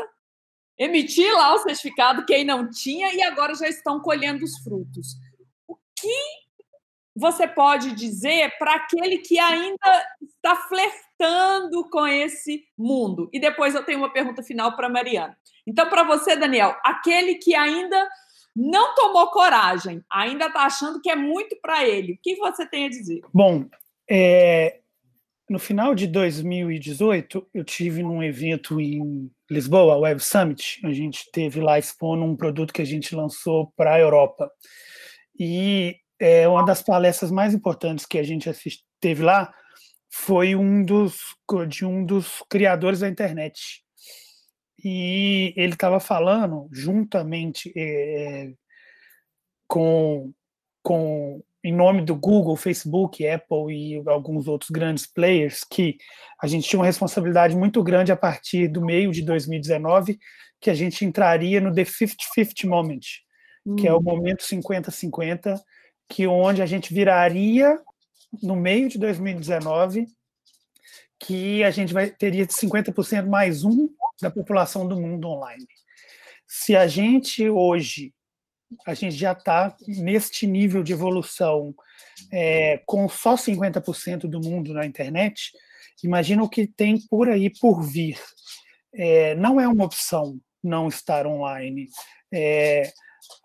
emitir 0.77 1.33
lá 1.33 1.55
o 1.55 1.59
certificado, 1.59 2.25
quem 2.25 2.45
não 2.45 2.69
tinha, 2.69 3.13
e 3.13 3.21
agora 3.23 3.55
já 3.55 3.67
estão 3.67 3.99
colhendo 3.99 4.45
os 4.45 4.59
frutos. 4.59 5.15
O 5.67 5.75
que 5.75 6.47
você 7.15 7.47
pode 7.47 7.93
dizer 7.93 8.55
para 8.59 8.75
aquele 8.75 9.17
que 9.17 9.39
ainda 9.39 10.07
está 10.21 10.55
flertando 10.55 11.89
com 11.89 12.05
esse 12.05 12.63
mundo? 12.77 13.27
E 13.33 13.39
depois 13.39 13.73
eu 13.73 13.83
tenho 13.83 13.97
uma 13.97 14.13
pergunta 14.13 14.43
final 14.43 14.75
para 14.75 14.87
Mariana. 14.87 15.35
Então, 15.65 15.89
para 15.89 16.03
você, 16.03 16.35
Daniel, 16.35 16.77
aquele 16.83 17.35
que 17.35 17.55
ainda 17.55 18.07
não 18.57 18.95
tomou 18.95 19.27
coragem, 19.27 20.03
ainda 20.11 20.47
está 20.47 20.63
achando 20.63 20.99
que 20.99 21.11
é 21.11 21.15
muito 21.15 21.55
para 21.61 21.87
ele. 21.87 22.13
O 22.13 22.19
que 22.21 22.35
você 22.37 22.65
tem 22.65 22.87
a 22.87 22.89
dizer? 22.89 23.21
Bom, 23.31 23.65
é, 24.09 24.79
no 25.47 25.59
final 25.59 25.93
de 25.93 26.07
2018, 26.07 27.47
eu 27.53 27.63
tive 27.63 28.01
num 28.01 28.23
evento 28.23 28.81
em 28.81 29.31
Lisboa, 29.49 29.93
a 29.93 29.97
Web 29.97 30.21
Summit. 30.23 30.81
A 30.83 30.91
gente 30.91 31.29
teve 31.31 31.61
lá 31.61 31.77
expondo 31.77 32.23
um 32.23 32.35
produto 32.35 32.73
que 32.73 32.81
a 32.81 32.85
gente 32.85 33.15
lançou 33.15 33.71
para 33.77 33.93
a 33.93 33.99
Europa. 33.99 34.51
E 35.39 35.95
é, 36.19 36.47
uma 36.47 36.65
das 36.65 36.81
palestras 36.81 37.29
mais 37.29 37.53
importantes 37.53 38.07
que 38.07 38.17
a 38.17 38.23
gente 38.23 38.49
teve 38.99 39.21
lá 39.21 39.53
foi 40.09 40.55
um 40.55 40.83
dos 40.83 41.19
de 41.67 41.85
um 41.85 42.03
dos 42.03 42.43
criadores 42.49 43.01
da 43.01 43.07
internet, 43.07 43.83
e 44.83 45.53
ele 45.55 45.73
estava 45.73 45.99
falando 45.99 46.67
juntamente 46.71 47.71
é, 47.75 48.51
com, 49.67 50.31
com 50.83 51.43
em 51.63 51.73
nome 51.73 52.01
do 52.03 52.15
Google, 52.15 52.55
Facebook, 52.55 53.27
Apple 53.27 53.73
e 53.73 54.01
alguns 54.07 54.47
outros 54.47 54.69
grandes 54.69 55.05
players 55.05 55.63
que 55.63 55.97
a 56.41 56.47
gente 56.47 56.67
tinha 56.67 56.79
uma 56.79 56.85
responsabilidade 56.85 57.55
muito 57.55 57.83
grande 57.83 58.11
a 58.11 58.15
partir 58.15 58.67
do 58.67 58.85
meio 58.85 59.11
de 59.11 59.21
2019 59.23 60.17
que 60.61 60.69
a 60.69 60.73
gente 60.73 61.03
entraria 61.03 61.59
no 61.59 61.73
The 61.73 61.83
50-50 61.83 62.67
Moment, 62.67 62.99
hum. 63.65 63.75
que 63.75 63.87
é 63.87 63.93
o 63.93 63.97
hum. 63.97 64.03
momento 64.03 64.43
50-50, 64.43 65.59
que 66.07 66.25
onde 66.25 66.61
a 66.61 66.65
gente 66.65 66.93
viraria 66.93 67.79
no 68.41 68.55
meio 68.55 68.87
de 68.89 68.97
2019 68.97 70.07
que 71.19 71.63
a 71.63 71.71
gente 71.71 71.93
vai 71.93 72.09
teria 72.09 72.45
50% 72.45 73.27
mais 73.27 73.63
um 73.63 73.89
da 74.21 74.31
população 74.31 74.87
do 74.87 74.99
mundo 74.99 75.27
online. 75.27 75.67
Se 76.47 76.75
a 76.75 76.87
gente 76.87 77.49
hoje, 77.49 78.13
a 78.85 78.93
gente 78.93 79.15
já 79.15 79.33
está 79.33 79.75
neste 79.87 80.47
nível 80.47 80.83
de 80.83 80.93
evolução 80.93 81.73
é, 82.31 82.81
com 82.85 83.07
só 83.07 83.35
50% 83.35 84.21
do 84.27 84.39
mundo 84.39 84.73
na 84.73 84.85
internet, 84.85 85.51
imagina 86.03 86.43
o 86.43 86.49
que 86.49 86.67
tem 86.67 86.99
por 87.09 87.29
aí 87.29 87.49
por 87.49 87.81
vir. 87.81 88.19
É, 88.93 89.35
não 89.35 89.59
é 89.59 89.67
uma 89.67 89.85
opção 89.85 90.39
não 90.63 90.87
estar 90.87 91.25
online. 91.27 91.87
É, 92.33 92.91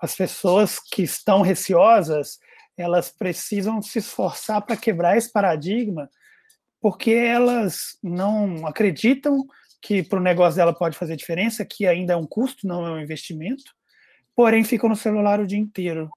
as 0.00 0.14
pessoas 0.14 0.78
que 0.78 1.02
estão 1.02 1.42
receosas, 1.42 2.38
elas 2.76 3.10
precisam 3.10 3.80
se 3.82 3.98
esforçar 3.98 4.62
para 4.62 4.76
quebrar 4.76 5.16
esse 5.16 5.30
paradigma, 5.30 6.10
porque 6.80 7.12
elas 7.12 7.96
não 8.02 8.66
acreditam 8.66 9.46
que 9.82 10.02
para 10.02 10.20
o 10.20 10.22
negócio 10.22 10.56
dela 10.56 10.72
pode 10.72 10.96
fazer 10.96 11.16
diferença, 11.16 11.64
que 11.64 11.86
ainda 11.86 12.12
é 12.12 12.16
um 12.16 12.26
custo, 12.26 12.66
não 12.66 12.86
é 12.86 12.90
um 12.92 13.00
investimento, 13.00 13.64
porém 14.34 14.62
ficam 14.62 14.88
no 14.88 14.94
celular 14.94 15.40
o 15.40 15.46
dia 15.46 15.58
inteiro 15.58 16.08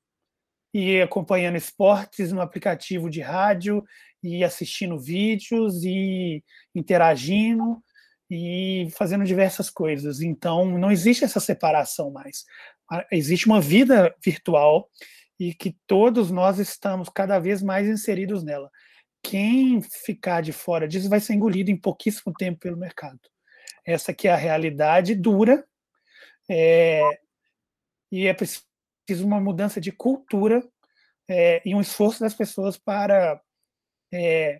e 0.72 1.02
acompanhando 1.02 1.58
esportes 1.58 2.32
no 2.32 2.42
aplicativo 2.42 3.10
de 3.10 3.22
rádio 3.22 3.84
e 4.22 4.44
assistindo 4.44 5.00
vídeos 5.00 5.84
e 5.84 6.44
interagindo 6.76 7.82
e 8.30 8.88
fazendo 8.96 9.24
diversas 9.24 9.70
coisas. 9.70 10.22
Então, 10.22 10.78
não 10.78 10.92
existe 10.92 11.24
essa 11.24 11.40
separação 11.40 12.12
mais. 12.12 12.46
Existe 13.12 13.48
uma 13.48 13.60
vida 13.60 14.14
virtual 14.24 14.90
e 15.40 15.54
que 15.54 15.76
todos 15.88 16.30
nós 16.30 16.60
estamos 16.60 17.10
cada 17.10 17.40
vez 17.40 17.64
mais 17.64 17.88
inseridos 17.88 18.44
nela. 18.44 18.70
Quem 19.24 19.82
ficar 19.82 20.42
de 20.42 20.52
fora 20.52 20.88
disso 20.88 21.10
vai 21.10 21.20
ser 21.20 21.34
engolido 21.34 21.72
em 21.72 21.78
pouquíssimo 21.78 22.34
tempo 22.34 22.60
pelo 22.60 22.78
mercado. 22.78 23.20
Essa 23.86 24.14
que 24.14 24.28
é 24.28 24.32
a 24.32 24.38
realidade 24.38 25.14
dura 25.14 25.66
é, 26.50 27.02
e 28.12 28.28
é 28.28 28.34
preciso 28.34 28.66
uma 29.26 29.40
mudança 29.40 29.80
de 29.80 29.92
cultura 29.92 30.64
é, 31.28 31.62
e 31.66 31.76
um 31.76 31.82
esforço 31.82 32.20
das 32.20 32.34
pessoas 32.34 32.78
para 32.78 33.42
é, 34.12 34.60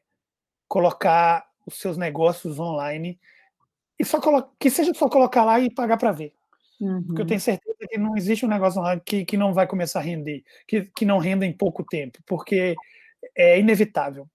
colocar 0.68 1.48
os 1.66 1.80
seus 1.80 1.98
negócios 1.98 2.60
online 2.60 3.20
e 3.98 4.06
só 4.06 4.20
que 4.60 4.70
seja 4.70 4.94
só 4.94 5.10
colocar 5.10 5.44
lá 5.46 5.60
e 5.60 5.74
pagar 5.74 5.98
para 5.98 6.12
ver. 6.12 6.34
Uhum. 6.80 7.02
Porque 7.04 7.22
eu 7.22 7.24
uhum. 7.24 7.30
tenho 7.30 7.40
certeza 7.40 7.78
que 7.90 7.98
não 7.98 8.18
existe 8.18 8.46
um 8.46 8.50
negócio 8.50 8.82
online 8.82 9.02
que, 9.06 9.24
que 9.24 9.38
não 9.38 9.54
vai 9.54 9.66
começar 9.66 10.00
a 10.00 10.04
render, 10.04 10.44
que, 10.68 10.84
que 10.96 11.06
não 11.06 11.18
renda 11.18 11.46
em 11.46 11.54
pouco 11.54 11.84
tempo, 11.84 12.20
porque 12.26 12.76
é 13.36 13.58
inevitável. 13.58 14.30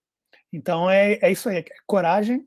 Então 0.52 0.90
é, 0.90 1.18
é 1.20 1.30
isso 1.30 1.48
aí, 1.48 1.58
é 1.58 1.64
coragem, 1.86 2.46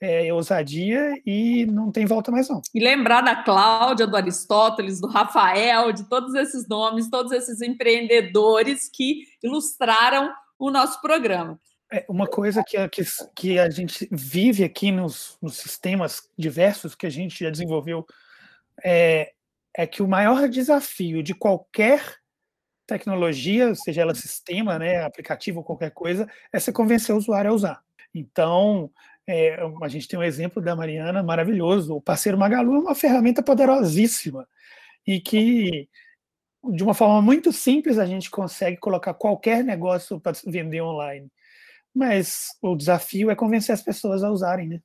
é 0.00 0.32
ousadia 0.32 1.20
e 1.26 1.66
não 1.66 1.92
tem 1.92 2.06
volta 2.06 2.30
mais 2.32 2.48
não. 2.48 2.62
E 2.74 2.80
lembrar 2.80 3.20
da 3.20 3.36
Cláudia, 3.36 4.06
do 4.06 4.16
Aristóteles, 4.16 5.00
do 5.00 5.06
Rafael, 5.06 5.92
de 5.92 6.08
todos 6.08 6.34
esses 6.34 6.66
nomes, 6.66 7.10
todos 7.10 7.32
esses 7.32 7.60
empreendedores 7.60 8.88
que 8.92 9.24
ilustraram 9.42 10.32
o 10.58 10.70
nosso 10.70 11.00
programa. 11.02 11.60
É 11.92 12.04
uma 12.08 12.26
coisa 12.26 12.62
que, 12.64 12.88
que, 12.88 13.02
que 13.34 13.58
a 13.58 13.68
gente 13.68 14.08
vive 14.10 14.64
aqui 14.64 14.90
nos, 14.90 15.36
nos 15.42 15.56
sistemas 15.56 16.22
diversos 16.38 16.94
que 16.94 17.06
a 17.06 17.10
gente 17.10 17.44
já 17.44 17.50
desenvolveu 17.50 18.06
é, 18.82 19.32
é 19.76 19.86
que 19.86 20.02
o 20.02 20.08
maior 20.08 20.48
desafio 20.48 21.22
de 21.22 21.34
qualquer 21.34 22.20
tecnologia, 22.86 23.74
seja 23.74 24.02
ela 24.02 24.14
sistema, 24.14 24.78
né, 24.78 25.04
aplicativo 25.04 25.58
ou 25.58 25.64
qualquer 25.64 25.90
coisa, 25.90 26.28
é 26.52 26.58
se 26.58 26.72
convencer 26.72 27.14
o 27.14 27.18
usuário 27.18 27.50
a 27.50 27.54
usar. 27.54 27.84
Então, 28.14 28.90
é, 29.30 29.58
a 29.82 29.88
gente 29.88 30.08
tem 30.08 30.18
um 30.18 30.22
exemplo 30.22 30.60
da 30.60 30.74
Mariana 30.74 31.22
maravilhoso. 31.22 31.94
O 31.94 32.00
parceiro 32.00 32.38
Magalu 32.38 32.74
é 32.74 32.78
uma 32.80 32.94
ferramenta 32.94 33.42
poderosíssima 33.42 34.48
e 35.06 35.20
que, 35.20 35.88
de 36.72 36.82
uma 36.82 36.94
forma 36.94 37.22
muito 37.22 37.52
simples, 37.52 37.98
a 37.98 38.06
gente 38.06 38.30
consegue 38.30 38.76
colocar 38.76 39.14
qualquer 39.14 39.62
negócio 39.62 40.20
para 40.20 40.36
vender 40.46 40.80
online. 40.82 41.28
Mas 41.94 42.48
o 42.60 42.76
desafio 42.76 43.30
é 43.30 43.34
convencer 43.34 43.72
as 43.72 43.82
pessoas 43.82 44.22
a 44.22 44.30
usarem, 44.30 44.68
né? 44.68 44.80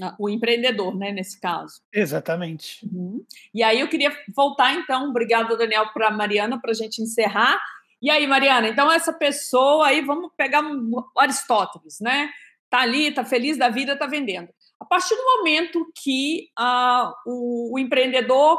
Ah, 0.00 0.16
o 0.18 0.28
empreendedor, 0.28 0.96
né, 0.96 1.12
nesse 1.12 1.38
caso. 1.38 1.82
Exatamente. 1.92 2.86
Uhum. 2.86 3.24
E 3.52 3.62
aí 3.62 3.78
eu 3.78 3.88
queria 3.88 4.10
voltar, 4.34 4.72
então, 4.74 5.10
obrigada, 5.10 5.56
Daniel, 5.56 5.92
para 5.92 6.08
a 6.08 6.10
Mariana, 6.10 6.58
para 6.58 6.70
a 6.70 6.74
gente 6.74 7.02
encerrar. 7.02 7.60
E 8.00 8.10
aí, 8.10 8.26
Mariana, 8.26 8.68
então 8.68 8.90
essa 8.90 9.12
pessoa 9.12 9.86
aí, 9.86 10.00
vamos 10.00 10.32
pegar 10.36 10.62
um 10.62 10.92
Aristóteles, 11.16 12.00
né? 12.00 12.30
Tá 12.72 12.80
ali, 12.80 13.12
tá 13.12 13.22
feliz 13.22 13.58
da 13.58 13.68
vida, 13.68 13.98
tá 13.98 14.06
vendendo. 14.06 14.48
A 14.80 14.86
partir 14.86 15.14
do 15.14 15.22
momento 15.22 15.92
que 16.02 16.48
uh, 16.58 17.12
o, 17.26 17.74
o, 17.74 17.78
empreendedor 17.78 18.58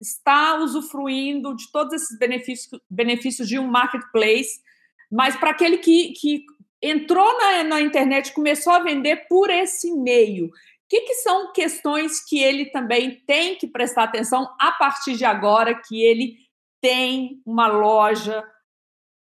está 0.00 0.56
usufruindo 0.56 1.54
de 1.54 1.70
todos 1.70 1.92
esses 1.94 2.18
benefícios, 2.18 2.68
benefícios 2.90 3.46
de 3.46 3.60
um 3.60 3.68
marketplace, 3.68 4.60
mas 5.08 5.36
para 5.36 5.50
aquele 5.50 5.78
que, 5.78 6.12
que 6.14 6.44
entrou 6.82 7.38
na, 7.38 7.62
na 7.62 7.80
internet, 7.80 8.32
começou 8.32 8.72
a 8.72 8.80
vender 8.80 9.28
por 9.28 9.48
esse 9.48 9.92
meio, 9.92 10.50
que, 10.88 11.02
que 11.02 11.14
são 11.14 11.52
questões 11.52 12.18
que 12.28 12.42
ele 12.42 12.66
também 12.66 13.22
tem 13.24 13.54
que 13.54 13.68
prestar 13.68 14.02
atenção 14.02 14.44
a 14.60 14.72
partir 14.72 15.16
de 15.16 15.24
agora 15.24 15.80
que 15.86 16.02
ele 16.02 16.34
tem 16.80 17.40
uma 17.46 17.68
loja 17.68 18.42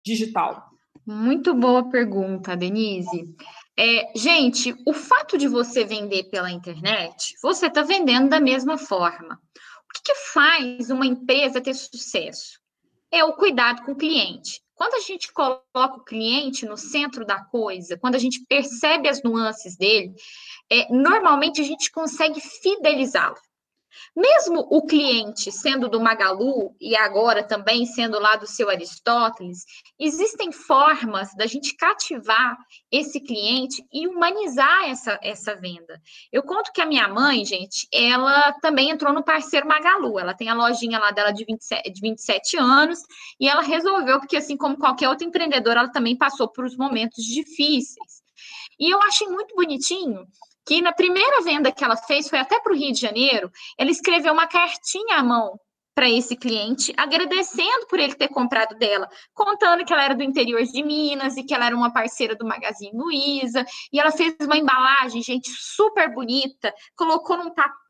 digital? 0.02 0.70
Muito 1.06 1.52
boa 1.54 1.90
pergunta, 1.90 2.56
Denise. 2.56 3.34
É, 3.82 4.12
gente, 4.14 4.76
o 4.86 4.92
fato 4.92 5.38
de 5.38 5.48
você 5.48 5.86
vender 5.86 6.24
pela 6.24 6.50
internet, 6.50 7.34
você 7.42 7.66
está 7.66 7.80
vendendo 7.80 8.28
da 8.28 8.38
mesma 8.38 8.76
forma. 8.76 9.40
O 9.88 9.92
que, 9.94 10.02
que 10.02 10.14
faz 10.34 10.90
uma 10.90 11.06
empresa 11.06 11.62
ter 11.62 11.72
sucesso? 11.72 12.60
É 13.10 13.24
o 13.24 13.32
cuidado 13.32 13.82
com 13.82 13.92
o 13.92 13.96
cliente. 13.96 14.60
Quando 14.74 14.96
a 14.96 15.00
gente 15.00 15.32
coloca 15.32 15.96
o 15.96 16.04
cliente 16.04 16.66
no 16.66 16.76
centro 16.76 17.24
da 17.24 17.42
coisa, 17.42 17.96
quando 17.96 18.16
a 18.16 18.18
gente 18.18 18.44
percebe 18.46 19.08
as 19.08 19.22
nuances 19.22 19.78
dele, 19.78 20.12
é, 20.70 20.92
normalmente 20.92 21.62
a 21.62 21.64
gente 21.64 21.90
consegue 21.90 22.38
fidelizá-lo. 22.38 23.36
Mesmo 24.16 24.66
o 24.70 24.84
cliente 24.84 25.50
sendo 25.52 25.88
do 25.88 26.00
Magalu 26.00 26.74
e 26.80 26.96
agora 26.96 27.42
também 27.42 27.86
sendo 27.86 28.18
lá 28.18 28.36
do 28.36 28.46
seu 28.46 28.68
Aristóteles, 28.68 29.64
existem 29.98 30.52
formas 30.52 31.34
da 31.34 31.46
gente 31.46 31.76
cativar 31.76 32.56
esse 32.90 33.20
cliente 33.20 33.84
e 33.92 34.06
humanizar 34.06 34.88
essa, 34.88 35.18
essa 35.22 35.54
venda. 35.56 36.00
Eu 36.32 36.42
conto 36.42 36.72
que 36.72 36.80
a 36.80 36.86
minha 36.86 37.08
mãe, 37.08 37.44
gente, 37.44 37.86
ela 37.92 38.52
também 38.60 38.90
entrou 38.90 39.12
no 39.12 39.24
parceiro 39.24 39.66
Magalu. 39.66 40.18
Ela 40.18 40.34
tem 40.34 40.48
a 40.48 40.54
lojinha 40.54 40.98
lá 40.98 41.10
dela 41.10 41.30
de 41.30 41.44
27, 41.44 41.90
de 41.90 42.00
27 42.00 42.56
anos 42.58 43.00
e 43.38 43.48
ela 43.48 43.62
resolveu, 43.62 44.18
porque 44.18 44.36
assim 44.36 44.56
como 44.56 44.78
qualquer 44.78 45.08
outro 45.08 45.26
empreendedor, 45.26 45.76
ela 45.76 45.90
também 45.90 46.16
passou 46.16 46.48
por 46.48 46.64
os 46.64 46.76
momentos 46.76 47.24
difíceis. 47.24 48.20
E 48.78 48.90
eu 48.90 49.00
achei 49.02 49.28
muito 49.28 49.54
bonitinho 49.54 50.26
que 50.66 50.80
na 50.82 50.92
primeira 50.92 51.42
venda 51.42 51.72
que 51.72 51.84
ela 51.84 51.96
fez, 51.96 52.28
foi 52.28 52.38
até 52.38 52.60
para 52.60 52.72
o 52.72 52.76
Rio 52.76 52.92
de 52.92 53.00
Janeiro, 53.00 53.50
ela 53.78 53.90
escreveu 53.90 54.32
uma 54.32 54.46
cartinha 54.46 55.16
à 55.16 55.22
mão 55.22 55.58
para 55.94 56.08
esse 56.08 56.36
cliente, 56.36 56.94
agradecendo 56.96 57.86
por 57.88 57.98
ele 57.98 58.14
ter 58.14 58.28
comprado 58.28 58.78
dela, 58.78 59.08
contando 59.34 59.84
que 59.84 59.92
ela 59.92 60.04
era 60.04 60.14
do 60.14 60.22
interior 60.22 60.62
de 60.62 60.82
Minas 60.82 61.36
e 61.36 61.42
que 61.42 61.52
ela 61.52 61.66
era 61.66 61.76
uma 61.76 61.92
parceira 61.92 62.34
do 62.34 62.46
Magazine 62.46 62.96
Luiza, 62.96 63.64
e 63.92 64.00
ela 64.00 64.10
fez 64.10 64.34
uma 64.40 64.56
embalagem, 64.56 65.22
gente, 65.22 65.50
super 65.50 66.10
bonita, 66.14 66.72
colocou 66.96 67.36
num 67.36 67.52
papel 67.52 67.89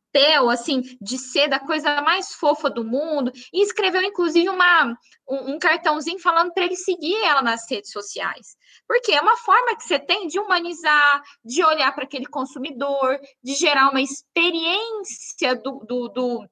assim 0.50 0.82
de 1.00 1.18
seda, 1.18 1.56
a 1.56 1.66
coisa 1.66 2.00
mais 2.02 2.32
fofa 2.32 2.68
do 2.68 2.84
mundo, 2.84 3.32
e 3.52 3.62
escreveu 3.62 4.02
inclusive 4.02 4.48
uma, 4.48 4.96
um, 5.28 5.54
um 5.54 5.58
cartãozinho 5.58 6.18
falando 6.18 6.52
para 6.52 6.64
ele 6.64 6.76
seguir 6.76 7.16
ela 7.24 7.42
nas 7.42 7.70
redes 7.70 7.90
sociais. 7.90 8.56
Porque 8.86 9.12
é 9.12 9.20
uma 9.20 9.36
forma 9.36 9.76
que 9.76 9.84
você 9.84 9.98
tem 9.98 10.26
de 10.26 10.38
humanizar, 10.38 11.22
de 11.44 11.62
olhar 11.64 11.94
para 11.94 12.04
aquele 12.04 12.26
consumidor, 12.26 13.18
de 13.42 13.54
gerar 13.54 13.90
uma 13.90 14.00
experiência 14.00 15.54
do, 15.56 15.84
do, 15.86 16.08
do 16.08 16.48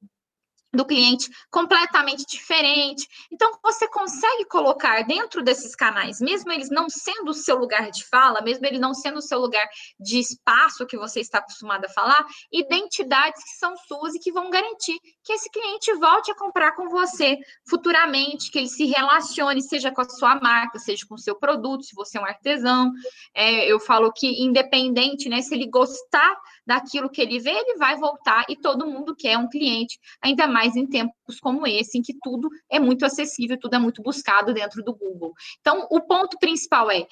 do 0.73 0.85
cliente 0.85 1.31
completamente 1.51 2.25
diferente. 2.27 3.07
Então, 3.33 3.51
você 3.63 3.89
consegue 3.89 4.45
colocar 4.45 5.03
dentro 5.03 5.43
desses 5.43 5.75
canais, 5.75 6.21
mesmo 6.21 6.53
eles 6.53 6.71
não 6.71 6.89
sendo 6.89 7.31
o 7.31 7.35
seu 7.35 7.57
lugar 7.57 7.91
de 7.91 8.05
fala, 8.05 8.43
mesmo 8.43 8.67
ele 8.67 8.79
não 8.79 8.93
sendo 8.93 9.19
o 9.19 9.23
seu 9.23 9.39
lugar 9.39 9.67
de 9.99 10.19
espaço 10.19 10.87
que 10.87 10.97
você 10.97 11.21
está 11.21 11.39
acostumado 11.39 11.87
a 11.87 11.89
falar, 11.89 12.25
identidades 12.53 13.43
que 13.43 13.59
são 13.59 13.77
suas 13.77 14.15
e 14.15 14.19
que 14.19 14.33
vão 14.33 14.51
garantir 14.51 14.99
que 15.25 15.33
esse 15.33 15.51
cliente 15.51 15.93
volte 15.95 16.31
a 16.31 16.35
comprar 16.35 16.73
com 16.73 16.89
você 16.89 17.39
futuramente, 17.69 18.51
que 18.51 18.59
ele 18.59 18.69
se 18.69 18.85
relacione, 18.87 19.63
seja 19.63 19.91
com 19.91 20.03
a 20.03 20.09
sua 20.09 20.39
marca, 20.41 20.79
seja 20.79 21.07
com 21.09 21.15
o 21.15 21.19
seu 21.19 21.35
produto, 21.35 21.85
se 21.85 21.95
você 21.95 22.19
é 22.19 22.21
um 22.21 22.25
artesão. 22.25 22.93
É, 23.35 23.67
eu 23.67 23.81
falo 23.81 24.13
que, 24.13 24.43
independente, 24.43 25.29
né, 25.29 25.41
se 25.41 25.55
ele 25.55 25.67
gostar 25.67 26.37
daquilo 26.69 27.09
que 27.09 27.23
ele 27.23 27.41
vê, 27.41 27.51
ele 27.51 27.79
vai 27.79 27.97
voltar 27.97 28.45
e 28.47 28.55
todo 28.55 28.87
mundo 28.87 29.17
quer 29.17 29.39
um 29.39 29.49
cliente, 29.49 29.99
ainda 30.21 30.47
mais 30.47 30.77
em 30.77 30.87
tempos 30.87 31.41
como 31.41 31.67
esse, 31.67 31.97
em 31.97 32.03
que 32.03 32.13
tudo 32.23 32.51
é 32.71 32.79
muito 32.79 33.07
acessível, 33.07 33.59
tudo 33.59 33.75
é 33.75 33.79
muito 33.79 34.03
buscado 34.03 34.53
dentro 34.53 34.85
do 34.85 34.95
Google. 34.95 35.33
Então, 35.61 35.89
o 35.91 35.99
ponto 36.03 36.39
principal 36.39 36.91
é 36.91 37.07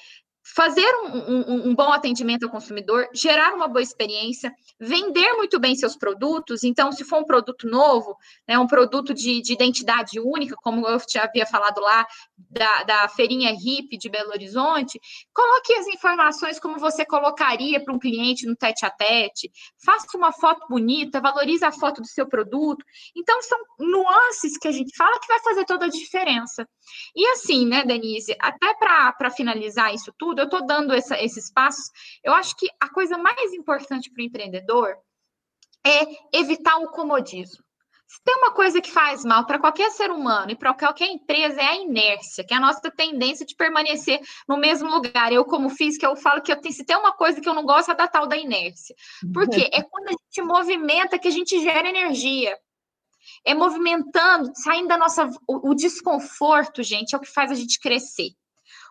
fazer 0.54 0.86
um, 1.02 1.16
um, 1.16 1.68
um, 1.70 1.74
bom 1.74 1.92
atendimento 1.92 2.44
ao 2.44 2.50
consumidor, 2.50 3.08
gerar 3.12 3.54
uma 3.54 3.66
boa 3.66 3.82
experiência, 3.82 4.54
vender 4.78 5.32
muito 5.32 5.58
bem 5.58 5.74
seus 5.74 5.96
produtos. 5.96 6.62
Então, 6.62 6.92
se 6.92 7.04
for 7.04 7.20
um 7.20 7.24
produto 7.24 7.68
novo, 7.68 8.16
né, 8.46 8.56
um 8.56 8.66
produto 8.66 9.12
de, 9.12 9.42
de 9.42 9.52
identidade 9.52 10.20
única, 10.20 10.54
como 10.62 10.86
eu 10.86 11.00
já 11.08 11.24
havia 11.24 11.44
falado 11.44 11.80
lá, 11.80 12.06
da, 12.48 12.84
da 12.84 13.08
feirinha 13.08 13.50
HIP 13.50 13.98
de 13.98 14.08
Belo 14.08 14.30
Horizonte, 14.30 15.00
coloque 15.34 15.74
as 15.74 15.88
informações 15.88 16.60
como 16.60 16.78
você 16.78 17.04
colocaria 17.04 17.82
para 17.82 17.92
um 17.92 17.98
cliente 17.98 18.46
no 18.46 18.54
tete 18.54 18.86
a 18.86 18.90
tete, 18.90 19.50
faça 19.84 20.06
uma 20.16 20.32
foto 20.32 20.64
bonita, 20.68 21.20
valorize 21.20 21.64
a 21.64 21.72
foto 21.72 22.00
do 22.00 22.06
seu 22.06 22.26
produto. 22.26 22.84
Então, 23.16 23.42
são 23.42 23.58
nuances 23.80 24.56
que 24.56 24.68
a 24.68 24.72
gente 24.72 24.96
fala 24.96 25.18
que 25.18 25.26
vai 25.26 25.40
fazer 25.40 25.64
toda 25.64 25.86
a 25.86 25.90
diferença. 25.90 26.68
E 27.14 27.26
assim, 27.30 27.66
né, 27.66 27.84
Denise, 27.84 28.36
até 28.38 28.72
para 28.74 29.30
finalizar 29.30 29.92
isso 29.92 30.12
tudo, 30.16 30.35
tudo, 30.36 30.40
eu 30.40 30.44
estou 30.44 30.66
dando 30.66 30.92
essa, 30.92 31.20
esses 31.22 31.50
passos. 31.52 31.90
Eu 32.22 32.34
acho 32.34 32.56
que 32.56 32.68
a 32.80 32.88
coisa 32.88 33.16
mais 33.16 33.52
importante 33.54 34.10
para 34.10 34.22
o 34.22 34.26
empreendedor 34.26 34.96
é 35.84 36.38
evitar 36.38 36.76
o 36.78 36.90
comodismo. 36.90 37.64
Se 38.08 38.22
tem 38.22 38.36
uma 38.36 38.52
coisa 38.52 38.80
que 38.80 38.90
faz 38.90 39.24
mal 39.24 39.44
para 39.46 39.58
qualquer 39.58 39.90
ser 39.90 40.12
humano 40.12 40.52
e 40.52 40.56
para 40.56 40.72
qualquer 40.72 41.08
empresa 41.08 41.60
é 41.60 41.66
a 41.66 41.76
inércia, 41.76 42.44
que 42.44 42.54
é 42.54 42.56
a 42.56 42.60
nossa 42.60 42.88
tendência 42.88 43.44
de 43.44 43.56
permanecer 43.56 44.20
no 44.48 44.56
mesmo 44.56 44.88
lugar. 44.88 45.32
Eu, 45.32 45.44
como 45.44 45.68
física, 45.70 46.06
eu 46.06 46.14
falo 46.14 46.40
que 46.40 46.52
eu 46.52 46.60
tenho, 46.60 46.72
se 46.72 46.84
tem 46.84 46.96
uma 46.96 47.12
coisa 47.12 47.40
que 47.40 47.48
eu 47.48 47.54
não 47.54 47.64
gosto 47.64 47.90
é 47.90 47.96
da 47.96 48.06
tal 48.06 48.28
da 48.28 48.36
inércia. 48.36 48.94
Porque 49.34 49.68
é 49.72 49.82
quando 49.82 50.08
a 50.08 50.12
gente 50.12 50.42
movimenta 50.42 51.18
que 51.18 51.26
a 51.26 51.32
gente 51.32 51.60
gera 51.60 51.88
energia. 51.88 52.56
É 53.44 53.54
movimentando, 53.54 54.52
saindo 54.54 54.86
da 54.86 54.96
nossa. 54.96 55.28
O, 55.48 55.70
o 55.70 55.74
desconforto, 55.74 56.84
gente, 56.84 57.12
é 57.12 57.18
o 57.18 57.20
que 57.20 57.32
faz 57.32 57.50
a 57.50 57.56
gente 57.56 57.80
crescer. 57.80 58.30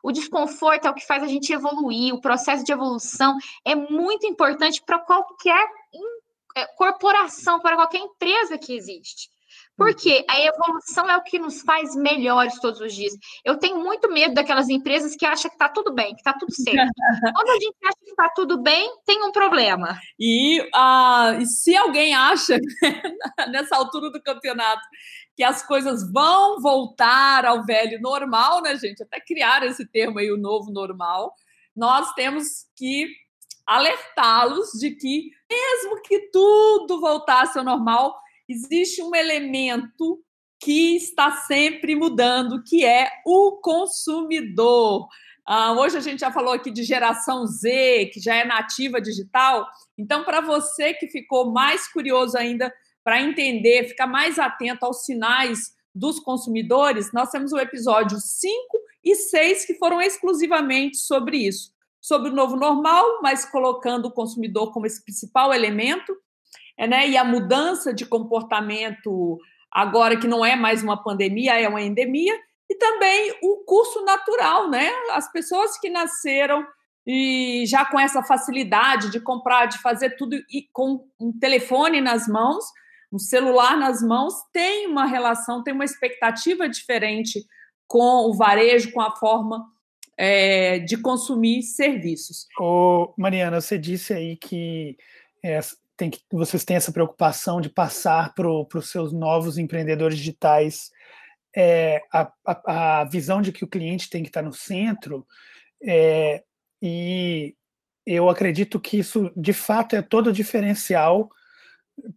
O 0.06 0.12
desconforto 0.12 0.86
é 0.86 0.89
o 0.91 0.93
que 0.93 1.03
faz 1.03 1.24
a 1.24 1.28
gente 1.28 1.51
evoluir, 1.51 2.14
o 2.14 2.22
processo 2.22 2.64
de 2.64 2.72
evolução 2.72 3.36
é 3.66 3.74
muito 3.74 4.28
importante 4.28 4.80
para 4.86 4.99
qualquer 4.99 5.68
é, 6.56 6.68
corporação, 6.78 7.60
para 7.60 7.76
qualquer 7.76 7.97
empresa 7.97 8.56
que 8.56 8.76
existe. 8.76 9.32
Porque 9.76 10.24
a 10.30 10.39
evolução 10.39 11.10
é 11.10 11.18
o 11.18 11.24
que 11.24 11.39
nos 11.39 11.62
faz 11.62 11.95
melhores 11.95 12.60
todos 12.60 12.80
os 12.82 12.93
dias. 12.93 13.14
Eu 13.43 13.58
tenho 13.58 13.80
muito 13.80 14.08
medo 14.08 14.36
daquelas 14.36 14.70
empresas 14.70 15.16
que 15.16 15.26
acham 15.26 15.49
que 15.49 15.56
está 15.56 15.70
tudo 15.70 15.91
bem, 15.91 16.14
que 16.14 16.22
está 16.22 16.34
tudo 16.34 16.53
certo. 16.53 16.91
Quando 17.36 17.49
a 17.49 17.60
gente 17.60 17.76
acha 17.84 17.97
que 18.03 18.12
está 18.12 18.30
tudo 18.30 18.62
bem, 18.62 18.88
tem 19.08 19.24
um 19.24 19.32
problema. 19.32 19.99
E 20.20 20.62
uh, 20.62 21.43
se 21.47 21.76
alguém 21.76 22.14
acha, 22.14 22.60
nessa 23.49 23.76
altura 23.76 24.12
do 24.12 24.22
campeonato, 24.22 24.86
que 25.36 25.44
as 25.44 25.66
coisas 25.66 26.12
vão 26.12 26.62
voltar 26.62 27.46
ao 27.46 27.66
velho 27.66 28.00
normal, 28.02 28.62
né, 28.62 28.76
gente? 28.78 29.04
Até 29.04 29.20
criar 29.20 29.64
esse 29.64 29.86
termo 29.86 30.20
aí, 30.20 30.32
o 30.32 30.38
novo 30.38 30.72
normal. 30.72 31.34
Nós 31.76 32.14
temos 32.14 32.66
que 32.76 33.08
alertá-los 33.66 34.72
de 34.80 34.92
que, 34.92 35.32
mesmo 35.50 36.02
que 36.02 36.30
tudo 36.32 37.02
voltasse 37.02 37.58
ao 37.58 37.66
normal, 37.66 38.16
existe 38.48 39.02
um 39.02 39.14
elemento 39.14 40.24
que 40.62 40.96
está 40.96 41.32
sempre 41.32 41.96
mudando, 41.96 42.64
que 42.64 42.86
é 42.86 43.10
o 43.26 43.60
consumidor. 43.62 45.08
Uh, 45.48 45.78
hoje 45.78 45.98
a 45.98 46.02
gente 46.02 46.22
já 46.22 46.32
falou 46.32 46.54
aqui 46.54 46.72
de 46.72 46.84
geração 46.84 47.46
Z, 47.46 48.10
que 48.14 48.20
já 48.20 48.36
é 48.36 48.46
nativa 48.46 49.02
digital. 49.02 49.68
Então, 49.98 50.24
para 50.24 50.42
você 50.42 50.94
que 50.94 51.08
ficou 51.08 51.52
mais 51.52 51.92
curioso 51.92 52.38
ainda 52.38 52.74
para 53.06 53.22
entender, 53.22 53.88
ficar 53.88 54.08
mais 54.08 54.39
atento 54.39 54.84
aos 54.84 55.06
sinais 55.06 55.76
dos 55.93 56.20
consumidores, 56.20 57.14
nós 57.14 57.30
temos 57.30 57.53
o 57.53 57.60
episódio 57.60 58.18
5 58.20 58.56
e 59.03 59.16
6 59.16 59.66
que 59.66 59.76
foram 59.76 60.01
exclusivamente 60.01 60.97
sobre 60.97 61.38
isso. 61.38 61.72
Sobre 62.01 62.32
o 62.32 62.34
novo 62.34 62.56
normal, 62.56 63.22
mas 63.22 63.45
colocando 63.45 64.08
o 64.08 64.12
consumidor 64.12 64.74
como 64.74 64.88
esse 64.88 65.03
principal 65.03 65.53
elemento, 65.53 66.18
é, 66.78 66.88
né? 66.88 67.08
e 67.08 67.16
a 67.16 67.24
mudança 67.24 67.93
de 67.93 68.06
comportamento 68.06 69.39
agora 69.72 70.18
que 70.18 70.28
não 70.28 70.43
é 70.43 70.56
mais 70.56 70.82
uma 70.82 71.01
pandemia, 71.01 71.60
é 71.60 71.68
uma 71.68 71.82
endemia, 71.82 72.34
e 72.68 72.76
também 72.76 73.38
o 73.43 73.64
curso 73.66 74.03
natural, 74.03 74.70
né? 74.70 74.89
As 75.12 75.32
pessoas 75.32 75.78
que 75.78 75.89
nasceram 75.89 76.66
e 77.06 77.66
já 77.68 77.86
com 77.86 77.99
essa 77.99 78.24
facilidade 78.24 79.12
de 79.12 79.20
comprar, 79.20 79.68
de 79.68 79.78
fazer 79.78 80.16
tudo 80.16 80.36
e 80.49 80.68
com 80.74 81.08
um 81.20 81.32
telefone 81.38 82.01
nas 82.01 82.28
mãos, 82.28 82.66
um 83.16 83.20
celular 83.20 83.78
nas 83.78 84.01
mãos, 84.01 84.34
tem 84.51 84.88
uma 84.88 85.05
relação, 85.05 85.63
tem 85.63 85.74
uma 85.74 85.86
expectativa 85.86 86.68
diferente 86.68 87.45
com 87.88 88.30
o 88.30 88.34
varejo, 88.34 88.91
com 88.91 89.01
a 89.01 89.16
forma 89.16 89.66
é, 90.18 90.80
de 90.80 90.97
consumir 90.97 91.63
serviços. 91.63 92.45
Ô, 92.59 93.13
Mariana, 93.18 93.61
você 93.61 93.78
disse 93.78 94.13
aí 94.13 94.36
que, 94.36 94.97
é, 95.41 95.59
tem 95.95 96.09
que 96.09 96.20
vocês 96.32 96.66
têm 96.66 96.76
essa 96.76 96.91
preocupação 96.91 97.61
de 97.61 97.70
passar 97.70 98.34
para 98.34 98.49
os 98.49 98.89
seus 98.89 99.13
novos 99.13 99.57
empreendedores 99.57 100.18
digitais 100.18 100.91
é, 101.55 102.01
a, 102.11 102.30
a, 102.45 102.99
a, 102.99 103.03
visão 103.05 103.41
de 103.41 103.53
que 103.53 103.63
o 103.63 103.68
cliente 103.68 104.09
tem 104.09 104.22
que 104.22 104.28
estar 104.28 104.41
no 104.41 104.51
centro, 104.51 105.26
é, 105.82 106.43
e 106.82 107.55
eu 108.05 108.30
acredito 108.30 108.78
que 108.78 108.97
isso, 108.99 109.32
de 109.38 109.53
fato, 109.53 109.95
é 109.95 110.01
todo 110.01 110.34
diferencial 110.34 111.32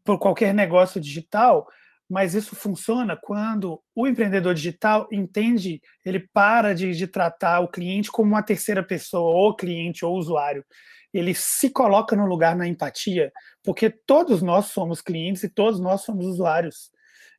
por 0.04 0.18
qualquer 0.18 0.52
negócio 0.54 1.00
digital, 1.00 1.66
mas 2.08 2.34
isso 2.34 2.56
funciona 2.56 3.16
quando 3.16 3.82
o 3.94 4.06
empreendedor 4.06 4.54
digital 4.54 5.06
entende, 5.12 5.80
ele 6.04 6.26
para 6.32 6.74
de, 6.74 6.92
de 6.92 7.06
tratar 7.06 7.60
o 7.60 7.68
cliente 7.68 8.10
como 8.10 8.30
uma 8.30 8.42
terceira 8.42 8.82
pessoa, 8.82 9.30
ou 9.34 9.54
cliente, 9.54 10.04
ou 10.04 10.16
usuário. 10.16 10.64
Ele 11.12 11.34
se 11.34 11.70
coloca 11.70 12.16
no 12.16 12.26
lugar 12.26 12.56
na 12.56 12.66
empatia, 12.66 13.30
porque 13.62 13.90
todos 13.90 14.42
nós 14.42 14.66
somos 14.66 15.00
clientes 15.02 15.42
e 15.42 15.48
todos 15.48 15.80
nós 15.80 16.02
somos 16.02 16.26
usuários. 16.26 16.90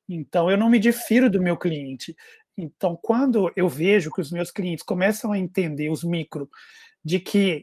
Então, 0.07 0.49
eu 0.49 0.57
não 0.57 0.69
me 0.69 0.79
difiro 0.79 1.29
do 1.29 1.41
meu 1.41 1.57
cliente. 1.57 2.15
Então, 2.57 2.97
quando 3.01 3.51
eu 3.55 3.67
vejo 3.69 4.11
que 4.11 4.21
os 4.21 4.31
meus 4.31 4.51
clientes 4.51 4.83
começam 4.83 5.31
a 5.31 5.39
entender, 5.39 5.89
os 5.89 6.03
micro, 6.03 6.49
de 7.03 7.19
que 7.19 7.61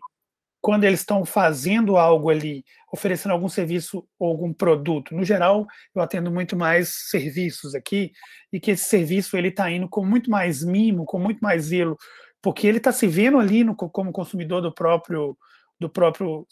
quando 0.66 0.82
eles 0.82 0.98
estão 0.98 1.24
fazendo 1.24 1.96
algo 1.96 2.28
ali, 2.28 2.64
oferecendo 2.92 3.30
algum 3.30 3.48
serviço 3.48 4.04
ou 4.18 4.30
algum 4.30 4.52
produto, 4.52 5.14
no 5.14 5.24
geral, 5.24 5.64
eu 5.94 6.02
atendo 6.02 6.28
muito 6.28 6.56
mais 6.56 6.92
serviços 7.08 7.72
aqui, 7.72 8.10
e 8.52 8.58
que 8.58 8.72
esse 8.72 8.82
serviço 8.82 9.36
ele 9.36 9.46
está 9.46 9.70
indo 9.70 9.88
com 9.88 10.04
muito 10.04 10.28
mais 10.28 10.64
mimo, 10.64 11.04
com 11.04 11.20
muito 11.20 11.38
mais 11.38 11.66
zelo, 11.66 11.96
porque 12.42 12.66
ele 12.66 12.78
está 12.78 12.90
se 12.90 13.06
vendo 13.06 13.38
ali 13.38 13.62
no, 13.62 13.76
como 13.76 14.10
consumidor 14.10 14.60
do 14.60 14.74
próprio 14.74 15.38
do 15.78 15.88
próprio 15.88 16.44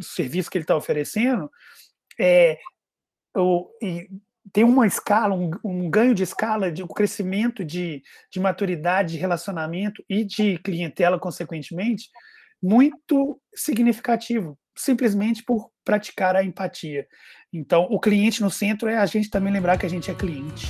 serviço 0.00 0.50
que 0.50 0.56
ele 0.56 0.64
está 0.64 0.74
oferecendo, 0.74 1.50
é, 2.18 2.58
o, 3.36 3.68
e 3.82 4.08
tem 4.54 4.64
uma 4.64 4.86
escala, 4.86 5.34
um, 5.34 5.50
um, 5.62 5.90
ganho 5.90 6.14
de 6.14 6.22
escala, 6.22 6.72
de 6.72 6.82
um 6.82 6.88
crescimento 6.88 7.62
de, 7.62 8.02
de 8.32 8.40
maturidade, 8.40 9.12
de 9.12 9.18
relacionamento 9.18 10.02
e 10.08 10.24
de 10.24 10.56
clientela, 10.60 11.18
consequentemente, 11.18 12.08
muito 12.62 13.40
significativo, 13.54 14.58
simplesmente 14.76 15.42
por 15.42 15.70
praticar 15.84 16.36
a 16.36 16.44
empatia. 16.44 17.06
Então, 17.52 17.86
o 17.90 17.98
cliente 17.98 18.42
no 18.42 18.50
centro 18.50 18.88
é 18.88 18.96
a 18.96 19.06
gente 19.06 19.30
também 19.30 19.52
lembrar 19.52 19.78
que 19.78 19.86
a 19.86 19.90
gente 19.90 20.10
é 20.10 20.14
cliente. 20.14 20.66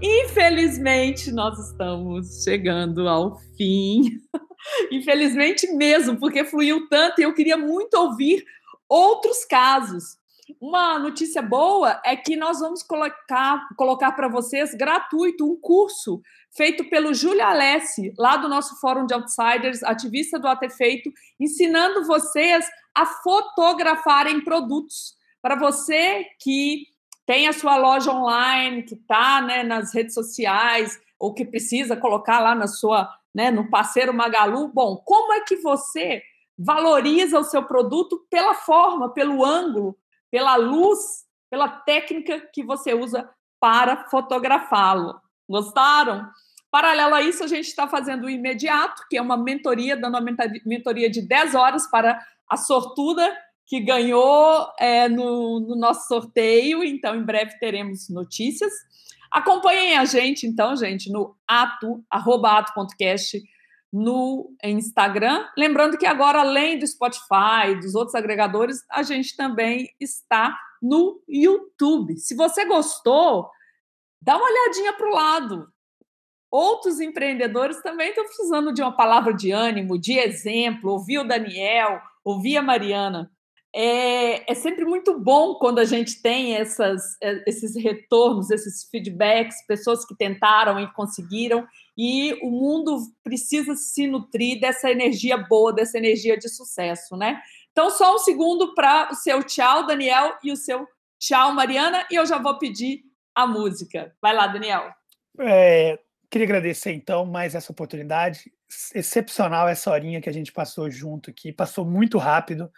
Infelizmente, 0.00 1.32
nós 1.32 1.58
estamos 1.58 2.44
chegando 2.44 3.08
ao 3.08 3.36
fim. 3.56 4.20
Infelizmente 4.92 5.66
mesmo, 5.72 6.18
porque 6.18 6.44
fluiu 6.44 6.88
tanto 6.88 7.20
e 7.20 7.24
eu 7.24 7.34
queria 7.34 7.56
muito 7.56 7.94
ouvir 7.94 8.44
outros 8.88 9.44
casos. 9.44 10.16
Uma 10.60 10.98
notícia 10.98 11.42
boa 11.42 12.00
é 12.04 12.16
que 12.16 12.34
nós 12.34 12.60
vamos 12.60 12.82
colocar, 12.82 13.68
colocar 13.76 14.12
para 14.12 14.28
vocês 14.28 14.74
gratuito 14.74 15.44
um 15.44 15.54
curso 15.60 16.22
feito 16.56 16.88
pelo 16.88 17.12
Júlio 17.12 17.44
Alessi, 17.44 18.14
lá 18.18 18.36
do 18.38 18.48
nosso 18.48 18.80
Fórum 18.80 19.04
de 19.04 19.12
Outsiders, 19.12 19.82
ativista 19.82 20.38
do 20.38 20.48
AT 20.48 20.68
Feito, 20.70 21.12
ensinando 21.38 22.06
vocês 22.06 22.66
a 22.94 23.04
fotografarem 23.04 24.42
produtos. 24.42 25.14
Para 25.42 25.54
você 25.54 26.26
que 26.40 26.86
tem 27.26 27.46
a 27.46 27.52
sua 27.52 27.76
loja 27.76 28.10
online, 28.10 28.82
que 28.82 28.94
está 28.94 29.42
né, 29.42 29.62
nas 29.62 29.94
redes 29.94 30.14
sociais, 30.14 30.98
ou 31.18 31.34
que 31.34 31.44
precisa 31.44 31.94
colocar 31.94 32.40
lá 32.40 32.54
na 32.54 32.66
sua, 32.66 33.08
né, 33.34 33.50
no 33.50 33.68
parceiro 33.68 34.14
Magalu, 34.14 34.68
bom, 34.68 34.96
como 35.04 35.34
é 35.34 35.40
que 35.40 35.56
você 35.56 36.22
valoriza 36.58 37.38
o 37.38 37.44
seu 37.44 37.62
produto 37.62 38.26
pela 38.30 38.54
forma, 38.54 39.12
pelo 39.12 39.44
ângulo, 39.44 39.96
pela 40.30 40.56
luz, 40.56 41.24
pela 41.50 41.68
técnica 41.68 42.40
que 42.52 42.62
você 42.62 42.94
usa 42.94 43.28
para 43.60 44.08
fotografá-lo. 44.08 45.20
Gostaram? 45.48 46.28
Paralelo 46.70 47.14
a 47.14 47.22
isso, 47.22 47.42
a 47.42 47.46
gente 47.46 47.66
está 47.66 47.88
fazendo 47.88 48.24
o 48.24 48.30
imediato, 48.30 49.02
que 49.08 49.16
é 49.16 49.22
uma 49.22 49.36
mentoria, 49.36 49.96
dando 49.96 50.18
uma 50.18 50.36
mentoria 50.66 51.08
de 51.08 51.22
10 51.22 51.54
horas 51.54 51.90
para 51.90 52.18
a 52.48 52.56
sortuda 52.56 53.34
que 53.66 53.80
ganhou 53.80 54.70
é, 54.78 55.08
no, 55.08 55.60
no 55.60 55.76
nosso 55.76 56.08
sorteio. 56.08 56.84
Então, 56.84 57.14
em 57.14 57.22
breve 57.22 57.58
teremos 57.58 58.08
notícias. 58.08 58.72
Acompanhem 59.30 59.96
a 59.96 60.04
gente, 60.04 60.46
então, 60.46 60.74
gente, 60.74 61.10
no 61.10 61.36
ato, 61.46 62.02
arroba 62.10 62.64
no 63.92 64.54
Instagram. 64.62 65.46
Lembrando 65.56 65.96
que 65.96 66.06
agora, 66.06 66.40
além 66.40 66.78
do 66.78 66.86
Spotify, 66.86 67.74
dos 67.80 67.94
outros 67.94 68.14
agregadores, 68.14 68.84
a 68.90 69.02
gente 69.02 69.36
também 69.36 69.90
está 69.98 70.58
no 70.82 71.22
YouTube. 71.28 72.16
Se 72.16 72.34
você 72.34 72.64
gostou, 72.64 73.50
dá 74.20 74.36
uma 74.36 74.46
olhadinha 74.46 74.92
para 74.92 75.08
o 75.08 75.14
lado. 75.14 75.72
Outros 76.50 77.00
empreendedores 77.00 77.82
também 77.82 78.10
estão 78.10 78.24
precisando 78.24 78.72
de 78.72 78.80
uma 78.80 78.96
palavra 78.96 79.34
de 79.34 79.50
ânimo, 79.50 79.98
de 79.98 80.18
exemplo. 80.18 80.92
Ouvir 80.92 81.18
o 81.18 81.28
Daniel, 81.28 82.00
ouvir 82.24 82.56
a 82.56 82.62
Mariana. 82.62 83.30
É, 83.74 84.50
é, 84.50 84.54
sempre 84.54 84.84
muito 84.84 85.18
bom 85.18 85.56
quando 85.56 85.78
a 85.78 85.84
gente 85.84 86.22
tem 86.22 86.54
essas, 86.54 87.02
é, 87.22 87.44
esses 87.46 87.76
retornos, 87.76 88.50
esses 88.50 88.88
feedbacks, 88.90 89.64
pessoas 89.66 90.06
que 90.06 90.16
tentaram 90.16 90.80
e 90.80 90.90
conseguiram, 90.94 91.66
e 91.96 92.32
o 92.42 92.50
mundo 92.50 92.98
precisa 93.22 93.74
se 93.74 94.06
nutrir 94.06 94.58
dessa 94.58 94.90
energia 94.90 95.36
boa, 95.36 95.72
dessa 95.72 95.98
energia 95.98 96.36
de 96.38 96.48
sucesso, 96.48 97.16
né? 97.16 97.40
Então, 97.70 97.90
só 97.90 98.14
um 98.14 98.18
segundo 98.18 98.74
para 98.74 99.10
o 99.12 99.14
seu 99.14 99.42
tchau, 99.42 99.86
Daniel, 99.86 100.36
e 100.42 100.50
o 100.50 100.56
seu 100.56 100.86
tchau, 101.20 101.52
Mariana, 101.52 102.06
e 102.10 102.14
eu 102.14 102.24
já 102.24 102.38
vou 102.38 102.58
pedir 102.58 103.02
a 103.34 103.46
música. 103.46 104.12
Vai 104.20 104.34
lá, 104.34 104.46
Daniel. 104.46 104.90
É, 105.38 105.98
queria 106.30 106.46
agradecer, 106.46 106.92
então, 106.92 107.24
mais 107.26 107.54
essa 107.54 107.70
oportunidade. 107.70 108.50
Excepcional 108.94 109.68
essa 109.68 109.90
horinha 109.90 110.20
que 110.20 110.28
a 110.28 110.32
gente 110.32 110.52
passou 110.52 110.90
junto 110.90 111.30
aqui, 111.30 111.52
passou 111.52 111.84
muito 111.84 112.18
rápido. 112.18 112.70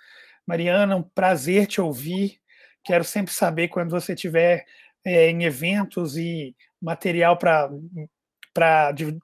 Mariana, 0.47 0.97
um 0.97 1.03
prazer 1.03 1.67
te 1.67 1.81
ouvir. 1.81 2.41
Quero 2.85 3.05
sempre 3.05 3.33
saber 3.33 3.69
quando 3.69 3.91
você 3.91 4.15
estiver 4.15 4.65
é, 5.05 5.31
em 5.31 5.45
eventos 5.45 6.17
e 6.17 6.55
material 6.81 7.37
para 7.37 7.71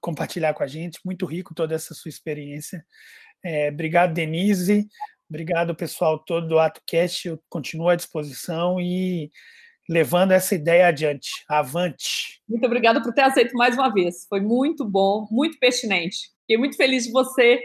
compartilhar 0.01 0.55
com 0.55 0.63
a 0.63 0.67
gente. 0.67 1.01
Muito 1.05 1.27
rico 1.27 1.55
toda 1.55 1.75
essa 1.75 1.95
sua 1.95 2.09
experiência. 2.09 2.85
É, 3.43 3.69
obrigado, 3.71 4.13
Denise. 4.13 4.89
Obrigado, 5.29 5.75
pessoal 5.75 6.19
todo 6.19 6.47
do 6.47 6.59
AtoCast. 6.59 7.29
Eu 7.29 7.43
continuo 7.49 7.89
à 7.89 7.97
disposição 7.97 8.81
e 8.81 9.31
levando 9.89 10.33
essa 10.33 10.55
ideia 10.55 10.89
adiante. 10.89 11.31
Avante. 11.49 12.41
Muito 12.49 12.65
obrigada 12.67 13.03
por 13.03 13.13
ter 13.13 13.23
aceito 13.23 13.55
mais 13.55 13.75
uma 13.75 13.93
vez. 13.93 14.27
Foi 14.29 14.41
muito 14.41 14.85
bom, 14.85 15.27
muito 15.31 15.59
pertinente. 15.59 16.31
Fiquei 16.41 16.59
muito 16.59 16.77
feliz 16.77 17.05
de 17.05 17.13
você 17.13 17.61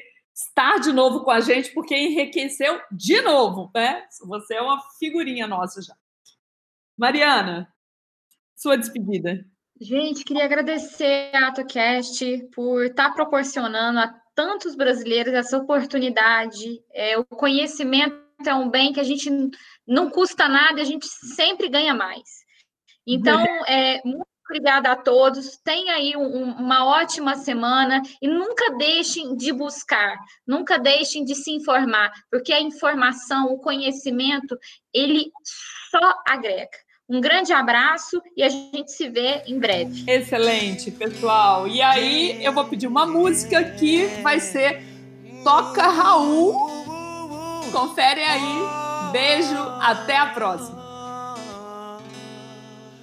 estar 0.48 0.80
de 0.80 0.92
novo 0.92 1.24
com 1.24 1.32
a 1.32 1.40
gente, 1.40 1.74
porque 1.74 1.96
enriqueceu 1.96 2.80
de 2.92 3.22
novo, 3.22 3.72
né? 3.74 4.06
Você 4.26 4.56
é 4.56 4.62
uma 4.62 4.82
figurinha 5.00 5.48
nossa 5.48 5.82
já. 5.82 5.96
Mariana. 6.98 7.68
sua 8.56 8.78
despedida. 8.78 9.44
Gente, 9.80 10.24
queria 10.24 10.46
agradecer 10.46 11.36
a 11.36 11.48
AtoCast 11.48 12.50
por 12.54 12.86
estar 12.86 13.10
tá 13.10 13.16
proporcionando 13.16 14.00
a 14.00 14.14
tantos 14.36 14.76
brasileiros 14.76 15.34
essa 15.34 15.58
oportunidade. 15.58 16.84
É, 16.94 17.18
o 17.18 17.26
conhecimento 17.26 18.16
é 18.46 18.54
um 18.54 18.70
bem 18.70 18.94
que 18.94 19.00
a 19.00 19.04
gente 19.04 19.30
não 19.88 20.10
custa 20.10 20.48
nada, 20.48 20.82
a 20.82 20.86
gente 20.86 21.08
sempre 21.08 21.68
ganha 21.68 21.96
mais. 21.96 22.42
Então, 23.06 23.42
é, 23.68 24.00
muito 24.06 24.31
obrigada 24.52 24.92
a 24.92 24.96
todos. 24.98 25.58
Tenha 25.64 25.94
aí 25.94 26.16
um, 26.18 26.52
uma 26.52 26.86
ótima 26.86 27.36
semana 27.36 28.02
e 28.22 28.28
nunca 28.28 28.76
deixem 28.76 29.36
de 29.36 29.54
buscar, 29.54 30.18
nunca 30.46 30.78
deixem 30.78 31.24
de 31.24 31.34
se 31.34 31.52
informar, 31.52 32.12
porque 32.30 32.52
a 32.52 32.60
informação, 32.60 33.46
o 33.46 33.58
conhecimento, 33.58 34.58
ele 34.94 35.32
só 35.90 36.14
agrega. 36.28 36.78
Um 37.10 37.20
grande 37.20 37.52
abraço 37.52 38.22
e 38.38 38.44
a 38.44 38.50
gente 38.50 38.92
se 38.92 39.10
vê 39.10 39.44
em 39.46 39.60
breve. 39.60 40.10
Excelente, 40.10 40.92
pessoal. 40.92 41.68
E 41.68 41.82
aí 41.82 42.44
eu 42.44 42.54
vou 42.54 42.66
pedir 42.66 42.88
uma 42.88 43.06
música 43.06 43.64
que 43.64 44.06
vai 44.22 44.40
ser 44.40 44.82
Toca 45.44 45.88
Raul. 45.88 46.54
Confere 47.72 48.22
aí. 48.22 49.12
Beijo, 49.12 49.58
até 49.82 50.16
a 50.16 50.28
próxima. 50.28 50.81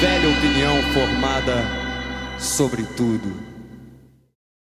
Velha 0.00 0.28
opinião 0.28 0.82
formada 0.92 1.64
sobre 2.38 2.82
tudo. 2.96 3.53